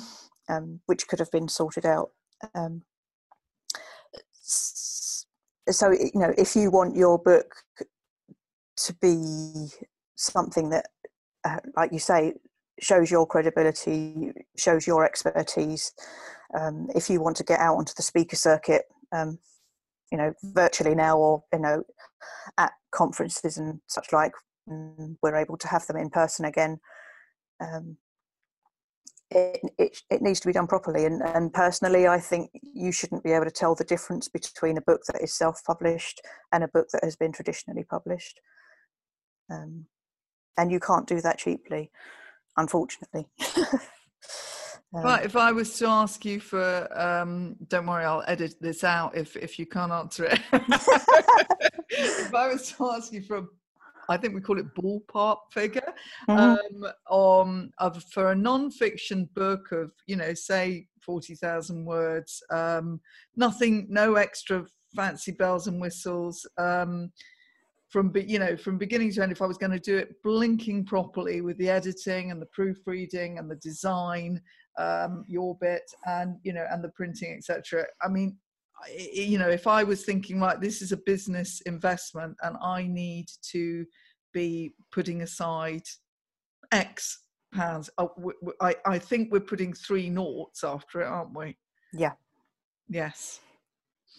um, 0.48 0.80
which 0.86 1.06
could 1.06 1.18
have 1.18 1.30
been 1.30 1.48
sorted 1.48 1.84
out. 1.84 2.10
Um, 2.54 2.82
so, 4.42 5.90
you 5.90 6.10
know, 6.14 6.32
if 6.38 6.56
you 6.56 6.70
want 6.70 6.96
your 6.96 7.18
book 7.18 7.54
to 8.76 8.94
be 8.94 9.68
something 10.16 10.70
that 10.70 10.86
uh, 11.44 11.58
like 11.76 11.92
you 11.92 11.98
say, 11.98 12.34
shows 12.80 13.10
your 13.10 13.26
credibility, 13.26 14.32
shows 14.56 14.86
your 14.86 15.04
expertise. 15.04 15.92
Um, 16.58 16.88
if 16.94 17.08
you 17.08 17.20
want 17.20 17.36
to 17.36 17.44
get 17.44 17.60
out 17.60 17.76
onto 17.76 17.92
the 17.96 18.02
speaker 18.02 18.36
circuit, 18.36 18.82
um, 19.12 19.38
you 20.10 20.18
know, 20.18 20.32
virtually 20.42 20.94
now 20.94 21.18
or, 21.18 21.44
you 21.52 21.60
know, 21.60 21.84
at 22.58 22.72
conferences 22.90 23.56
and 23.56 23.80
such 23.86 24.12
like, 24.12 24.32
we're 24.66 25.36
able 25.36 25.56
to 25.56 25.68
have 25.68 25.86
them 25.86 25.96
in 25.96 26.10
person 26.10 26.44
again. 26.44 26.78
Um, 27.60 27.96
it, 29.30 29.60
it, 29.78 29.98
it, 30.10 30.22
needs 30.22 30.40
to 30.40 30.48
be 30.48 30.52
done 30.52 30.66
properly. 30.66 31.04
And, 31.04 31.22
and 31.22 31.52
personally, 31.52 32.08
I 32.08 32.18
think 32.18 32.50
you 32.62 32.90
shouldn't 32.90 33.22
be 33.22 33.32
able 33.32 33.44
to 33.44 33.50
tell 33.50 33.74
the 33.74 33.84
difference 33.84 34.28
between 34.28 34.76
a 34.76 34.82
book 34.82 35.02
that 35.06 35.22
is 35.22 35.32
self 35.32 35.62
published 35.64 36.20
and 36.52 36.64
a 36.64 36.68
book 36.68 36.88
that 36.92 37.04
has 37.04 37.16
been 37.16 37.32
traditionally 37.32 37.84
published. 37.84 38.40
Um, 39.50 39.86
and 40.56 40.72
you 40.72 40.80
can't 40.80 41.06
do 41.06 41.20
that 41.20 41.38
cheaply, 41.38 41.90
unfortunately. 42.60 43.26
Um, 44.92 45.04
but 45.04 45.24
if 45.24 45.36
I 45.36 45.52
was 45.52 45.78
to 45.78 45.86
ask 45.86 46.24
you 46.24 46.40
for, 46.40 46.88
um, 47.00 47.54
don't 47.68 47.86
worry, 47.86 48.04
I'll 48.04 48.24
edit 48.26 48.56
this 48.60 48.82
out 48.82 49.16
if 49.16 49.36
if 49.36 49.56
you 49.56 49.64
can't 49.64 49.92
answer 49.92 50.24
it. 50.24 50.40
if 51.90 52.34
I 52.34 52.48
was 52.48 52.72
to 52.72 52.90
ask 52.90 53.12
you 53.12 53.22
for 53.22 53.36
a 53.36 53.44
I 54.08 54.16
think 54.16 54.34
we 54.34 54.40
call 54.40 54.58
it 54.58 54.74
ballpark 54.74 55.36
figure 55.52 55.92
mm-hmm. 56.28 56.82
um, 57.14 57.70
of 57.78 58.02
for 58.12 58.32
a 58.32 58.34
non-fiction 58.34 59.30
book 59.36 59.70
of 59.70 59.92
you 60.08 60.16
know 60.16 60.34
say 60.34 60.88
forty 61.00 61.36
thousand 61.36 61.84
words, 61.84 62.42
um, 62.50 63.00
nothing, 63.36 63.86
no 63.88 64.16
extra 64.16 64.66
fancy 64.96 65.30
bells 65.30 65.68
and 65.68 65.80
whistles. 65.80 66.44
From 67.90 68.12
you 68.14 68.38
know 68.38 68.56
from 68.56 68.78
beginning 68.78 69.12
to 69.12 69.22
end, 69.22 69.32
if 69.32 69.42
I 69.42 69.46
was 69.46 69.58
going 69.58 69.72
to 69.72 69.80
do 69.80 69.96
it 69.96 70.22
blinking 70.22 70.84
properly 70.84 71.40
with 71.40 71.58
the 71.58 71.68
editing 71.68 72.30
and 72.30 72.40
the 72.40 72.46
proofreading 72.46 73.38
and 73.38 73.50
the 73.50 73.56
design, 73.56 74.40
um, 74.78 75.24
your 75.26 75.56
bit 75.60 75.82
and 76.06 76.36
you 76.42 76.52
know 76.52 76.66
and 76.70 76.84
the 76.84 76.90
printing, 76.90 77.34
etc. 77.34 77.84
I 78.00 78.08
mean, 78.08 78.36
you 79.12 79.38
know, 79.38 79.48
if 79.48 79.66
I 79.66 79.82
was 79.84 80.04
thinking 80.04 80.40
like 80.40 80.60
this 80.60 80.82
is 80.82 80.92
a 80.92 80.96
business 80.96 81.60
investment 81.62 82.36
and 82.42 82.56
I 82.62 82.86
need 82.86 83.26
to 83.50 83.84
be 84.32 84.74
putting 84.92 85.22
aside 85.22 85.82
X 86.72 87.22
pounds, 87.52 87.90
oh, 87.98 88.12
I, 88.60 88.76
I 88.86 88.98
think 88.98 89.32
we're 89.32 89.40
putting 89.40 89.72
three 89.72 90.08
noughts 90.08 90.64
after 90.64 91.00
it, 91.00 91.06
aren't 91.06 91.36
we? 91.36 91.56
Yeah. 91.92 92.12
Yes. 92.88 93.40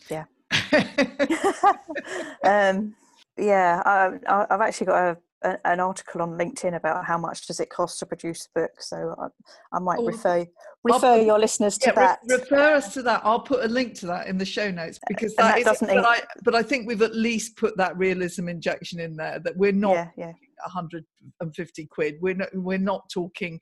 Yeah. 0.09 0.25
um, 2.43 2.95
yeah, 3.37 3.81
I, 3.85 4.45
I've 4.49 4.61
actually 4.61 4.87
got 4.87 5.11
a 5.11 5.17
an 5.65 5.79
article 5.79 6.21
on 6.21 6.37
LinkedIn 6.37 6.75
about 6.75 7.05
how 7.05 7.17
much 7.17 7.47
does 7.47 7.59
it 7.59 7.69
cost 7.69 7.99
to 7.99 8.05
produce 8.05 8.47
a 8.47 8.59
book. 8.59 8.71
So 8.79 9.15
I, 9.19 9.27
I 9.75 9.79
might 9.79 9.99
oh, 9.99 10.05
refer 10.05 10.45
refer 10.83 11.17
put, 11.17 11.25
your 11.25 11.39
listeners 11.39 11.77
to 11.79 11.89
yeah, 11.89 11.95
that. 11.95 12.19
Re- 12.27 12.35
refer 12.37 12.75
us 12.75 12.93
to 12.93 13.01
that. 13.03 13.21
I'll 13.23 13.39
put 13.39 13.63
a 13.63 13.67
link 13.67 13.95
to 13.99 14.05
that 14.07 14.27
in 14.27 14.37
the 14.37 14.45
show 14.45 14.69
notes 14.69 14.97
uh, 14.97 15.05
because 15.07 15.35
that, 15.35 15.43
that 15.43 15.59
is, 15.59 15.65
doesn't. 15.65 15.87
But 15.87 16.05
I, 16.05 16.21
but 16.43 16.55
I 16.55 16.61
think 16.61 16.87
we've 16.87 17.01
at 17.01 17.15
least 17.15 17.57
put 17.57 17.75
that 17.77 17.97
realism 17.97 18.49
injection 18.49 18.99
in 18.99 19.15
there 19.15 19.39
that 19.39 19.57
we're 19.57 19.71
not 19.71 19.93
yeah, 19.93 20.09
yeah. 20.17 20.33
150 20.65 21.85
quid. 21.87 22.15
We're 22.21 22.35
not. 22.35 22.49
We're 22.53 22.77
not 22.77 23.09
talking 23.11 23.59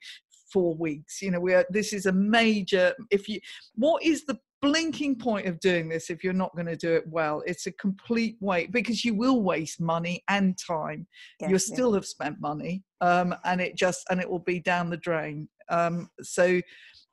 four 0.52 0.74
weeks. 0.74 1.22
You 1.22 1.30
know, 1.30 1.40
we're. 1.40 1.64
This 1.70 1.92
is 1.92 2.06
a 2.06 2.12
major. 2.12 2.94
If 3.10 3.28
you, 3.28 3.40
what 3.74 4.02
is 4.02 4.26
the 4.26 4.38
blinking 4.62 5.16
point 5.16 5.46
of 5.46 5.58
doing 5.60 5.88
this 5.88 6.10
if 6.10 6.22
you're 6.22 6.32
not 6.32 6.54
going 6.54 6.66
to 6.66 6.76
do 6.76 6.92
it 6.92 7.04
well. 7.06 7.42
It's 7.46 7.66
a 7.66 7.72
complete 7.72 8.36
waste 8.40 8.72
because 8.72 9.04
you 9.04 9.14
will 9.14 9.42
waste 9.42 9.80
money 9.80 10.22
and 10.28 10.56
time. 10.58 11.06
Yeah, 11.40 11.48
you'll 11.50 11.58
still 11.58 11.92
have 11.94 12.06
spent 12.06 12.40
money 12.40 12.84
um, 13.00 13.34
and 13.44 13.60
it 13.60 13.76
just 13.76 14.04
and 14.10 14.20
it 14.20 14.28
will 14.28 14.38
be 14.40 14.60
down 14.60 14.90
the 14.90 14.96
drain. 14.96 15.48
Um, 15.68 16.10
so 16.22 16.60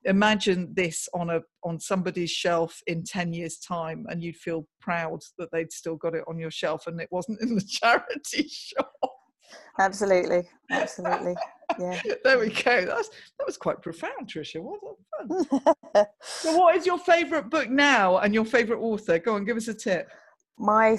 imagine 0.04 0.74
this 0.74 1.08
on 1.14 1.30
a 1.30 1.42
on 1.64 1.80
somebody's 1.80 2.32
shelf 2.32 2.82
in 2.88 3.04
10 3.04 3.34
years 3.34 3.58
time 3.58 4.06
and 4.10 4.24
you'd 4.24 4.38
feel 4.38 4.68
proud 4.80 5.20
that 5.38 5.52
they'd 5.52 5.72
still 5.72 5.96
got 5.96 6.16
it 6.16 6.24
on 6.28 6.40
your 6.40 6.52
shelf 6.52 6.88
and 6.88 7.00
it 7.02 7.10
wasn't 7.12 7.42
in 7.42 7.56
the 7.56 7.62
charity 7.68 8.48
shop 8.48 8.92
absolutely 9.80 10.48
absolutely. 10.72 11.36
Yeah. 11.80 12.00
There 12.24 12.40
we 12.40 12.50
go. 12.50 12.86
That's 12.86 13.10
that 13.38 13.46
was 13.46 13.58
quite 13.58 13.82
profound 13.82 14.28
trisha 14.28 14.62
what 14.62 14.80
fun. 14.82 16.06
So 16.24 16.58
what 16.58 16.76
is 16.76 16.86
your 16.86 17.00
favorite 17.00 17.50
book 17.50 17.70
now 17.70 18.18
and 18.20 18.34
your 18.34 18.46
favorite 18.46 18.80
author? 18.80 19.20
Go 19.20 19.36
on 19.36 19.46
give 19.46 19.58
us 19.58 19.68
a 19.68 19.74
tip. 19.74 20.10
My 20.58 20.98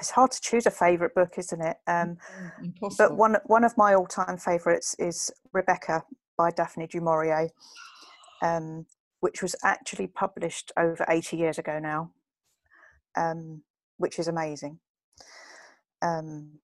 it's 0.00 0.10
hard 0.10 0.32
to 0.32 0.40
choose 0.40 0.66
a 0.66 0.70
favorite 0.70 1.14
book 1.14 1.34
isn't 1.38 1.60
it? 1.60 1.76
Um, 1.86 2.18
Impossible. 2.62 3.08
but 3.10 3.16
one 3.16 3.36
one 3.46 3.64
of 3.64 3.76
my 3.76 3.94
all-time 3.94 4.36
favorites 4.36 4.96
is 4.98 5.30
rebecca 5.52 6.02
by 6.36 6.50
daphne 6.50 6.86
du 6.88 7.00
maurier 7.00 7.48
um, 8.42 8.86
which 9.20 9.40
was 9.42 9.54
actually 9.64 10.06
published 10.08 10.72
over 10.76 11.04
80 11.08 11.36
years 11.36 11.58
ago 11.58 11.78
now 11.78 12.10
um, 13.16 13.62
which 13.96 14.18
is 14.18 14.28
amazing. 14.28 14.78
Um, 16.02 16.60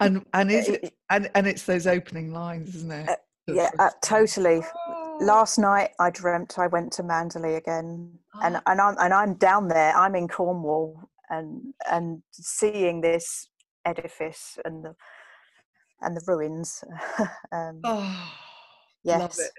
and 0.00 0.24
and 0.32 0.50
is 0.50 0.68
it, 0.68 0.94
and 1.10 1.30
and 1.34 1.46
it's 1.46 1.64
those 1.64 1.86
opening 1.86 2.32
lines 2.32 2.74
isn't 2.74 2.92
it 2.92 3.08
uh, 3.08 3.14
yeah 3.52 3.70
uh, 3.78 3.90
totally 4.02 4.62
oh. 4.88 5.18
last 5.20 5.58
night 5.58 5.90
i 5.98 6.10
dreamt 6.10 6.58
i 6.58 6.66
went 6.66 6.92
to 6.92 7.02
Manderley 7.02 7.56
again 7.56 8.10
oh. 8.34 8.40
and 8.42 8.60
and 8.66 8.80
i'm 8.80 8.96
and 8.98 9.12
i'm 9.12 9.34
down 9.34 9.68
there 9.68 9.94
i'm 9.96 10.14
in 10.14 10.28
cornwall 10.28 11.08
and 11.30 11.74
and 11.90 12.22
seeing 12.32 13.00
this 13.00 13.48
edifice 13.84 14.58
and 14.64 14.84
the 14.84 14.94
and 16.00 16.16
the 16.16 16.22
ruins 16.26 16.84
um, 17.52 17.80
oh 17.84 18.32
Yes. 19.04 19.20
Love 19.20 19.34
it. 19.38 19.52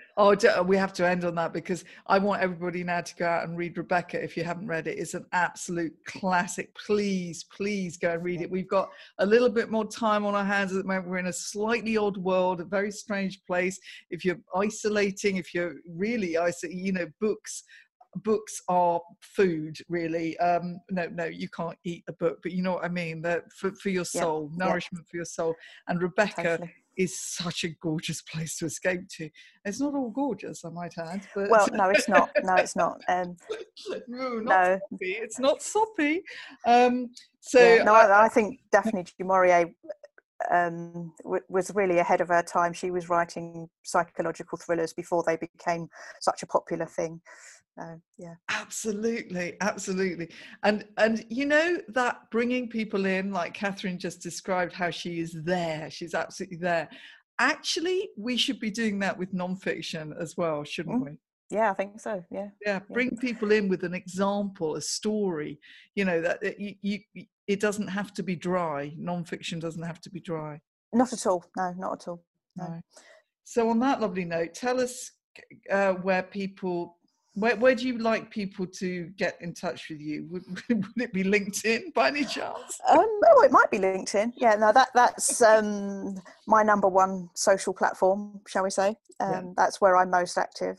Oh, 0.57 0.63
we 0.63 0.75
have 0.75 0.93
to 0.93 1.07
end 1.07 1.23
on 1.23 1.33
that 1.35 1.53
because 1.53 1.85
I 2.07 2.19
want 2.19 2.41
everybody 2.41 2.83
now 2.83 3.01
to 3.01 3.15
go 3.15 3.25
out 3.25 3.47
and 3.47 3.57
read 3.57 3.77
Rebecca. 3.77 4.21
If 4.21 4.35
you 4.35 4.43
haven't 4.43 4.67
read 4.67 4.87
it, 4.87 4.97
it's 4.97 5.13
an 5.13 5.25
absolute 5.31 5.93
classic. 6.05 6.75
Please, 6.75 7.45
please 7.45 7.97
go 7.97 8.11
and 8.11 8.23
read 8.23 8.41
it. 8.41 8.51
We've 8.51 8.67
got 8.67 8.89
a 9.19 9.25
little 9.25 9.49
bit 9.49 9.71
more 9.71 9.87
time 9.87 10.25
on 10.25 10.35
our 10.35 10.43
hands 10.43 10.71
at 10.71 10.77
the 10.79 10.83
moment. 10.83 11.07
We're 11.07 11.19
in 11.19 11.27
a 11.27 11.33
slightly 11.33 11.95
odd 11.95 12.17
world, 12.17 12.59
a 12.59 12.65
very 12.65 12.91
strange 12.91 13.39
place. 13.45 13.79
If 14.09 14.25
you're 14.25 14.39
isolating, 14.55 15.37
if 15.37 15.53
you're 15.53 15.75
really 15.87 16.37
isolating, 16.37 16.85
you 16.85 16.91
know, 16.91 17.07
books 17.21 17.63
books 18.23 18.59
are 18.67 18.99
food 19.21 19.77
really 19.87 20.35
um 20.39 20.79
no 20.89 21.07
no 21.13 21.25
you 21.25 21.47
can't 21.49 21.77
eat 21.83 22.03
a 22.07 22.13
book 22.13 22.39
but 22.41 22.51
you 22.51 22.63
know 22.63 22.73
what 22.73 22.83
i 22.83 22.87
mean 22.87 23.21
that 23.21 23.43
for, 23.53 23.71
for 23.75 23.89
your 23.89 24.03
soul 24.03 24.49
nourishment 24.55 25.07
for 25.07 25.17
your 25.17 25.25
soul 25.25 25.53
and 25.89 26.01
rebecca 26.01 26.57
totally 26.57 26.73
is 26.99 27.17
such 27.17 27.63
a 27.63 27.69
gorgeous 27.69 28.21
place 28.21 28.57
to 28.57 28.65
escape 28.65 29.07
to. 29.07 29.29
It's 29.63 29.79
not 29.79 29.95
all 29.95 30.09
gorgeous, 30.09 30.65
I 30.65 30.69
might 30.69 30.97
add. 30.97 31.25
But 31.33 31.49
well, 31.49 31.67
no, 31.71 31.89
it's 31.89 32.09
not. 32.09 32.29
No, 32.43 32.55
it's 32.55 32.75
not. 32.75 33.01
Um, 33.09 33.37
no, 34.07 34.39
not 34.39 34.43
no. 34.43 34.79
Soppy. 34.91 35.11
It's 35.13 35.39
not 35.39 35.61
soppy. 35.63 36.23
Um, 36.67 37.09
so 37.39 37.59
yeah, 37.59 37.83
no, 37.83 37.93
I, 37.93 38.25
I, 38.25 38.27
think 38.27 38.59
Daphne 38.71 39.03
du 39.03 39.23
Maurier 39.23 39.73
um, 40.51 41.13
w- 41.23 41.43
was 41.47 41.73
really 41.73 41.99
ahead 41.99 42.21
of 42.21 42.27
her 42.27 42.43
time. 42.43 42.73
She 42.73 42.91
was 42.91 43.09
writing 43.09 43.69
psychological 43.83 44.57
thrillers 44.57 44.93
before 44.93 45.23
they 45.25 45.37
became 45.37 45.87
such 46.19 46.43
a 46.43 46.47
popular 46.47 46.85
thing. 46.85 47.21
Uh, 47.79 47.95
yeah 48.17 48.33
absolutely 48.49 49.55
absolutely 49.61 50.29
and 50.63 50.85
and 50.97 51.25
you 51.29 51.45
know 51.45 51.77
that 51.87 52.29
bringing 52.29 52.67
people 52.67 53.05
in 53.05 53.31
like 53.31 53.53
catherine 53.53 53.97
just 53.97 54.21
described 54.21 54.73
how 54.73 54.89
she 54.89 55.19
is 55.19 55.31
there 55.43 55.89
she's 55.89 56.13
absolutely 56.13 56.57
there 56.57 56.89
actually 57.39 58.09
we 58.17 58.35
should 58.35 58.59
be 58.59 58.69
doing 58.69 58.99
that 58.99 59.17
with 59.17 59.33
nonfiction 59.33 60.11
as 60.19 60.35
well 60.35 60.63
shouldn't 60.63 61.01
mm. 61.01 61.11
we 61.11 61.17
yeah 61.51 61.71
i 61.71 61.73
think 61.73 61.99
so 61.99 62.21
yeah 62.29 62.49
yeah 62.65 62.79
bring 62.91 63.11
yeah. 63.13 63.21
people 63.21 63.51
in 63.53 63.69
with 63.69 63.83
an 63.83 63.93
example 63.93 64.75
a 64.75 64.81
story 64.81 65.57
you 65.95 66.03
know 66.03 66.19
that 66.19 66.41
it, 66.43 66.57
you, 66.81 66.99
you, 67.13 67.25
it 67.47 67.61
doesn't 67.61 67.87
have 67.87 68.13
to 68.13 68.23
be 68.23 68.35
dry 68.35 68.93
nonfiction 68.99 69.59
doesn't 69.59 69.83
have 69.83 70.01
to 70.01 70.09
be 70.09 70.19
dry 70.19 70.59
not 70.91 71.13
at 71.13 71.25
all 71.25 71.45
no 71.55 71.73
not 71.77 71.93
at 71.93 72.07
all 72.09 72.23
no. 72.57 72.65
no. 72.65 72.81
so 73.45 73.69
on 73.69 73.79
that 73.79 74.01
lovely 74.01 74.25
note 74.25 74.53
tell 74.53 74.81
us 74.81 75.11
uh, 75.71 75.93
where 75.93 76.23
people 76.23 76.97
where, 77.39 77.55
where 77.55 77.75
do 77.75 77.87
you 77.87 77.97
like 77.97 78.29
people 78.29 78.65
to 78.65 79.05
get 79.17 79.37
in 79.41 79.53
touch 79.53 79.89
with 79.89 79.99
you? 79.99 80.27
Would, 80.29 80.43
would 80.69 80.85
it 80.97 81.13
be 81.13 81.23
LinkedIn 81.23 81.93
by 81.93 82.09
any 82.09 82.25
chance? 82.25 82.79
Um, 82.87 82.99
oh, 82.99 83.41
it 83.43 83.51
might 83.51 83.71
be 83.71 83.79
LinkedIn. 83.79 84.33
Yeah, 84.35 84.55
no, 84.55 84.71
that 84.73 84.89
that's 84.93 85.41
um, 85.41 86.15
my 86.47 86.63
number 86.63 86.87
one 86.87 87.29
social 87.35 87.73
platform, 87.73 88.41
shall 88.47 88.63
we 88.63 88.69
say? 88.69 88.95
Um, 89.19 89.31
yeah. 89.31 89.41
That's 89.57 89.81
where 89.81 89.97
I'm 89.97 90.09
most 90.09 90.37
active. 90.37 90.77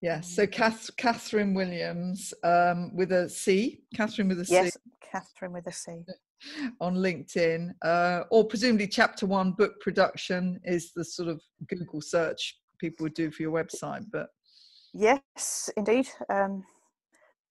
Yes. 0.00 0.34
So, 0.34 0.46
Kath, 0.46 0.90
Catherine 0.96 1.52
Williams 1.52 2.32
um, 2.42 2.94
with 2.94 3.12
a 3.12 3.28
C. 3.28 3.82
Catherine 3.94 4.28
with 4.28 4.40
a 4.40 4.44
C. 4.44 4.54
Yes, 4.54 4.76
Catherine 5.02 5.52
with 5.52 5.66
a 5.66 5.72
C. 5.72 6.04
On 6.80 6.94
LinkedIn, 6.94 7.70
uh, 7.84 8.22
or 8.30 8.46
presumably 8.46 8.86
Chapter 8.86 9.26
One 9.26 9.52
Book 9.52 9.78
Production 9.80 10.58
is 10.64 10.92
the 10.94 11.04
sort 11.04 11.28
of 11.28 11.42
Google 11.68 12.00
search 12.00 12.56
people 12.78 13.04
would 13.04 13.14
do 13.14 13.30
for 13.30 13.42
your 13.42 13.52
website, 13.52 14.06
but 14.10 14.28
Yes, 14.92 15.70
indeed. 15.76 16.08
Um, 16.28 16.64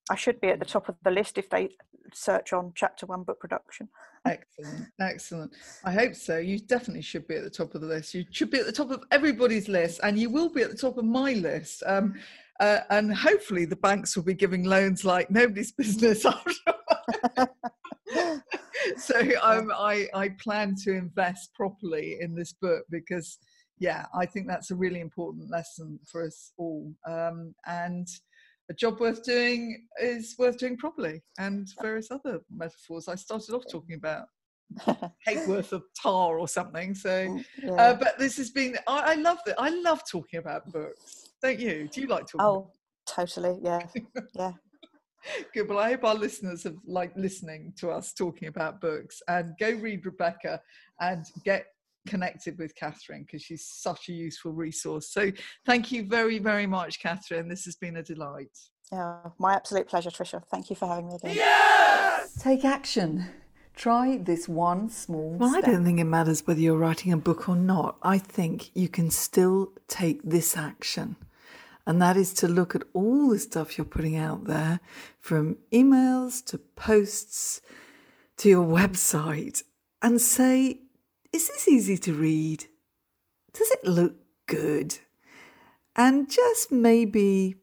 I 0.09 0.15
should 0.15 0.41
be 0.41 0.49
at 0.49 0.59
the 0.59 0.65
top 0.65 0.89
of 0.89 0.95
the 1.03 1.11
list 1.11 1.37
if 1.37 1.49
they 1.49 1.69
search 2.13 2.53
on 2.53 2.73
chapter 2.75 3.05
one 3.05 3.23
book 3.23 3.39
production. 3.39 3.87
excellent, 4.25 4.87
excellent. 4.99 5.55
I 5.85 5.91
hope 5.91 6.15
so. 6.15 6.37
You 6.37 6.59
definitely 6.59 7.03
should 7.03 7.27
be 7.27 7.35
at 7.35 7.43
the 7.43 7.49
top 7.49 7.75
of 7.75 7.81
the 7.81 7.87
list. 7.87 8.13
You 8.13 8.25
should 8.31 8.49
be 8.49 8.59
at 8.59 8.65
the 8.65 8.71
top 8.71 8.91
of 8.91 9.03
everybody's 9.11 9.69
list, 9.69 9.99
and 10.03 10.17
you 10.17 10.29
will 10.29 10.49
be 10.49 10.61
at 10.61 10.71
the 10.71 10.77
top 10.77 10.97
of 10.97 11.05
my 11.05 11.33
list. 11.33 11.83
Um, 11.85 12.15
uh, 12.59 12.79
and 12.89 13.15
hopefully, 13.15 13.65
the 13.65 13.75
banks 13.75 14.15
will 14.15 14.23
be 14.23 14.33
giving 14.33 14.63
loans 14.63 15.05
like 15.05 15.31
nobody's 15.31 15.71
business 15.77 16.25
so 18.97 19.19
um, 19.41 19.71
I, 19.75 20.07
I 20.13 20.29
plan 20.41 20.75
to 20.83 20.93
invest 20.93 21.53
properly 21.53 22.17
in 22.19 22.35
this 22.35 22.53
book 22.53 22.83
because, 22.89 23.37
yeah, 23.79 24.05
I 24.13 24.25
think 24.25 24.47
that's 24.47 24.71
a 24.71 24.75
really 24.75 24.99
important 24.99 25.49
lesson 25.49 25.99
for 26.05 26.25
us 26.25 26.51
all. 26.57 26.93
Um, 27.07 27.55
and 27.65 28.07
a 28.69 28.73
job 28.73 28.99
worth 28.99 29.23
doing 29.23 29.87
is 30.01 30.35
worth 30.37 30.57
doing 30.57 30.77
properly, 30.77 31.21
and 31.39 31.67
various 31.81 32.11
other 32.11 32.39
metaphors. 32.53 33.07
I 33.07 33.15
started 33.15 33.55
off 33.55 33.63
talking 33.69 33.95
about 33.95 34.25
cake 35.27 35.47
worth 35.47 35.73
of 35.73 35.83
tar 35.99 36.37
or 36.37 36.47
something. 36.47 36.93
So, 36.93 37.09
mm, 37.09 37.39
uh, 37.39 37.43
yeah. 37.63 37.71
uh, 37.71 37.93
but 37.95 38.19
this 38.19 38.37
has 38.37 38.51
been. 38.51 38.77
I, 38.87 39.13
I 39.13 39.15
love 39.15 39.39
that. 39.45 39.55
I 39.57 39.69
love 39.69 40.01
talking 40.09 40.39
about 40.39 40.71
books. 40.71 41.29
Don't 41.41 41.59
you? 41.59 41.89
Do 41.91 42.01
you 42.01 42.07
like 42.07 42.27
talking? 42.27 42.41
Oh, 42.41 42.71
totally. 43.07 43.57
Yeah, 43.63 43.87
yeah. 44.35 44.51
Good. 45.53 45.67
Well, 45.67 45.79
I 45.79 45.91
hope 45.91 46.03
our 46.03 46.15
listeners 46.15 46.63
have 46.63 46.77
liked 46.85 47.17
listening 47.17 47.73
to 47.79 47.89
us 47.89 48.13
talking 48.13 48.47
about 48.47 48.81
books 48.81 49.21
and 49.27 49.53
go 49.59 49.71
read 49.71 50.05
Rebecca 50.05 50.61
and 51.01 51.25
get 51.43 51.65
connected 52.07 52.57
with 52.57 52.75
Catherine 52.75 53.23
because 53.23 53.41
she's 53.41 53.65
such 53.65 54.09
a 54.09 54.13
useful 54.13 54.51
resource. 54.51 55.09
So 55.09 55.31
thank 55.65 55.91
you 55.91 56.05
very, 56.05 56.39
very 56.39 56.67
much, 56.67 56.99
Catherine. 56.99 57.47
This 57.47 57.65
has 57.65 57.75
been 57.75 57.97
a 57.97 58.03
delight. 58.03 58.57
Yeah, 58.91 59.17
my 59.37 59.53
absolute 59.53 59.87
pleasure, 59.87 60.09
Tricia. 60.09 60.41
Thank 60.49 60.69
you 60.69 60.75
for 60.75 60.87
having 60.87 61.07
me 61.07 61.15
again. 61.15 61.35
Yes! 61.35 62.41
Take 62.41 62.65
action. 62.65 63.27
Try 63.75 64.17
this 64.17 64.49
one 64.49 64.89
small 64.89 65.31
Well, 65.37 65.51
step. 65.51 65.63
I 65.63 65.71
don't 65.71 65.85
think 65.85 65.99
it 65.99 66.05
matters 66.05 66.45
whether 66.45 66.59
you're 66.59 66.77
writing 66.77 67.13
a 67.13 67.17
book 67.17 67.47
or 67.47 67.55
not. 67.55 67.97
I 68.01 68.17
think 68.17 68.75
you 68.75 68.89
can 68.89 69.09
still 69.09 69.71
take 69.87 70.21
this 70.23 70.57
action. 70.57 71.15
And 71.85 72.01
that 72.01 72.17
is 72.17 72.33
to 72.35 72.47
look 72.47 72.75
at 72.75 72.83
all 72.93 73.29
the 73.29 73.39
stuff 73.39 73.77
you're 73.77 73.85
putting 73.85 74.15
out 74.15 74.45
there 74.45 74.79
from 75.21 75.57
emails 75.71 76.43
to 76.45 76.57
posts 76.57 77.61
to 78.37 78.49
your 78.49 78.65
website 78.65 79.63
and 80.01 80.19
say, 80.19 80.81
is 81.31 81.47
this 81.47 81.67
easy 81.67 81.97
to 81.97 82.13
read? 82.13 82.65
Does 83.53 83.71
it 83.71 83.85
look 83.85 84.15
good? 84.47 84.99
And 85.95 86.29
just 86.29 86.71
maybe 86.71 87.55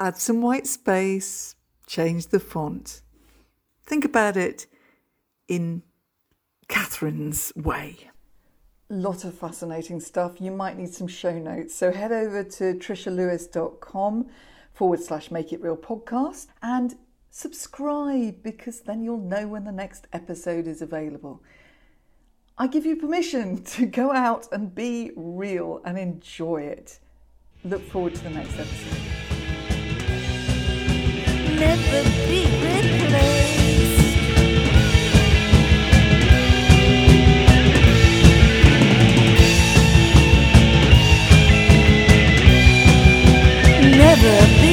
add 0.00 0.16
some 0.18 0.42
white 0.42 0.66
space, 0.66 1.56
change 1.86 2.28
the 2.28 2.40
font. 2.40 3.02
Think 3.84 4.04
about 4.04 4.36
it 4.36 4.66
in 5.48 5.82
Catherine's 6.68 7.52
way. 7.56 8.10
Lot 8.88 9.24
of 9.24 9.34
fascinating 9.34 10.00
stuff. 10.00 10.40
You 10.40 10.50
might 10.50 10.78
need 10.78 10.92
some 10.92 11.08
show 11.08 11.38
notes. 11.38 11.74
So 11.74 11.90
head 11.90 12.12
over 12.12 12.44
to 12.44 12.74
trishalewis.com 12.74 14.28
forward 14.72 15.00
slash 15.00 15.30
make 15.30 15.52
it 15.52 15.60
real 15.60 15.76
podcast 15.76 16.48
and 16.62 16.96
subscribe 17.30 18.42
because 18.42 18.80
then 18.80 19.02
you'll 19.02 19.18
know 19.18 19.48
when 19.48 19.64
the 19.64 19.72
next 19.72 20.06
episode 20.12 20.66
is 20.66 20.82
available. 20.82 21.42
I 22.56 22.68
give 22.68 22.86
you 22.86 22.96
permission 22.96 23.62
to 23.74 23.86
go 23.86 24.12
out 24.12 24.46
and 24.52 24.74
be 24.74 25.10
real 25.16 25.80
and 25.84 25.98
enjoy 25.98 26.62
it. 26.62 27.00
Look 27.64 27.82
forward 27.90 28.14
to 28.14 28.22
the 28.24 28.30
next 28.30 28.52
episode. 28.58 29.00
Never 31.58 32.02
be 32.28 32.44
replaced. 32.44 33.64
never 43.96 44.63